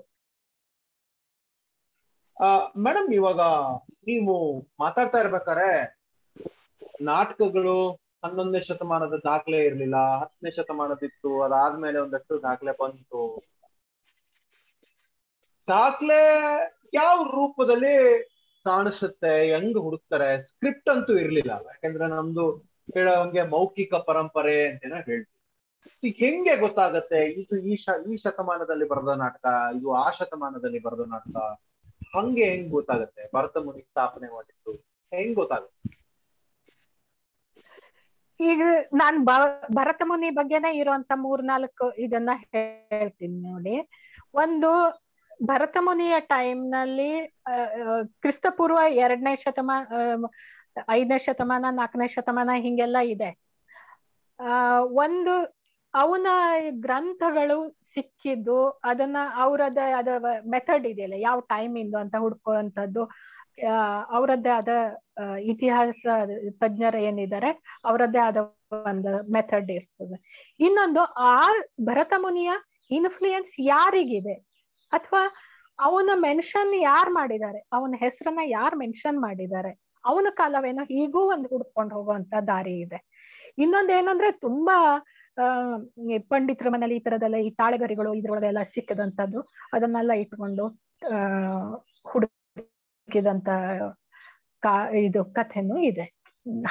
ಮೇಡಮ್, 2.86 3.10
ಇವಾಗ 3.18 3.42
ನೀವು 4.08 4.34
ಮಾತಾಡ್ತಾ 4.82 5.18
ಇರ್ಬೇಕಾರೆ 5.22 5.70
ನಾಟಕಗಳು 7.10 7.76
ಹನ್ನೊಂದನೇ 8.24 8.60
ಶತಮಾನದ 8.68 9.16
ದಾಖಲೆ 9.26 9.58
ಇರ್ಲಿಲ್ಲ, 9.68 9.98
ಹತ್ತನೇ 10.20 10.50
ಶತಮಾನದಿತ್ತು, 10.56 11.30
ಅದಾದ್ಮೇಲೆ 11.46 11.98
ಒಂದಷ್ಟು 12.04 12.34
ದಾಖಲೆ 12.46 12.72
ಬಂತು. 12.80 13.22
ದಾಖಲೆ 15.68 16.20
ಯಾವ 17.00 17.16
ರೂಪದಲ್ಲಿ 17.36 17.94
ಕಾಣಿಸುತ್ತೆ, 18.66 19.32
ಹೆಂಗ್ 19.52 19.78
ಹುಡುಕ್ತಾರೆ 19.86 20.28
ಸ್ಕ್ರಿಪ್ಟ್ 20.50 20.90
ಅಂತೂ 20.94 21.14
ಇರ್ಲಿಲ್ಲ. 21.24 21.52
ಯಾಕಂದ್ರೆ 21.72 22.06
ನಮ್ದು 22.16 22.46
ಹೇಳೋಂಗೆ 22.96 23.42
ಮೌಖಿಕ 23.54 23.94
ಪರಂಪರೆ 24.08 24.56
ಅಂತೇನ 24.68 24.98
ಹೇಳ್ತೀವಿ. 25.08 25.35
ಹೆಂಗೆ 26.20 26.54
ಗೊತ್ತಾಗತ್ತೆ? 26.62 27.20
ಇದು 27.40 27.56
ಈ 27.70 27.74
ಶ, 27.84 27.94
ಈ 28.12 28.16
ಶತಮಾನದಲ್ಲಿ 28.24 28.86
ಬರೆದ 28.92 29.12
ನಾಟಕ, 29.24 29.44
ಇದು 29.78 29.88
ಆ 30.02 30.06
ಶತಮಾನದಲ್ಲಿ 30.18 30.80
ಬರೆದ 30.86 31.04
ನಾಟಕ, 31.14 31.36
ಹಂಗೆ 32.16 32.44
ಹೆಂಗ್ 32.50 32.70
ಗೊತ್ತಾಗತ್ತೆ? 32.76 33.22
ಭರತ 33.36 33.56
ಮುನಿ 33.66 33.82
ಸ್ಥಾಪನೆ 33.90 34.28
ಮಾಡಿದ್ದು 34.34 34.72
ಹೆಂಗ್ 35.12 35.34
ಗೊತ್ತಾಗುತ್ತೆ? 35.40 35.74
ಈಗ 38.40 38.62
ನಾನ್ 39.00 39.18
ಭರತ 39.78 40.02
ಮುನಿ 40.04 40.28
ಬಗ್ಗೆನೇ 40.38 40.70
ಇರುವಂತ 40.80 41.12
ಮೂರ್ನಾಲ್ಕು 41.24 41.86
ಇದನ್ನ 42.04 42.30
ಹೇಳ್ತೀನಿ 42.46 43.38
ನೋಡಿ. 43.48 43.76
ಒಂದು, 44.42 44.70
ಭರತ 45.50 45.76
ಮುನಿಯ 45.86 46.14
ಟೈಮ್ನಲ್ಲಿ 46.32 47.10
ಕ್ರಿಸ್ತಪೂರ್ವ 48.22 48.80
ಎರಡನೇ 49.04 49.32
ಶತಮಾನ 49.36 49.82
ಐದನೇ 50.90 51.18
ಶತಮಾನ, 51.26 51.64
ನಾಲ್ಕನೇ 51.80 52.08
ಶತಮಾನ 52.14 52.50
ಹಿಂಗೆಲ್ಲ 52.64 52.98
ಇದೆ. 53.14 53.30
ಆ 54.38 54.54
ಒಂದು 55.04 55.34
ಅವನ 56.02 56.26
ಗ್ರಂಥಗಳು 56.86 57.58
ಸಿಕ್ಕಿದ್ದು 57.94 58.58
ಅದನ್ನ 58.90 59.18
ಅವರದ್ದೇ 59.44 59.86
ಆದ 59.98 60.08
ಮೆಥಡ್ 60.54 60.86
ಇದೆಯಲ್ಲ, 60.92 61.16
ಯಾವ 61.28 61.38
ಟೈಮ್ 61.54 61.74
ಇಂದು 61.82 61.98
ಅಂತ 62.02 62.16
ಹುಡ್ಕೋಂಥದ್ದು 62.24 63.02
ಅವರದ್ದೇ 64.16 64.50
ಆದ 64.58 64.72
ಇತಿಹಾಸ 65.52 66.06
ತಜ್ಞರ 66.62 66.96
ಏನಿದ್ದಾರೆ, 67.10 67.50
ಅವರದ್ದೇ 67.88 68.20
ಆದ 68.28 68.38
ಒಂದು 68.90 69.12
ಮೆಥಡ್ 69.32 69.70
ಇರ್ತದೆ. 69.76 70.16
ಇನ್ನೊಂದು, 70.60 71.02
ಆ 71.30 71.36
ಭರತ 71.88 72.12
ಮುನಿಯ 72.24 72.50
ಇನ್ಫ್ಲೂಯೆನ್ಸ್ 72.90 73.54
ಯಾರಿಗಿದೆ? 73.74 74.36
ಅಥವಾ 74.92 75.22
ಅವನ 75.78 76.10
ಮೆನ್ಷನ್ 76.26 76.74
ಯಾರ್ 76.90 77.10
ಮಾಡಿದ್ದಾರೆ? 77.10 77.60
ಅವನ 77.76 77.94
ಹೆಸರನ್ನ 78.04 78.42
ಯಾರ್ 78.58 78.76
ಮೆನ್ಷನ್ 78.82 79.18
ಮಾಡಿದ್ದಾರೆ? 79.26 79.72
ಅವನ 80.04 80.28
ಕಾಲವೇನೋ 80.40 80.82
ಈಗೂ 81.02 81.20
ಒಂದು 81.34 81.46
ಹುಡ್ಕೊಂಡು 81.52 81.92
ಹೋಗುವಂತ 81.96 82.34
ದಾರಿ 82.52 82.74
ಇದೆ. 82.84 82.98
ಇನ್ನೊಂದ್ 83.58 83.92
ಏನಂದ್ರೆ 83.98 84.28
ತುಂಬಾ 84.46 84.76
ಪಂಡಿತರ 86.30 86.68
ಮನೇಲಿ 86.74 86.96
ಈ 86.98 87.02
ತರದೆಲ್ಲ 87.06 87.38
ಈ 87.46 87.50
ತಾಳೆಗರಿಗಳು 87.60 88.10
ಇದ್ರೊಳಗೆಲ್ಲ 88.20 88.62
ಸಿಕ್ಕದಂತದ್ದು 88.74 89.40
ಅದನ್ನೆಲ್ಲ 89.74 90.12
ಇಟ್ಕೊಂಡು 90.22 90.66
ಹುಡುಕಿದಂತ 92.12 93.48
ಕಾ, 94.62 94.74
ಇದು 95.06 95.20
ಕಥೆನೂ 95.38 95.76
ಇದೆ. 95.90 96.04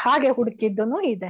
ಹಾಗೆ 0.06 0.30
ಹುಡುಕಿದ್ದನು 0.38 0.97
ಇದೆ. 1.13 1.30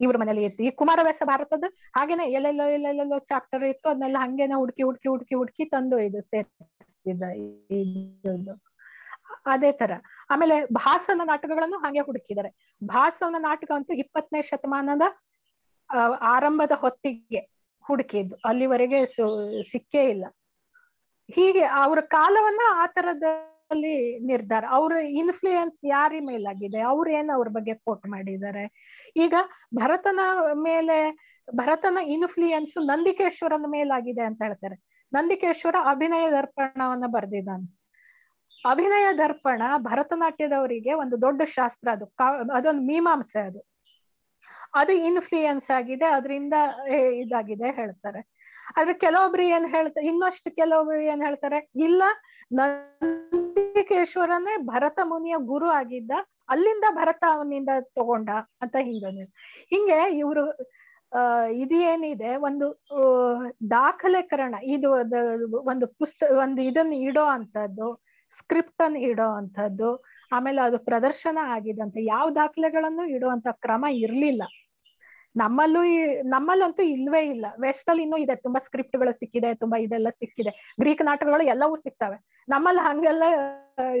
ಇವ್ರ 0.00 0.16
ಮನೇಲಿ 0.20 0.42
ಇತ್ತು. 0.44 0.62
ಈ 0.68 0.70
ಕುಮಾರವ್ಯಾಸ 0.80 1.22
ಭಾರತದ 1.30 1.66
ಹಾಗೇನೆ 1.96 2.24
ಎಲ್ಲೆಲ್ಲೋ 2.38 2.64
ಎಲ್ಲೆಲ್ಲೋ 2.76 3.18
ಚಾಪ್ಟರ್ 3.30 3.64
ಇತ್ತು, 3.72 3.86
ಅದನ್ನೆಲ್ಲ 3.90 4.18
ಹಂಗೇನೆ 4.24 4.56
ಹುಡುಕಿ 4.62 4.82
ಹುಡುಕಿ 4.88 5.08
ಹುಡುಕಿ 5.12 5.34
ಹುಡುಕಿ 5.40 5.64
ತಂದು 5.74 5.98
ಇದು 6.08 6.20
ಸೇರಿಸಿದ 6.32 7.22
ಅದೇ 9.52 9.70
ತರ 9.72 9.92
ಆಮೇಲೆ 10.30 10.54
ಭಾಸನ 10.78 11.22
ನಾಟಕಗಳನ್ನು 11.24 11.78
ಹಾಗೆ 11.78 12.02
ಹುಡುಕಿದ್ದಾರೆ. 12.08 12.50
ಭಾಸನ 12.82 13.36
ನಾಟಕ 13.38 13.70
ಅಂತೂ 13.74 13.92
ಇಪ್ಪತ್ತನೇ 14.02 14.40
ಶತಮಾನದ 14.42 15.04
ಆರಂಭದ 16.20 16.70
ಹೊತ್ತಿಗೆ 16.74 17.56
ಹುಡುಕಿದ್ದು. 17.86 18.36
ಅಲ್ಲಿವರೆಗೆ 18.44 19.06
ಸಿಕ್ಕೇ 19.70 20.04
ಇಲ್ಲ. 20.04 20.24
ಹೀಗೆ 21.34 21.64
ಅವರ 21.64 22.00
ಕಾಲವನ್ನ 22.00 22.60
ಆ 22.70 22.86
ತರದಲ್ಲಿ 22.86 24.18
ನಿರ್ಧಾರ. 24.18 24.64
ಅವ್ರ 24.68 24.92
ಇನ್ಫ್ಲೂಯೆನ್ಸ್ 24.96 25.76
ಯಾರ 25.84 26.12
ಮೇಲಾಗಿದೆ? 26.26 26.80
ಅವ್ರ 26.80 27.08
ಏನ್ 27.08 27.30
ಅವ್ರ 27.30 27.48
ಬಗ್ಗೆ 27.48 27.74
ಕೋಟ್ 27.74 28.06
ಮಾಡಿದ್ದಾರೆ? 28.06 28.64
ಈಗ 29.16 29.34
ಭರತನ 29.74 30.20
ಮೇಲೆ, 30.52 31.26
ಭರತನ 31.54 31.98
ಇನ್ಫ್ಲೂಯೆನ್ಸ್ 32.06 32.86
ನಂದಿಕೇಶ್ವರನ 32.86 33.64
ಮೇಲಾಗಿದೆ 33.68 34.22
ಅಂತ 34.22 34.42
ಹೇಳ್ತಾರೆ. 34.42 35.06
ನಂದಿಕೇಶ್ವರ 35.12 35.74
ಅಭಿನಯ 35.90 36.30
ದರ್ಪಣವನ್ನ 36.30 37.04
ಬರೆದಿದ್ದಾನೆ. 37.06 37.78
ಅಭಿನಯ 38.70 39.06
ದರ್ಪಣ 39.18 39.62
ಭರತನಾಟ್ಯದವರಿಗೆ 39.76 40.92
ಒಂದು 40.92 41.20
ದೊಡ್ಡ 41.20 41.42
ಶಾಸ್ತ್ರ 41.42 41.88
ಅದು. 41.90 42.04
ಅದೊಂದು 42.52 42.82
ಮೀಮಾಂಸೆ 42.82 43.40
ಅದು. 43.40 43.75
ಅದು 44.74 44.92
ಇನ್ಫ್ಲೂಯೆನ್ಸ್ 44.92 45.70
ಆಗಿದೆ, 45.70 46.04
ಅದರಿಂದ 46.04 46.54
ಇದಾಗಿದೆ 47.12 47.70
ಹೇಳ್ತಾರೆ. 47.70 48.36
ಆದ್ರೆ 48.76 48.94
ಕೆಲವೊಬ್ರು 48.94 49.42
ಏನ್ 49.42 49.68
ಹೇಳ್ತಾರೆ 49.68 50.06
ಇನ್ನಷ್ಟು 50.06 50.54
ಕೆಲವೊಬ್ರು 50.54 51.00
ಏನ್ 51.00 51.22
ಹೇಳ್ತಾರೆ, 51.22 51.70
ಇಲ್ಲ, 51.76 52.02
ನಂದಿಕೇಶ್ವರನೇ 52.52 54.56
ಭರತ 54.56 54.98
ಮುನಿಯ 55.02 55.34
ಗುರು 55.38 55.68
ಆಗಿದ್ದ, 55.68 56.10
ಅಲ್ಲಿಂದ 56.48 56.84
ಭರತ 56.90 57.24
ಅವನಿಂದ 57.32 57.68
ತಗೊಂಡ 57.80 58.28
ಅಂತ 58.62 58.76
ಹಿಂಗ 58.76 59.28
ಹಿಂಗೆ 59.70 60.18
ಇವರು, 60.18 60.72
ಆ, 61.18 61.42
ಇದೇನಿದೆ, 61.42 62.36
ಒಂದು 62.36 62.84
ದಾಖಲೆಕರಣ, 63.70 64.54
ಇದು 64.62 64.90
ಒಂದು 65.60 65.86
ಪುಸ್ತಕ 65.86 66.30
ಒಂದು 66.30 66.62
ಇದನ್ನ 66.62 66.92
ಇಡೋ 66.92 67.24
ಅಂತದ್ದು 67.24 68.04
ಸ್ಕ್ರಿಪ್ಟ್ 68.38 68.82
ಅನ್ನು 68.82 68.98
ಇಡೋ 68.98 69.22
ಅಂತದ್ದು 69.22 70.04
ಆಮೇಲೆ 70.32 70.60
ಅದು 70.60 70.78
ಪ್ರದರ್ಶನ 70.78 71.38
ಆಗಿದಂತೆ 71.56 72.00
ಯಾವ 72.04 72.26
ದಾಖಲೆಗಳನ್ನು 72.30 73.04
ಇಡುವಂತ 73.16 73.48
ಕ್ರಮ 73.64 73.84
ಇರ್ಲಿಲ್ಲ. 74.04 74.42
ನಮ್ಮಲ್ಲೂ 75.36 75.80
ನಮ್ಮಲ್ಲಂತೂ 76.24 76.82
ಇಲ್ವೇ 76.82 77.20
ಇಲ್ಲ. 77.32 77.46
ವೆಸ್ಟ್ 77.60 77.88
ಅಲ್ಲಿ 77.90 78.02
ಇನ್ನೂ 78.02 78.16
ಇದೆ, 78.16 78.34
ತುಂಬಾ 78.36 78.60
ಸ್ಕ್ರಿಪ್ಟ್ಗಳು 78.60 79.12
ಸಿಕ್ಕಿದೆ, 79.12 79.48
ತುಂಬಾ 79.54 79.76
ಇದೆಲ್ಲ 79.76 80.10
ಸಿಕ್ಕಿದೆ. 80.20 80.52
ಗ್ರೀಕ್ 80.80 81.02
ನಾಟಕಗಳು 81.04 81.44
ಎಲ್ಲವೂ 81.54 81.76
ಸಿಗ್ತವೆ 81.76 82.16
ನಮ್ಮಲ್ಲಿ 82.48 82.82
ಹಂಗೆಲ್ಲ 82.86 83.24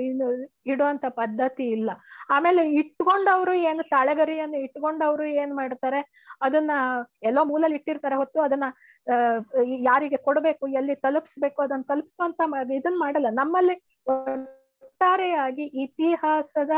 ಇನ್ನು 0.08 0.26
ಇಡುವಂತ 0.66 1.04
ಪದ್ಧತಿ 1.18 1.64
ಇಲ್ಲ. 1.70 1.90
ಆಮೇಲೆ 2.30 2.62
ಇಟ್ಕೊಂಡವ್ರು 2.70 3.54
ಏನು, 3.70 3.82
ತಾಳೆಗರಿಯನ್ನು 3.82 4.58
ಇಟ್ಕೊಂಡವ್ರು 4.58 5.24
ಏನ್ 5.42 5.52
ಮಾಡ್ತಾರೆ, 5.54 6.00
ಅದನ್ನ 6.42 6.70
ಎಲ್ಲೋ 7.22 7.42
ಮೂಲಲ್ಲಿ 7.44 7.76
ಇಟ್ಟಿರ್ತಾರೆ 7.76 8.16
ಹೊತ್ತು 8.22 8.40
ಅದನ್ನ 8.40 8.64
ಯಾರಿಗೆ 9.88 10.16
ಕೊಡ್ಬೇಕು, 10.16 10.66
ಎಲ್ಲಿ 10.68 10.94
ತಲುಪಿಸ್ಬೇಕು, 10.94 11.62
ಅದನ್ನ 11.62 11.82
ತಲುಪಿಸುವಂತ 11.82 12.40
ಇದನ್ನ 12.46 12.78
ಇದನ್ 12.80 12.98
ಮಾಡಲ್ಲ. 12.98 13.26
ನಮ್ಮಲ್ಲಿ 13.32 13.76
ಒಟ್ಟಾರೆಯಾಗಿ 14.96 15.64
ಇತಿಹಾಸದ 15.82 16.72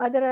ಅದರ 0.00 0.24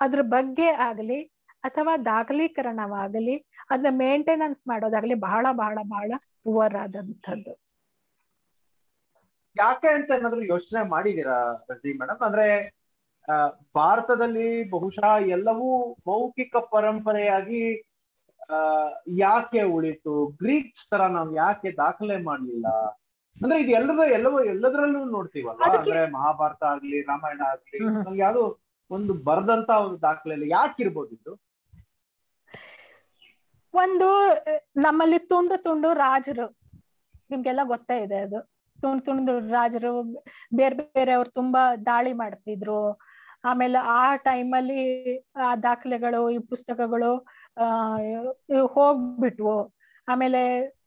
ಅದ್ರ 0.00 0.20
ಬಗ್ಗೆ 0.32 0.68
ಆಗಲಿ 0.86 1.18
ಅಥವಾ 1.64 1.92
ದಾಖಲೀಕರಣವಾಗಲಿ 2.06 3.36
ಅದನ್ನ 3.70 3.92
ಮೇಂಟೆನೆನ್ಸ್ 3.98 4.60
ಮಾಡೋದಾಗ್ಲಿ 4.68 5.16
ಬಹಳ 5.26 5.46
ಬಹಳ 5.54 5.78
ಬಹಳ 5.88 6.10
ಪುವರ್ 6.44 6.76
ಆದಂಥದ್ದು 6.76 7.54
ಯಾಕೆ 9.56 9.88
ಅಂತ 9.94 10.10
ಏನಾದ್ರು 10.16 10.42
ಯೋಚನೆ 10.50 10.82
ಮಾಡಿದೀರಾ 10.90 11.38
ಮೇಡಮ್ 12.00 12.22
ಅಂದ್ರೆ 12.28 12.46
ಭಾರತದಲ್ಲಿ 13.74 14.46
ಬಹುಶಃ 14.70 15.06
ಎಲ್ಲವೂ 15.36 15.68
ಮೌಖಿಕ 16.06 16.56
ಪರಂಪರೆಯಾಗಿ 16.72 17.62
ಯಾಕೆ 19.20 19.62
ಉಳಿತು? 19.74 20.12
ಗ್ರೀಕ್ಸ್ 20.40 20.86
ತರ 20.90 21.02
ನಾವು 21.16 21.32
ಯಾಕೆ 21.36 21.68
ದಾಖಲೆ 21.76 22.16
ಮಾಡ್ಲಿಲ್ಲ? 22.24 22.68
ಅಂದ್ರೆ 23.36 23.60
ಇದು 23.60 23.72
ಎಲ್ಲದ 23.72 24.00
ಎಲ್ಲವೂ 24.10 24.40
ಎಲ್ಲದರಲ್ಲೂ 24.44 25.04
ನೋಡ್ತೀವಲ್ವ? 25.04 25.62
ಅಂದ್ರೆ 25.78 26.10
ಮಹಾಭಾರತ 26.10 26.62
ಆಗ್ಲಿ 26.64 27.02
ರಾಮಾಯಣ 27.02 27.40
ಆಗ್ಲಿ. 27.40 27.78
ನಮ್ಗೆ 28.04 28.22
ಯಾವ್ದು 28.22 28.42
ಒಂದು 28.90 29.14
ಬರದಂತ 29.14 29.70
ಒಂದು 29.70 30.02
ದಾಖಲೆ 30.02 30.34
ಯಾಕೆ 30.34 30.50
ಯಾಕಿರ್ಬೋದು 30.50 31.14
ಇದು? 31.14 31.32
ಒಂದು 33.74 34.08
ನಮ್ಮಲ್ಲಿ 34.76 35.18
ತುಂಡು 35.18 35.62
ತುಂಡು 35.62 35.94
ರಾಜರು. 35.94 36.46
ನಿಮ್ಗೆಲ್ಲ 37.30 37.60
ಗೊತ್ತೇ 37.64 38.02
ಇದೆ 38.02 38.16
ಅದು. 38.16 38.40
ತುಂಡು 38.82 39.04
ತುಂಡು 39.04 39.32
ರಾಜರು 39.50 40.02
ಬೇರೆ 40.54 40.74
ಬೇರೆ 40.74 41.12
ಅವ್ರು 41.12 41.30
ತುಂಬಾ 41.30 41.76
ದಾಳಿ 41.76 42.12
ಮಾಡ್ತಿದ್ರು. 42.12 43.00
ಆಮೇಲೆ 43.44 43.78
ಆ 43.78 44.16
ಟೈಮಲ್ಲಿ 44.16 44.82
ಆ 45.36 45.56
ದಾಖಲೆಗಳು 45.56 46.30
ಈ 46.30 46.38
ಪುಸ್ತಕಗಳು 46.38 47.26
ಆ 47.56 47.66
ಹೋಗ್ಬಿಟ್ವು. 48.66 49.74
ಆಮೇಲೆ 50.08 50.42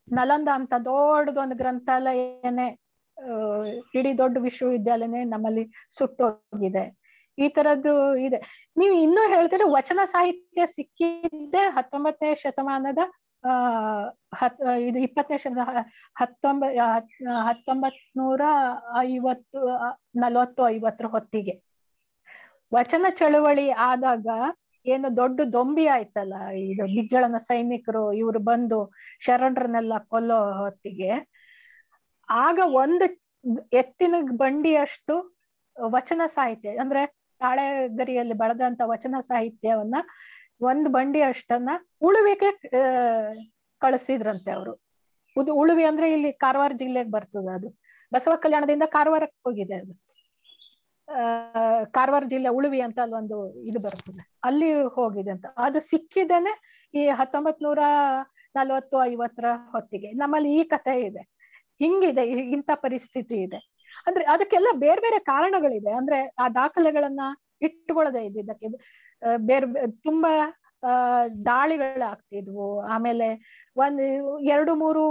ನಲಂದ 0.07 0.49
ಅಂತ 0.53 0.73
ದೊಡ್ಡದೊಂದು 0.85 1.55
ಗ್ರಂಥಾಲಯನೇ 1.55 2.67
ಆ, 3.17 3.33
ಇಡೀ 3.93 4.11
ದೊಡ್ಡ 4.17 4.37
ವಿಶ್ವವಿದ್ಯಾಲಯನೇ 4.41 5.23
ನಮ್ಮಲ್ಲಿ 5.25 5.63
ಸುಟ್ಟೋಗಿದೆ. 5.97 6.83
ಈ 7.37 7.49
ತರದ್ದು 7.49 7.93
ಇದೆ. 8.17 8.39
ನೀವು 8.77 8.93
ಇನ್ನೂ 8.97 9.21
ಹೇಳ್ತೀರಿ 9.29 9.63
ವಚನ 9.71 9.99
ಸಾಹಿತ್ಯ 10.05 10.65
ಸಿಕ್ಕಿದ್ದೆ 10.67 11.61
ಹತ್ತೊಂಬತ್ತನೇ 11.69 12.35
ಶತಮಾನದ 12.35 13.01
ಆ 13.43 13.53
ಹತ್ 14.35 14.57
ಇದು 14.81 14.99
ಇಪ್ಪತ್ತನೇ 14.99 15.37
ಶತ 15.37 15.63
ಹತ್ತೊಂಬ 16.15 16.63
ಹತ್ತೊಂಬತ್ 17.47 18.01
ನೂರ 18.17 18.41
ಐವತ್ತು 19.03 19.61
ನಲವತ್ತು 20.15 20.67
ಐವತ್ತರ 20.69 21.07
ಹೊತ್ತಿಗೆ. 21.07 21.55
ವಚನ 22.71 23.05
ಚಳುವಳಿ 23.11 23.67
ಆದಾಗ 23.83 24.27
ಏನು 24.85 25.17
ದೊಡ್ಡ 25.17 25.41
ದೊಂಬಿ 25.53 25.85
ಆಯ್ತಲ್ಲ, 25.87 26.35
ಇದು 26.71 26.83
ಬಿಜ್ಜಳನ 26.95 27.37
ಸೈನಿಕರು 27.49 28.03
ಇವರು 28.13 28.39
ಬಂದು 28.39 28.79
ಶರಣರನ್ನೆಲ್ಲ 29.19 29.93
ಕೊಲ್ಲೋ 30.13 30.39
ಹೊತ್ತಿಗೆ. 30.61 31.11
ಆಗ 32.29 32.59
ಒಂದು 32.83 33.05
ಎತ್ತಿನ 33.73 34.15
ಬಂಡಿಯಷ್ಟು 34.37 35.15
ವಚನ 35.75 36.21
ಸಾಹಿತ್ಯ, 36.27 36.75
ಅಂದ್ರೆ 36.83 37.01
ತಾಳೆಗರಿಯಲ್ಲಿ 37.41 38.33
ಬಳದಂತ 38.33 38.81
ವಚನ 38.85 39.15
ಸಾಹಿತ್ಯವನ್ನ 39.19 39.95
ಒಂದು 40.61 40.89
ಬಂಡಿ 40.89 41.21
ಅಷ್ಟನ್ನ 41.21 41.69
ಉಳುವಿಗೆ 42.01 42.49
ಕಳಿಸಿದ್ರಂತೆ 43.81 44.51
ಅವರು. 44.51 44.73
ಉಳುವಿ 45.61 45.83
ಅಂದ್ರೆ 45.83 46.07
ಇಲ್ಲಿ 46.11 46.31
ಕಾರವಾರ 46.33 46.71
ಜಿಲ್ಲೆಗೆ 46.81 47.11
ಬರ್ತದ 47.11 47.47
ಅದು. 47.55 47.69
ಬಸವ 48.11 48.33
ಕಲ್ಯಾಣದಿಂದ 48.35 48.85
ಕಾರವಾರಕ್ಕೆ 48.87 49.39
ಹೋಗಿದೆ 49.47 49.75
ಅದು. 49.75 49.93
ಕಾರವಾರ 51.91 52.23
ಜಿಲ್ಲೆ 52.29 52.49
ಉಳುವಿ 52.49 52.81
ಅಂತ 52.81 52.99
ಅಲ್ಲೊಂದು 52.99 53.55
ಇದು 53.55 53.79
ಬರ್ತದೆ. 53.79 54.31
ಅಲ್ಲಿ 54.43 54.73
ಹೋಗಿದೆ 54.73 55.31
ಅಂತ. 55.31 55.45
ಅದು 55.57 55.79
ಸಿಕ್ಕಿದ್ದೇನೆ 55.79 56.81
ಈ 56.93 57.07
ಹತ್ತೊಂಬತ್ 57.07 57.63
ನೂರ 57.63 57.79
ನಲ್ವತ್ತು, 58.55 59.03
ಐವತ್ತರ 59.03 59.45
ಹೊತ್ತಿಗೆ. 59.71 60.11
ನಮ್ಮಲ್ಲಿ 60.11 60.55
ಈ 60.55 60.63
ಕಥೆ 60.63 61.01
ಇದೆ. 61.01 61.33
ಹಿಂಗಿದೆ 61.79 62.23
ಇಂಥ 62.25 62.69
ಪರಿಸ್ಥಿತಿ 62.75 63.35
ಇದೆ. 63.35 63.57
ಅಂದ್ರೆ 64.07 64.25
ಅದಕ್ಕೆಲ್ಲ 64.25 64.67
ಬೇರೆ 64.77 65.01
ಬೇರೆ 65.01 65.19
ಕಾರಣಗಳಿದೆ. 65.19 65.91
ಅಂದ್ರೆ 65.91 66.33
ಆ 66.39 66.49
ದಾಖಲೆಗಳನ್ನ 66.49 67.21
ಇಟ್ಟುಕೊಳ್ಳದೆ 67.61 68.25
ಇದ್ದಕ್ಕೆ 68.25 68.67
ಬೇರೆ 69.37 69.87
ತುಂಬಾ 69.89 70.31
ದಾಳಿಗಳಾಗ್ತಿದ್ವು. 71.45 72.81
ಆಮೇಲೆ 72.87 73.27
ಒಂದ್ 73.77 74.01
ಎರಡು 74.43 74.75
ಮೂರು 74.75 75.03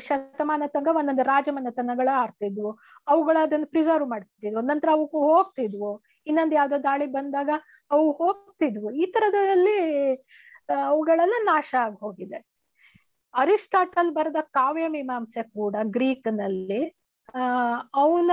ಶತಮಾನ 0.00 0.62
ತನಕ 0.66 0.96
ಒಂದೊಂದು 0.96 1.22
ರಾಜಮನೆತನಗಳ 1.22 2.08
ಆಡ್ತಿದ್ವು. 2.12 2.70
ಅವುಗಳ 3.08 3.36
ಅದನ್ನ 3.42 3.64
ಪ್ರಿಸರ್ವ್ 3.64 4.08
ಮಾಡ್ತಿದ್ವು. 4.08 4.60
ನಂತರ 4.60 4.88
ಅವು 4.92 5.06
ಹೋಗ್ತಿದ್ವು. 5.06 5.90
ಇನ್ನೊಂದ್ 6.26 6.54
ಯಾವ್ದೋ 6.54 6.82
ದಾಳಿ 6.82 7.06
ಬಂದಾಗ 7.06 7.50
ಅವು 7.90 8.12
ಹೋಗ್ತಿದ್ವು. 8.12 8.90
ಈ 8.90 9.06
ತರದಲ್ಲಿ 9.06 9.78
ಅವುಗಳೆಲ್ಲ 10.86 11.34
ನಾಶ 11.44 11.74
ಆಗಿ 11.80 11.96
ಹೋಗಿದೆ. 12.00 12.38
ಅರಿಸ್ಟಾಟಲ್ 13.34 14.10
ಬರೆದ 14.10 14.36
ಕಾವ್ಯ 14.50 14.88
ಮೀಮಾಂಸೆ 14.88 15.42
ಕೂಡ 15.42 15.76
ಗ್ರೀಕ್ನಲ್ಲಿ 15.82 16.82
ಆ, 17.34 17.42
ಅವನ 17.94 18.30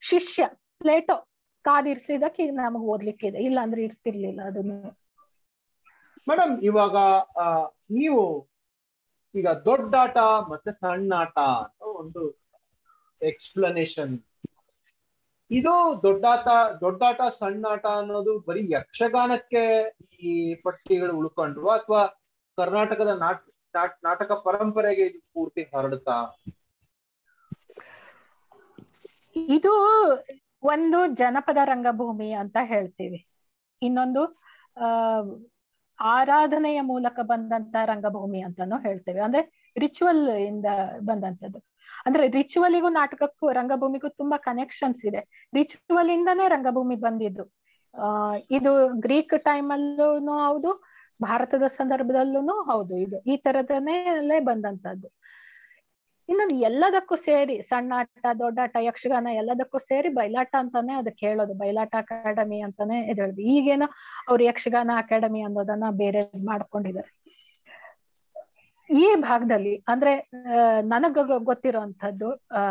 ಶಿಷ್ಯ 0.00 0.48
ಪ್ಲೇಟೋ 0.78 1.14
ಕಾದಿರ್ಸಿದಕ್ಕೆ 1.64 2.42
ಈಗ 2.44 2.54
ನಮಗ್ 2.58 2.86
ಇದೆ 3.24 3.40
ಇಲ್ಲ 3.46 3.58
ಅಂದ್ರೆ 3.62 3.80
ಇರ್ತಿರ್ಲಿಲ್ಲ 3.84 4.40
ಅದನ್ನು. 4.50 4.76
ಮೇಡಮ್ 6.26 6.52
ಇವಾಗ 6.62 6.96
ನೀವು 7.90 8.22
ಈಗ 9.34 9.48
ದೊಡ್ಡಾಟ 9.66 10.16
ಮತ್ತೆ 10.50 10.70
ಸಣ್ಣಾಟ 10.80 11.36
ಅಂತ 11.60 11.82
ಒಂದು 12.00 12.22
ಎಕ್ಸ್ಪ್ಲನೇಷನ್ 13.22 14.14
ಇದು 15.50 15.72
ದೊಡ್ಡಾಟ 16.02 16.46
ದೊಡ್ಡಾಟ 16.80 17.20
ಸಣ್ಣಾಟ 17.38 17.84
ಅನ್ನೋದು 17.98 18.32
ಬರೀ 18.46 18.62
ಯಕ್ಷಗಾನಕ್ಕೆ 18.70 19.62
ಈ 20.22 20.32
ಪಟ್ಟಿಗಳು 20.64 21.12
ಉಳ್ಕೊಂಡ್ರು 21.18 21.68
ಅಥವಾ 21.70 22.02
ಕರ್ನಾಟಕದ 22.58 23.12
ನಾಟ 23.20 23.38
ನಾಟ್- 23.74 23.98
ನಾಟಕ 24.04 24.32
ಪರಂಪರೆಗೆ 24.44 25.04
ಇದು 25.06 25.20
ಪೂರ್ತಿ 25.34 25.62
ಹರಡುತ್ತಾ 25.72 26.16
ಇದು 29.36 29.72
ಒಂದು 30.64 31.06
ಜನಪದ 31.06 31.56
ರಂಗಭೂಮಿ 31.64 32.32
ಅಂತ 32.32 32.56
ಹೇಳ್ತೀವಿ. 32.62 33.26
ಇನ್ನೊಂದು, 33.82 34.24
ಆ, 34.76 34.86
ಆರಾಧನೆಯ 36.00 36.80
ಮೂಲಕ 36.80 37.20
ಬಂದಂತ 37.22 37.76
ರಂಗಭೂಮಿ 37.84 38.40
ಅಂತಾನು 38.40 38.78
ಹೇಳ್ತೇವೆ. 38.78 39.20
ಅಂದ್ರೆ 39.20 39.72
ರಿಚುವಲ್ 39.78 40.28
ಇಂದ 40.28 40.66
ಬಂದಂತದ್ದು 40.98 41.58
ಅಂದ್ರೆ 42.06 42.28
ರಿಚುವಲಿಗೂ 42.28 42.88
ನಾಟಕಕ್ಕೂ, 42.88 43.52
ರಂಗಭೂಮಿಗೂ 43.52 44.08
ತುಂಬಾ 44.08 44.38
ಕನೆಕ್ಷನ್ಸ್ 44.38 45.06
ಇದೆ. 45.06 45.48
ರಿಚುವಲ್ 45.54 46.10
ಇಂದಾನೇ 46.10 46.48
ರಂಗಭೂಮಿ 46.48 46.96
ಬಂದಿದ್ದು. 46.96 47.52
ಆ, 48.00 48.32
ಇದು 48.50 49.00
ಗ್ರೀಕ್ 49.00 49.44
ಟೈಮ್ 49.44 49.70
ಅಲ್ಲೂ 49.70 50.18
ಹೌದು, 50.30 50.84
ಭಾರತದ 51.22 51.62
ಸಂದರ್ಭದಲ್ಲೂ 51.62 52.62
ಹೌದು. 52.62 52.96
ಇದು 52.96 53.20
ಈ 53.20 53.36
ತರದನೇ 53.36 54.38
ಬಂದಂತದ್ದು 54.38 55.08
ಇನ್ನೊಂದು 56.28 56.54
ಎಲ್ಲದಕ್ಕೂ 56.60 57.16
ಸೇರಿ 57.24 57.62
ಸಣ್ಣಾಟ 57.62 58.08
ದೊಡ್ಡಾಟ 58.38 58.76
ಯಕ್ಷಗಾನ 58.80 59.28
ಎಲ್ಲದಕ್ಕೂ 59.36 59.78
ಸೇರಿ 59.88 60.08
ಬಯಲಾಟ 60.08 60.52
ಅಂತಾನೆ 60.58 60.92
ಅದಕ್ಕೆ 60.92 61.26
ಹೇಳೋದು. 61.26 61.54
ಬಯಲಾಟ 61.54 61.94
ಅಕಾಡೆಮಿ 62.02 62.60
ಅಂತಾನೆ 62.60 63.10
ಇದು 63.10 63.20
ಹೇಳುದು. 63.22 63.42
ಈಗೇನೋ 63.54 63.86
ಅವ್ರು 64.28 64.44
ಯಕ್ಷಗಾನ 64.44 64.90
ಅಕಾಡೆಮಿ 64.96 65.42
ಅನ್ನೋದನ್ನ 65.42 65.90
ಬೇರೆ 65.96 66.22
ಮಾಡ್ಕೊಂಡಿದ್ದಾರೆ. 66.44 67.10
ಈ 68.90 69.14
ಭಾಗದಲ್ಲಿ 69.20 69.74
ಅಂದ್ರೆ 69.88 70.12
ನನಗ 70.84 71.18
ಗೊತ್ತಿರುವಂತದ್ದು 71.42 72.28
ಆ, 72.50 72.62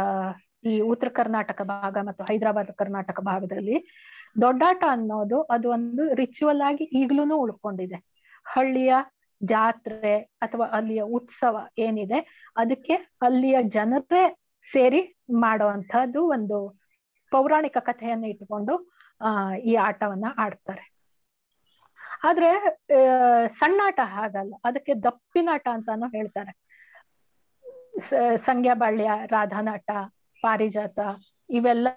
ಈ 0.64 0.74
ಉತ್ತರ 0.84 1.10
ಕರ್ನಾಟಕ 1.14 1.62
ಭಾಗ 1.72 1.98
ಮತ್ತು 2.04 2.24
ಹೈದರಾಬಾದ್ 2.24 2.72
ಕರ್ನಾಟಕ 2.78 3.20
ಭಾಗದಲ್ಲಿ 3.22 3.78
ದೊಡ್ಡಾಟ 4.42 4.84
ಅನ್ನೋದು 4.90 5.42
ಅದು 5.52 5.70
ಒಂದು 5.70 6.14
ರಿಚುವಲ್ 6.14 6.62
ಆಗಿ 6.62 6.84
ಈಗ್ಲೂನು 6.94 7.38
ಉಳ್ಕೊಂಡಿದೆ. 7.38 7.98
ಹಳ್ಳಿಯ 8.46 8.94
ಜಾತ್ರೆ 9.46 10.18
ಅಥವಾ 10.20 10.66
ಅಲ್ಲಿಯ 10.68 11.02
ಉತ್ಸವ 11.02 11.68
ಏನಿದೆ, 11.78 12.50
ಅದಕ್ಕೆ 12.58 12.94
ಅಲ್ಲಿಯ 12.94 13.58
ಜನರೇ 13.64 14.24
ಸೇರಿ 14.72 15.02
ಮಾಡುವಂತಹದ್ದು 15.32 16.28
ಒಂದು 16.28 16.58
ಪೌರಾಣಿಕ 17.32 17.78
ಕಥೆಯನ್ನು 17.78 18.28
ಇಟ್ಕೊಂಡು 18.28 18.94
ಆ, 19.22 19.54
ಈ 19.54 19.76
ಆಟವನ್ನ 19.76 20.26
ಆಡ್ತಾರೆ. 20.38 20.94
ಆದ್ರೆ 22.24 22.50
ಸಣ್ಣಾಟ 23.48 24.00
ಹಾಗಲ್ಲ, 24.04 24.54
ಅದಕ್ಕೆ 24.66 24.94
ದಪ್ಪಿನಾಟ 24.94 25.68
ಅಂತಾನು 25.72 26.08
ಹೇಳ್ತಾರೆ. 26.08 26.54
ಸಂಗ್ಯಾ 28.36 28.74
ಬಾಳ್ಯ 28.74 29.10
ರಾಧಾನಾಟ, 29.26 29.92
ಪಾರಿಜಾತ, 30.44 31.00
ಇವೆಲ್ಲ 31.50 31.88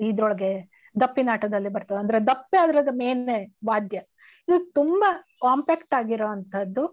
ಇದ್ರೊಳಗೆ 0.00 0.52
ದಪ್ಪಿನಾಟದಲ್ಲಿ 1.00 1.68
ಬರ್ತವೆ. 1.68 1.98
ಅಂದ್ರೆ 1.98 2.26
ದಪ್ಪೆ 2.26 2.58
ಅದ್ರದ 2.58 2.88
ಮೇನ್ 2.92 3.28
ವಾದ್ಯ. 3.66 3.98
ಇದು 4.48 4.72
ತುಂಬಾ 4.72 5.10
ಕಾಂಪ್ಯಾಕ್ಟ್ 5.42 5.94
ಆಗಿರೋಂಥದ್ದು 5.94 6.84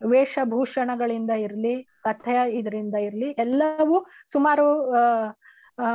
ವೇಷಭೂಷಣಗಳಿಂದ 0.00 1.30
ಇರ್ಲಿ, 1.30 1.74
ಕಥೆಯ 2.04 2.40
ಇದರಿಂದ 2.58 2.94
ಇರ್ಲಿ, 2.94 3.28
ಎಲ್ಲವೂ 3.38 4.06
ಸುಮಾರು, 4.32 4.66
ಆ 5.78 5.90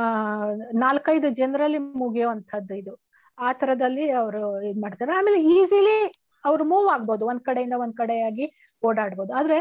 ನಾಲ್ಕೈದು 0.74 1.28
ಜನರಲ್ಲಿ 1.30 1.78
ಮುಗಿಯುವಂಥದ್ದು 1.78 2.74
ಇದು. 2.74 2.94
ಆ 3.38 3.52
ತರದಲ್ಲಿ 3.52 4.10
ಅವರು 4.10 4.62
ಇದ್ 4.62 4.80
ಮಾಡ್ತಾರೆ. 4.82 5.12
ಆಮೇಲೆ 5.12 5.38
ಈಸಿಲಿ 5.54 5.98
ಅವ್ರು 6.44 6.64
ಮೂವ್ 6.64 6.88
ಆಗ್ಬೋದು. 6.88 7.26
ಒಂದ್ 7.26 7.40
ಕಡೆಯಿಂದ 7.40 7.72
ಒಂದ್ 7.78 7.96
ಕಡೆಯಾಗಿ 7.96 8.46
ಓಡಾಡ್ಬೋದು. 8.82 9.32
ಆದ್ರೆ 9.32 9.58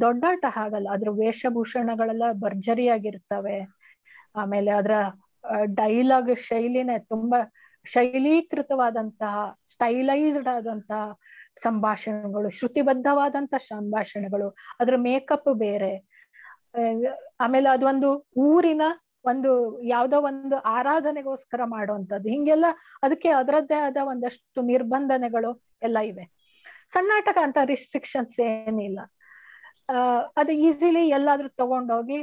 ದೊಡ್ಡಾಟ 0.00 0.44
ಹಾಗಲ್ಲ. 0.48 0.88
ಅದ್ರ 0.92 1.10
ವೇಷಭೂಷಣಗಳೆಲ್ಲ 1.10 2.22
ಭರ್ಜರಿಯಾಗಿರ್ತವೆ. 2.32 3.58
ಆಮೇಲೆ 4.36 4.70
ಅದ್ರ 4.70 4.94
ಡೈಲಾಗ್ 5.74 6.38
ಶೈಲಿನೇ 6.38 6.98
ತುಂಬಾ 6.98 7.40
ಶೈಲೀಕೃತವಾದಂತಹ 7.86 9.34
ಸ್ಟೈಲೈಸ್ಡ್ 9.72 10.48
ಆದಂತಹ 10.48 11.02
ಸಂಭಾಷಣೆಗಳು, 11.56 12.48
ಶ್ರುತಿಬದ್ಧವಾದಂತ 12.50 13.54
ಸಂಭಾಷಣೆಗಳು, 13.68 14.48
ಅದ್ರ 14.80 14.96
ಮೇಕಪ್ 15.06 15.52
ಬೇರೆ. 15.66 15.92
ಆಮೇಲೆ 17.40 17.68
ಅದೊಂದು 17.68 18.10
ಊರಿನ 18.48 18.82
ಒಂದು 19.24 19.50
ಯಾವ್ದೋ 19.86 20.18
ಒಂದು 20.20 20.56
ಆರಾಧನೆಗೋಸ್ಕರ 20.58 21.60
ಮಾಡುವಂತದ್ದು 21.64 22.28
ಹಿಂಗೆಲ್ಲ 22.28 22.66
ಅದಕ್ಕೆ 23.02 23.28
ಅದರದ್ದೇ 23.40 23.76
ಆದ 23.86 23.98
ಒಂದಷ್ಟು 24.02 24.62
ನಿರ್ಬಂಧನೆಗಳು 24.62 25.50
ಎಲ್ಲ 25.82 25.98
ಇವೆ. 26.10 26.24
ಸಣ್ಣಾಟಕ 26.94 27.38
ಅಂತ 27.42 27.58
ರಿಸ್ಟ್ರಿಕ್ಷನ್ಸ್ 27.64 28.38
ಏನಿಲ್ಲ. 28.46 29.00
ಅದು 30.36 30.52
ಈಸಿಲಿ 30.66 31.08
ಎಲ್ಲಾದ್ರೂ 31.08 31.48
ತಗೊಂಡೋಗಿ 31.48 32.18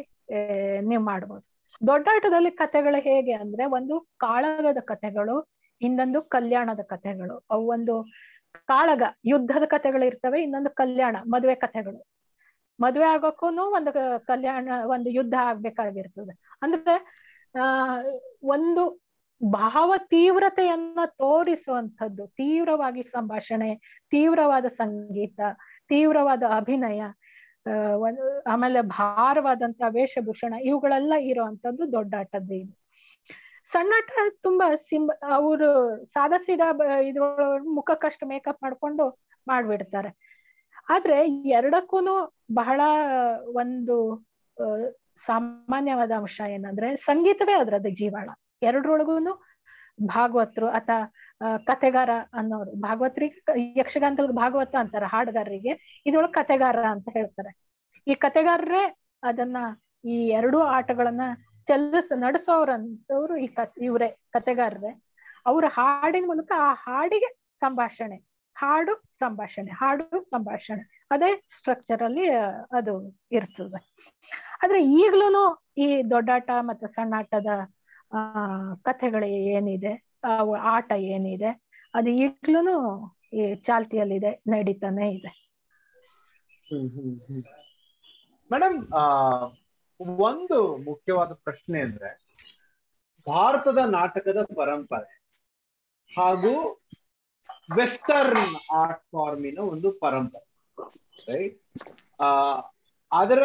ನೀವು 0.89 1.03
ಮಾಡ್ಬೋದು. 1.03 1.45
ದೊಡ್ಡಾಟದಲ್ಲಿ 1.87 2.51
ಕಥೆಗಳು 2.51 2.99
ಹೇಗೆ 3.01 3.33
ಅಂದ್ರೆ 3.33 3.65
ಒಂದು 3.77 3.95
ಕಾಳಗದ 4.17 4.79
ಕಥೆಗಳು, 4.91 5.35
ಇನ್ನೊಂದು 5.81 6.21
ಕಲ್ಯಾಣದ 6.21 6.81
ಕಥೆಗಳು. 6.93 7.35
ಅವು 7.51 7.63
ಒಂದು 7.67 7.95
ಕಾಳಗ 8.53 9.03
ಯುದ್ಧದ 9.25 9.63
ಕಥೆಗಳು 9.65 10.05
ಇರ್ತವೆ, 10.05 10.43
ಇನ್ನೊಂದು 10.43 10.69
ಕಲ್ಯಾಣ, 10.69 11.15
ಮದುವೆ 11.27 11.55
ಕಥೆಗಳು. 11.55 12.07
ಮದುವೆ 12.81 13.05
ಆಗೋಕ್ಕೂ 13.05 13.47
ಒಂದು 13.47 13.93
ಕಲ್ಯಾಣ, 14.25 14.69
ಒಂದು 14.85 15.09
ಯುದ್ಧ 15.09 15.33
ಆಗ್ಬೇಕಾಗಿರ್ತದೆ. 15.41 16.57
ಅಂದ್ರೆ, 16.61 17.19
ಆ, 17.61 17.97
ಒಂದು 18.43 19.01
ಭಾವ 19.43 19.93
ತೀವ್ರತೆಯನ್ನ 19.97 20.99
ತೋರಿಸುವಂಥದ್ದು, 21.05 22.27
ತೀವ್ರವಾಗಿ 22.27 23.03
ಸಂಭಾಷಣೆ, 23.03 23.75
ತೀವ್ರವಾದ 24.09 24.65
ಸಂಗೀತ, 24.65 25.39
ತೀವ್ರವಾದ 25.87 26.43
ಅಭಿನಯ 26.55 27.03
ಒಂದು, 27.95 28.41
ಆಮೇಲೆ 28.41 28.81
ಭಾರವಾದಂತ 28.81 29.81
ವೇಷಭೂಷಣ, 29.89 30.53
ಇವುಗಳೆಲ್ಲ 30.53 31.13
ಇರುವಂತದ್ದು 31.19 31.91
ದೊಡ್ಡಾಟದ್ದು 31.91 32.53
ಇದು. 32.53 32.88
ಸಣ್ಣಾಟ 33.71 34.09
ತುಂಬಾ 34.41 34.67
ಸಿಂಬ, 34.89 35.11
ಅವರು 35.37 35.69
ಸಾದಾ 36.05 36.37
ಸೀದಾ 36.37 36.67
ಇದ್ರ 37.09 37.21
ಮುಖಕ್ಕಷ್ಟು 37.77 38.25
ಮೇಕಪ್ 38.27 38.63
ಮಾಡ್ಕೊಂಡು 38.63 39.05
ಮಾಡ್ಬಿಡ್ತಾರೆ. 39.47 40.09
ಆದ್ರೆ 40.89 41.17
ಎರಡಕ್ಕೂನು 41.57 42.13
ಬಹಳ 42.53 42.81
ಒಂದು 43.61 43.95
ಸಾಮಾನ್ಯವಾದ 45.25 46.11
ಅಂಶ 46.17 46.41
ಏನಂದ್ರೆ 46.55 46.95
ಸಂಗೀತವೇ 46.95 47.53
ಅದ್ರದ್ದು 47.53 47.89
ಜೀವಾಳ. 47.89 48.29
ಎರಡರೊಳಗೂನು 48.61 49.33
ಭಾಗವತರು 50.07 50.67
ಅಥವಾ 50.69 50.99
ಕಥೆಗಾರ 51.67 52.11
ಅನ್ನೋರು, 52.33 52.71
ಭಾಗವತರಿಗೆ 52.81 53.39
ಯಕ್ಷಗಾನದಲ್ಲಿ 53.77 54.35
ಭಾಗವತ 54.35 54.75
ಅಂತಾರೆ, 54.75 55.05
ಹಾಡುಗಾರರಿಗೆ. 55.05 55.73
ಇದ್ರೊಳಗೆ 56.05 56.33
ಕತೆಗಾರ 56.33 56.79
ಅಂತ 56.85 57.07
ಹೇಳ್ತಾರೆ. 57.13 57.51
ಈ 58.07 58.15
ಕತೆಗಾರರೇ 58.15 58.83
ಅದನ್ನ 59.23 59.57
ಈ 60.05 60.15
ಎರಡೂ 60.29 60.59
ಆಟಗಳನ್ನ 60.77 61.23
ಚಲಿಸ 61.69 62.11
ನಡೆಸೋರಂತವ್ರು 62.15 63.37
ಈ 63.37 63.47
ಕತ್ 63.47 63.79
ಇವ್ರೆ 63.79 64.09
ಕತೆಗಾರರೇ 64.09 65.01
ಅವ್ರ 65.45 65.65
ಹಾಡಿನ 65.67 66.23
ಮೂಲಕ 66.27 66.51
ಆ 66.57 66.73
ಹಾಡಿಗೆ 66.73 67.33
ಸಂಭಾಷಣೆ, 67.59 68.15
ಹಾಡು 68.57 68.95
ಸಂಭಾಷಣೆ 68.95 69.71
ಹಾಡು 69.71 70.21
ಸಂಭಾಷಣೆ. 70.21 71.07
ಅದೇ 71.11 71.43
ಸ್ಟ್ರಕ್ಚರ್ 71.57 72.01
ಅಲ್ಲಿ 72.01 72.29
ಅದು 72.71 73.19
ಇರ್ತದೆ. 73.31 73.95
ಆದ್ರೆ 74.63 74.83
ಈಗ್ಲೂನು 74.83 75.65
ಈ 75.77 76.03
ದೊಡ್ಡಾಟ 76.09 76.49
ಮತ್ತೆ 76.59 76.87
ಸಣ್ಣಾಟದ, 76.87 77.45
ಆ, 78.13 78.17
ಕಥೆಗಳು 78.75 79.25
ಏನಿದೆ 79.25 80.03
ಆಟ 80.61 80.91
ಏನಿದೆ, 80.91 81.61
ಅದು 81.93 82.09
ಈಗ್ಲೂನು 82.09 83.05
ಈ 83.33 83.55
ಚಾಲ್ತಿಯಲ್ಲಿದೆ, 83.55 84.43
ನಡೀತಾನೆ 84.47 85.11
ಇದೆ. 85.11 85.55
ಮೇಡಮ್ 88.51 88.87
ಒಂದು 90.25 90.57
ಮುಖ್ಯವಾದ 90.85 91.31
ಪ್ರಶ್ನೆ 91.43 91.81
ಅಂದ್ರೆ 91.81 92.09
ಭಾರತದ 93.27 93.79
ನಾಟಕದ 93.91 94.41
ಪರಂಪರೆ 94.55 95.09
ಹಾಗೂ 96.11 96.53
ವೆಸ್ಟರ್ನ್ 97.75 98.53
ಆರ್ಟ್ 98.75 99.03
ಫಾರ್ಮಿನ 99.11 99.59
ಒಂದು 99.69 99.91
ಪರಂಪರೆ 99.99 100.45
ರೈಟ್ 101.27 101.57
ಆ, 102.19 102.27
ಅದರ 103.11 103.43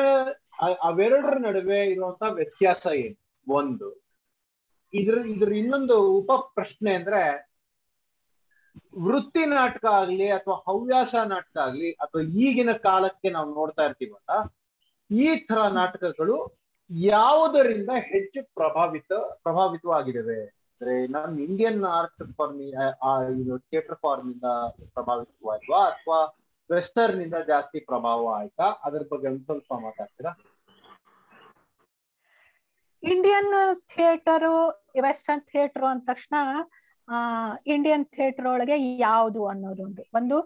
ಅವೆರಡರ 0.83 1.37
ನಡುವೆ 1.39 1.81
ಇರುವಂತ 1.87 2.23
ವ್ಯತ್ಯಾಸ 2.35 2.85
ಏನು? 2.97 3.19
ಒಂದು, 3.47 3.89
ಇದ್ರ 4.93 5.19
ಇದ್ರ 5.27 5.53
ಇನ್ನೊಂದು 5.57 5.97
ಉಪ 6.19 6.33
ಪ್ರಶ್ನೆ 6.55 6.95
ಅಂದ್ರೆ 6.95 7.23
ವೃತ್ತಿ 9.05 9.45
ನಾಟಕ 9.53 9.85
ಆಗ್ಲಿ 9.95 10.27
ಅಥವಾ 10.31 10.57
ಹವ್ಯಾಸ 10.67 11.15
ನಾಟಕ 11.29 11.57
ಆಗ್ಲಿ 11.59 11.91
ಅಥವಾ 11.97 12.23
ಈಗಿನ 12.39 12.73
ಕಾಲಕ್ಕೆ 12.83 13.29
ನಾವು 13.31 13.55
ನೋಡ್ತಾ 13.55 13.83
ಇರ್ತೀವಲ್ಲ 13.85 14.33
ಈ 15.11 15.27
ತರ 15.49 15.59
ನಾಟಕಗಳು 15.75 16.37
ಯಾವುದರಿಂದ 17.11 17.91
ಹೆಚ್ಚು 18.11 18.41
ಪ್ರಭಾವಿತ 18.59 19.13
ಪ್ರಭಾವಿತವಾಗಿದ್ದಾವೆ 19.45 20.39
ಅಂದ್ರೆ 20.71 20.95
ನಮ್ 21.15 21.35
ಇಂಡಿಯನ್ 21.47 21.83
ಆರ್ಟ್ 21.93 22.23
ಫಾರ್ಮ್ 22.39 22.61
ಇದು 23.41 23.55
ಥಿಯೇಟರ್ 23.67 23.99
ಫಾರ್ಮ್ 24.03 24.31
ಇಂದ 24.33 24.49
ಪ್ರಭಾವಿತವಾದ್ವಾ 24.95 25.83
ಅಥವಾ 25.91 26.19
ವೆಸ್ಟರ್ನ್ 26.71 27.23
ಇಂದ 27.23 27.39
ಜಾಸ್ತಿ 27.49 27.79
ಪ್ರಭಾವ 27.89 28.21
ಆಯ್ತಾ? 28.37 28.67
ಅದ್ರ 28.85 29.03
ಬಗ್ಗೆ 29.11 29.27
ಒಂದ್ 29.31 29.45
ಸ್ವಲ್ಪ 29.47 29.73
ಮಾತಾಡ್ತೀರಾ? 29.83 30.33
ಇಂಡಿಯನ್ 33.03 33.51
ಥಿಯೇಟರ್ 33.93 34.47
ವೆಸ್ಟರ್ನ್ 35.05 35.43
ಥಿಯೇಟರ್ 35.51 35.85
ಅಂದ 35.85 36.03
ತಕ್ಷಣ 36.07 36.35
ಇಂಡಿಯನ್ 37.67 38.05
ಥಿಯೇಟರ್ 38.13 38.47
ಒಳಗೆ 38.47 38.77
ಯಾವುದು 39.01 39.43
ಅನ್ನೋದೊಂದು 39.47 40.03
ಒಂದು 40.15 40.37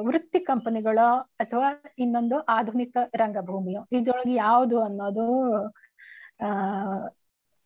ವೃತ್ತಿ 0.00 0.40
ಕಂಪನಿಗಳು 0.40 1.18
ಅಥವಾ 1.18 1.84
ಇನ್ನೊಂದು 1.98 2.38
ಆಧುನಿಕ 2.38 2.96
ರಂಗಭೂಮಿಯು. 3.16 3.86
ಇದ್ರೊಳಗೆ 3.92 4.34
ಯಾವುದು 4.34 4.82
ಅನ್ನೋದು, 4.82 5.52
ಆ, 6.44 6.48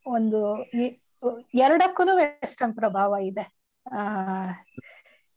ಒಂದು 0.06 0.62
ಎರಡಕ್ಕೂ 1.54 2.02
ವೆಸ್ಟರ್ನ್ 2.16 2.74
ಪ್ರಭಾವ 2.74 3.16
ಇದೆ. 3.22 3.56
ಆ, 3.92 3.98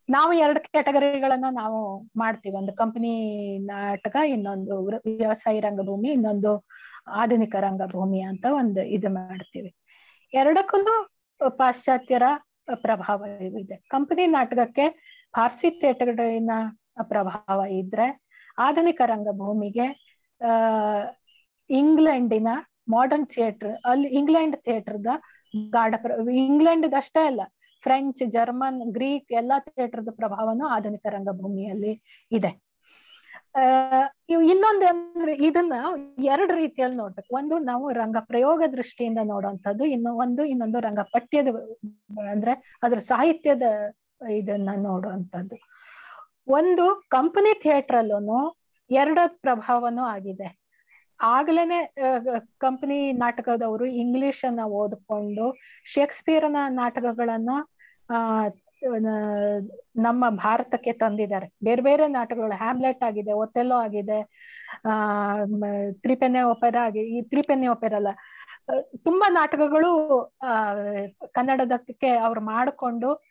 ನಾವು 0.10 0.34
ಎರಡು 0.34 0.60
ಕ್ಯಾಟಗರಿಗಳನ್ನ 0.60 1.46
ನಾವು 1.52 2.04
ಮಾಡ್ತೀವಿ. 2.18 2.58
ಒಂದು 2.58 2.74
ಕಂಪನಿ 2.74 3.58
ನಾಟಕ, 3.58 4.16
ಇನ್ನೊಂದು 4.28 4.86
ವ್ಯವಸಾಯ 4.86 5.60
ರಂಗಭೂಮಿ, 5.60 6.10
ಇನ್ನೊಂದು 6.10 6.66
ಆಧುನಿಕ 7.08 7.56
ರಂಗಭೂಮಿ 7.60 8.22
ಅಂತ 8.22 8.46
ಒಂದು 8.52 8.82
ಇದು 8.82 9.10
ಮಾಡ್ತೀವಿ. 9.10 9.76
ಎರಡಕ್ಕೂ 10.34 11.10
ಪಾಶ್ಚಾತ್ಯರ 11.50 12.24
ಪ್ರಭಾವ 12.76 13.26
ಇದೆ. 13.42 13.76
ಕಂಪನಿ 13.76 14.28
ನಾಟಕಕ್ಕೆ 14.28 15.19
ಫಾರ್ಸಿ 15.36 15.70
ಥಿಯೇಟರ್ನ 15.70 16.52
ಪ್ರಭಾವ 17.08 17.66
ಇದ್ರೆ 17.66 18.22
ಆಧುನಿಕ 18.58 19.02
ರಂಗಭೂಮಿಗೆ, 19.06 19.86
ಆ, 20.46 20.52
ಇಂಗ್ಲೆಂಡಿನ 21.70 22.48
ಮಾಡರ್ನ್ 22.90 23.28
ಥಿಯೇಟರ್ 23.28 23.78
ಅಲ್ಲಿ 23.86 24.08
ಇಂಗ್ಲೆಂಡ್ 24.08 24.58
ಥಿಯೇಟರ್ದ 24.58 25.08
ಗಾಢ 25.70 25.96
ಪ್ರ 26.02 26.12
ಇಂಗ್ಲೆಂಡ್ 26.34 26.94
ಅಷ್ಟೇ 26.94 27.26
ಅಲ್ಲ 27.26 27.42
ಫ್ರೆಂಚ್ 27.84 28.32
ಜರ್ಮನ್ 28.32 28.94
ಗ್ರೀಕ್ 28.94 29.32
ಎಲ್ಲಾ 29.32 29.60
ಥಿಯೇಟರ್ದ 29.60 30.08
ಪ್ರಭಾವನು 30.12 30.68
ಆಧುನಿಕ 30.68 31.06
ರಂಗಭೂಮಿಯಲ್ಲಿ 31.10 32.04
ಇದೆ. 32.32 32.70
ಇನ್ನೊಂದು 34.30 34.86
ಅಂದ್ರೆ 34.88 35.36
ಇದನ್ನ 35.36 35.74
ಎರಡು 36.24 36.56
ರೀತಿಯಲ್ಲಿ 36.56 36.98
ನೋಡ್ಬೇಕು. 36.98 37.36
ಒಂದು 37.36 37.60
ನಾವು 37.60 37.92
ರಂಗ 37.92 38.18
ಪ್ರಯೋಗ 38.20 38.64
ದೃಷ್ಟಿಯಿಂದ 38.72 39.18
ನೋಡುವಂಥದ್ದು 39.24 39.86
ಇನ್ನು 39.86 40.16
ಒಂದು 40.16 40.46
ಇನ್ನೊಂದು 40.46 40.80
ರಂಗ 40.80 41.00
ಪಠ್ಯದ, 41.00 41.48
ಅಂದ್ರೆ 42.30 42.80
ಅದ್ರ 42.84 42.98
ಸಾಹಿತ್ಯದ 42.98 43.62
ಇದನ್ನ 44.28 44.70
ನೋಡುವಂಥದ್ದು. 44.76 45.56
ಒಂದು 46.48 47.04
ಕಂಪನಿ 47.08 47.62
ಥಿಯೇಟರ್ 47.62 47.98
ಅಲ್ಲೂ 47.98 48.56
ಎರಡ 48.90 49.20
ಪ್ರಭಾವನೂ 49.26 50.02
ಆಗಿದೆ. 50.02 50.60
ಆಗ್ಲೇನೆ 51.22 51.96
ಕಂಪನಿ 52.58 53.12
ನಾಟಕದವರು 53.12 53.86
ಇಂಗ್ಲಿಷ್ 53.86 54.46
ಅನ್ನ 54.46 54.62
ಓದ್ಕೊಂಡು 54.62 55.56
ಶೇಕ್ಸ್ಪಿಯರ್ನ 55.86 56.58
ನಾಟಕಗಳನ್ನ, 56.70 57.50
ಆ 58.10 58.48
ನಮ್ಮ 59.96 60.30
ಭಾರತಕ್ಕೆ 60.30 60.92
ತಂದಿದ್ದಾರೆ. 60.94 61.54
ಬೇರೆ 61.64 61.82
ಬೇರೆ 61.82 62.08
ನಾಟಕಗಳು 62.08 62.58
ಹ್ಯಾಮ್ಲೆಟ್ 62.58 63.04
ಆಗಿದೆ 63.04 63.32
ಒಥೆಲ್ಲೋ 63.32 63.76
ಆಗಿದೆ, 63.76 64.22
ಆ 64.90 65.36
ತ್ರಿಪೆನೆ 65.94 66.42
ಒಪೆರಾ 66.42 66.86
ಆಗಿ, 66.86 67.00
ಈ 67.00 67.22
ತ್ರಿಪೆನೆ 67.22 67.68
ಒಪೆರಾ 67.68 67.96
ಅಲ್ಲ. 67.96 68.08
ತುಂಬಾ 69.04 69.30
ನಾಟಕಗಳು, 69.30 70.24
ಆ, 70.44 70.74
ಕನ್ನಡದಕ್ಕೆ 71.32 72.10
ಅವ್ರು 72.10 72.42
ಮಾಡಿಕೊಂಡು 72.42 73.29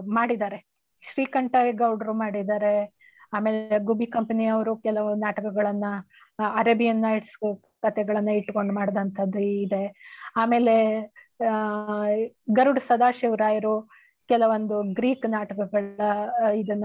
ಮಾಡಿದ್ದಾರೆ. 0.00 0.68
ಶ್ರೀಕಂಠ 1.12 1.54
ಗೌಡ್ರು 1.72 2.12
ಮಾಡಿದ್ದಾರೆ. 2.12 2.98
ಆಮೇಲೆ 3.32 3.78
ಗುಬಿ 3.78 4.06
ಕಂಪನಿಯವರು 4.06 4.76
ಕೆಲವು 4.76 5.14
ನಾಟಕಗಳನ್ನ 5.14 5.84
ಅರೇಬಿಯನ್ 6.54 7.02
ನೈಟ್ಸ್ 7.02 7.62
ಕಥೆಗಳನ್ನ 7.82 8.28
ಇಟ್ಕೊಂಡು 8.28 8.74
ಮಾಡಿದಂಥದ್ದು 8.74 9.38
ಇದೆ. 9.38 9.94
ಆಮೇಲೆ, 10.36 11.00
ಆ, 11.50 12.04
ಗರುಡ್ 12.50 12.80
ಸದಾಶಿವರಾಯರು 12.80 13.88
ಕೆಲವೊಂದು 14.28 14.94
ಗ್ರೀಕ್ 14.94 15.30
ನಾಟಕಗಳ 15.30 16.00
ಇದನ್ನ 16.54 16.84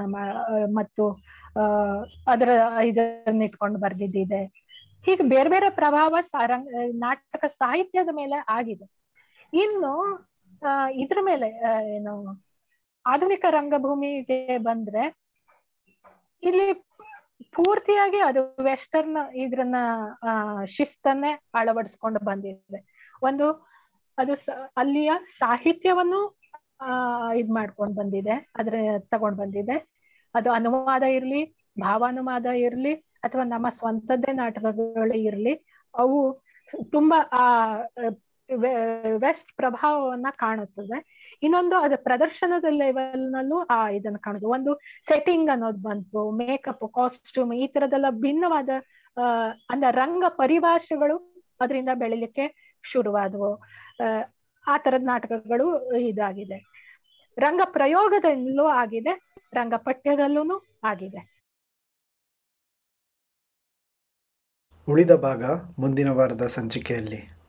ಮತ್ತು 0.65 1.11
ಅದರ 2.27 2.49
ಇದನ್ನ 2.83 3.41
ಇಟ್ಕೊಂಡು 3.41 3.79
ಬರ್ದಿದ್ದಿದೆ. 3.79 4.45
ಹೀಗೆ 5.05 5.23
ಬೇರೆ 5.23 5.49
ಬೇರೆ 5.49 5.69
ಪ್ರಭಾವ 5.69 6.15
ನಾಟಕ 6.93 7.45
ಸಾಹಿತ್ಯದ 7.45 8.07
ಮೇಲೆ 8.11 8.45
ಆಗಿದೆ. 8.49 8.89
ಇನ್ನು 9.53 10.23
ಇದ್ರ 10.95 11.17
ಮೇಲೆ 11.21 11.47
ಏನು, 11.95 12.13
ಆಧುನಿಕ 13.05 13.45
ರಂಗಭೂಮಿಗೆ 13.49 14.57
ಬಂದ್ರೆ 14.57 15.03
ಇಲ್ಲಿ 16.43 16.67
ಪೂರ್ತಿಯಾಗಿ 17.53 18.19
ಅದು 18.19 18.41
ವೆಸ್ಟರ್ನ್ 18.63 19.35
ಇದ್ರನ್ನ 19.35 19.75
ಶಿಸ್ತನ್ನೇ 20.65 21.31
ಅಳವಡಿಸ್ಕೊಂಡು 21.53 22.19
ಬಂದಿದೆ. 22.19 22.79
ಒಂದು, 23.21 23.47
ಅದು 24.17 24.33
ಅಲ್ಲಿಯ 24.77 25.11
ಸಾಹಿತ್ಯವನ್ನು 25.37 26.21
ಇದ್ 27.35 27.51
ಮಾಡ್ಕೊಂಡ್ 27.51 27.95
ಬಂದಿದೆ, 27.95 28.35
ಅದ್ರ, 28.55 28.75
ತಗೊಂಡ್ 28.99 29.37
ಬಂದಿದೆ. 29.37 29.77
ಅದು 30.35 30.51
ಅನುವಾದ 30.51 31.03
ಇರ್ಲಿ, 31.03 31.41
ಭಾವಾನುವಾದ 31.81 32.45
ಇರ್ಲಿ, 32.45 32.93
ಅಥವಾ 32.95 33.43
ನಮ್ಮ 33.43 33.69
ಸ್ವಂತದ್ದೇ 33.69 34.31
ನಾಟಕಗಳು 34.31 35.17
ಇರ್ಲಿ, 35.17 35.53
ಅವು 35.93 36.19
ತುಂಬಾ, 36.91 37.19
ಆ 37.33 37.45
ವೆಸ್ಟ್ 38.55 39.53
ಪ್ರಭಾವವನ್ನ 39.55 40.27
ಕಾಣುತ್ತದೆ. 40.31 41.23
ಇನ್ನೊಂದು 41.43 41.75
ಅದು 41.75 42.03
ಪ್ರದರ್ಶನದ 42.03 42.65
ಲೆವೆಲ್ 42.69 43.31
ನಲ್ಲೂ 43.31 43.59
ಆ 43.59 43.89
ಇದನ್ನ 43.89 44.15
ಕಾಣುದು. 44.17 44.47
ಒಂದು 44.47 44.75
ಸೆಟ್ಟಿಂಗ್ 45.07 45.49
ಅನ್ನೋದು 45.49 45.77
ಬಂತು 45.77 46.31
ಮೇಕಪ್ 46.31 46.93
ಕಾಸ್ಟ್ಯೂಮ್ 46.93 47.53
ಈ 47.53 47.67
ತರದೆಲ್ಲ 47.67 48.05
ಭಿನ್ನವಾದ 48.09 48.69
ಅಹ್ 49.17 49.61
ಅಂದ 49.69 49.83
ರಂಗ 49.91 50.23
ಪರಿಭಾಷೆಗಳು 50.27 51.43
ಅದರಿಂದ 51.61 51.89
ಬೆಳಿಲಿಕ್ಕೆ 51.93 52.77
ಶುರುವಾದವು. 52.83 53.55
ಆ, 54.03 54.23
ಆ 54.67 54.77
ತರದ 54.77 55.03
ನಾಟಕಗಳು 55.03 55.93
ಇದಾಗಿದೆ. 55.95 56.73
ರಂಗ 57.37 57.61
ಪ್ರಯೋಗದಲ್ಲೂ 57.63 58.65
ಆಗಿದೆ 58.65 59.35
ರಂಗ 59.53 59.73
ಪಠ್ಯದಲ್ಲೂ 59.77 60.65
ಆಗಿದೆ. 60.83 61.33
ಉಳಿದ 64.89 65.11
ಭಾಗ 65.11 65.43
ಮುಂದಿನ 65.79 66.09
ವಾರದ 66.09 66.45
ಸಂಚಿಕೆಯಲ್ಲಿ. 66.47 67.42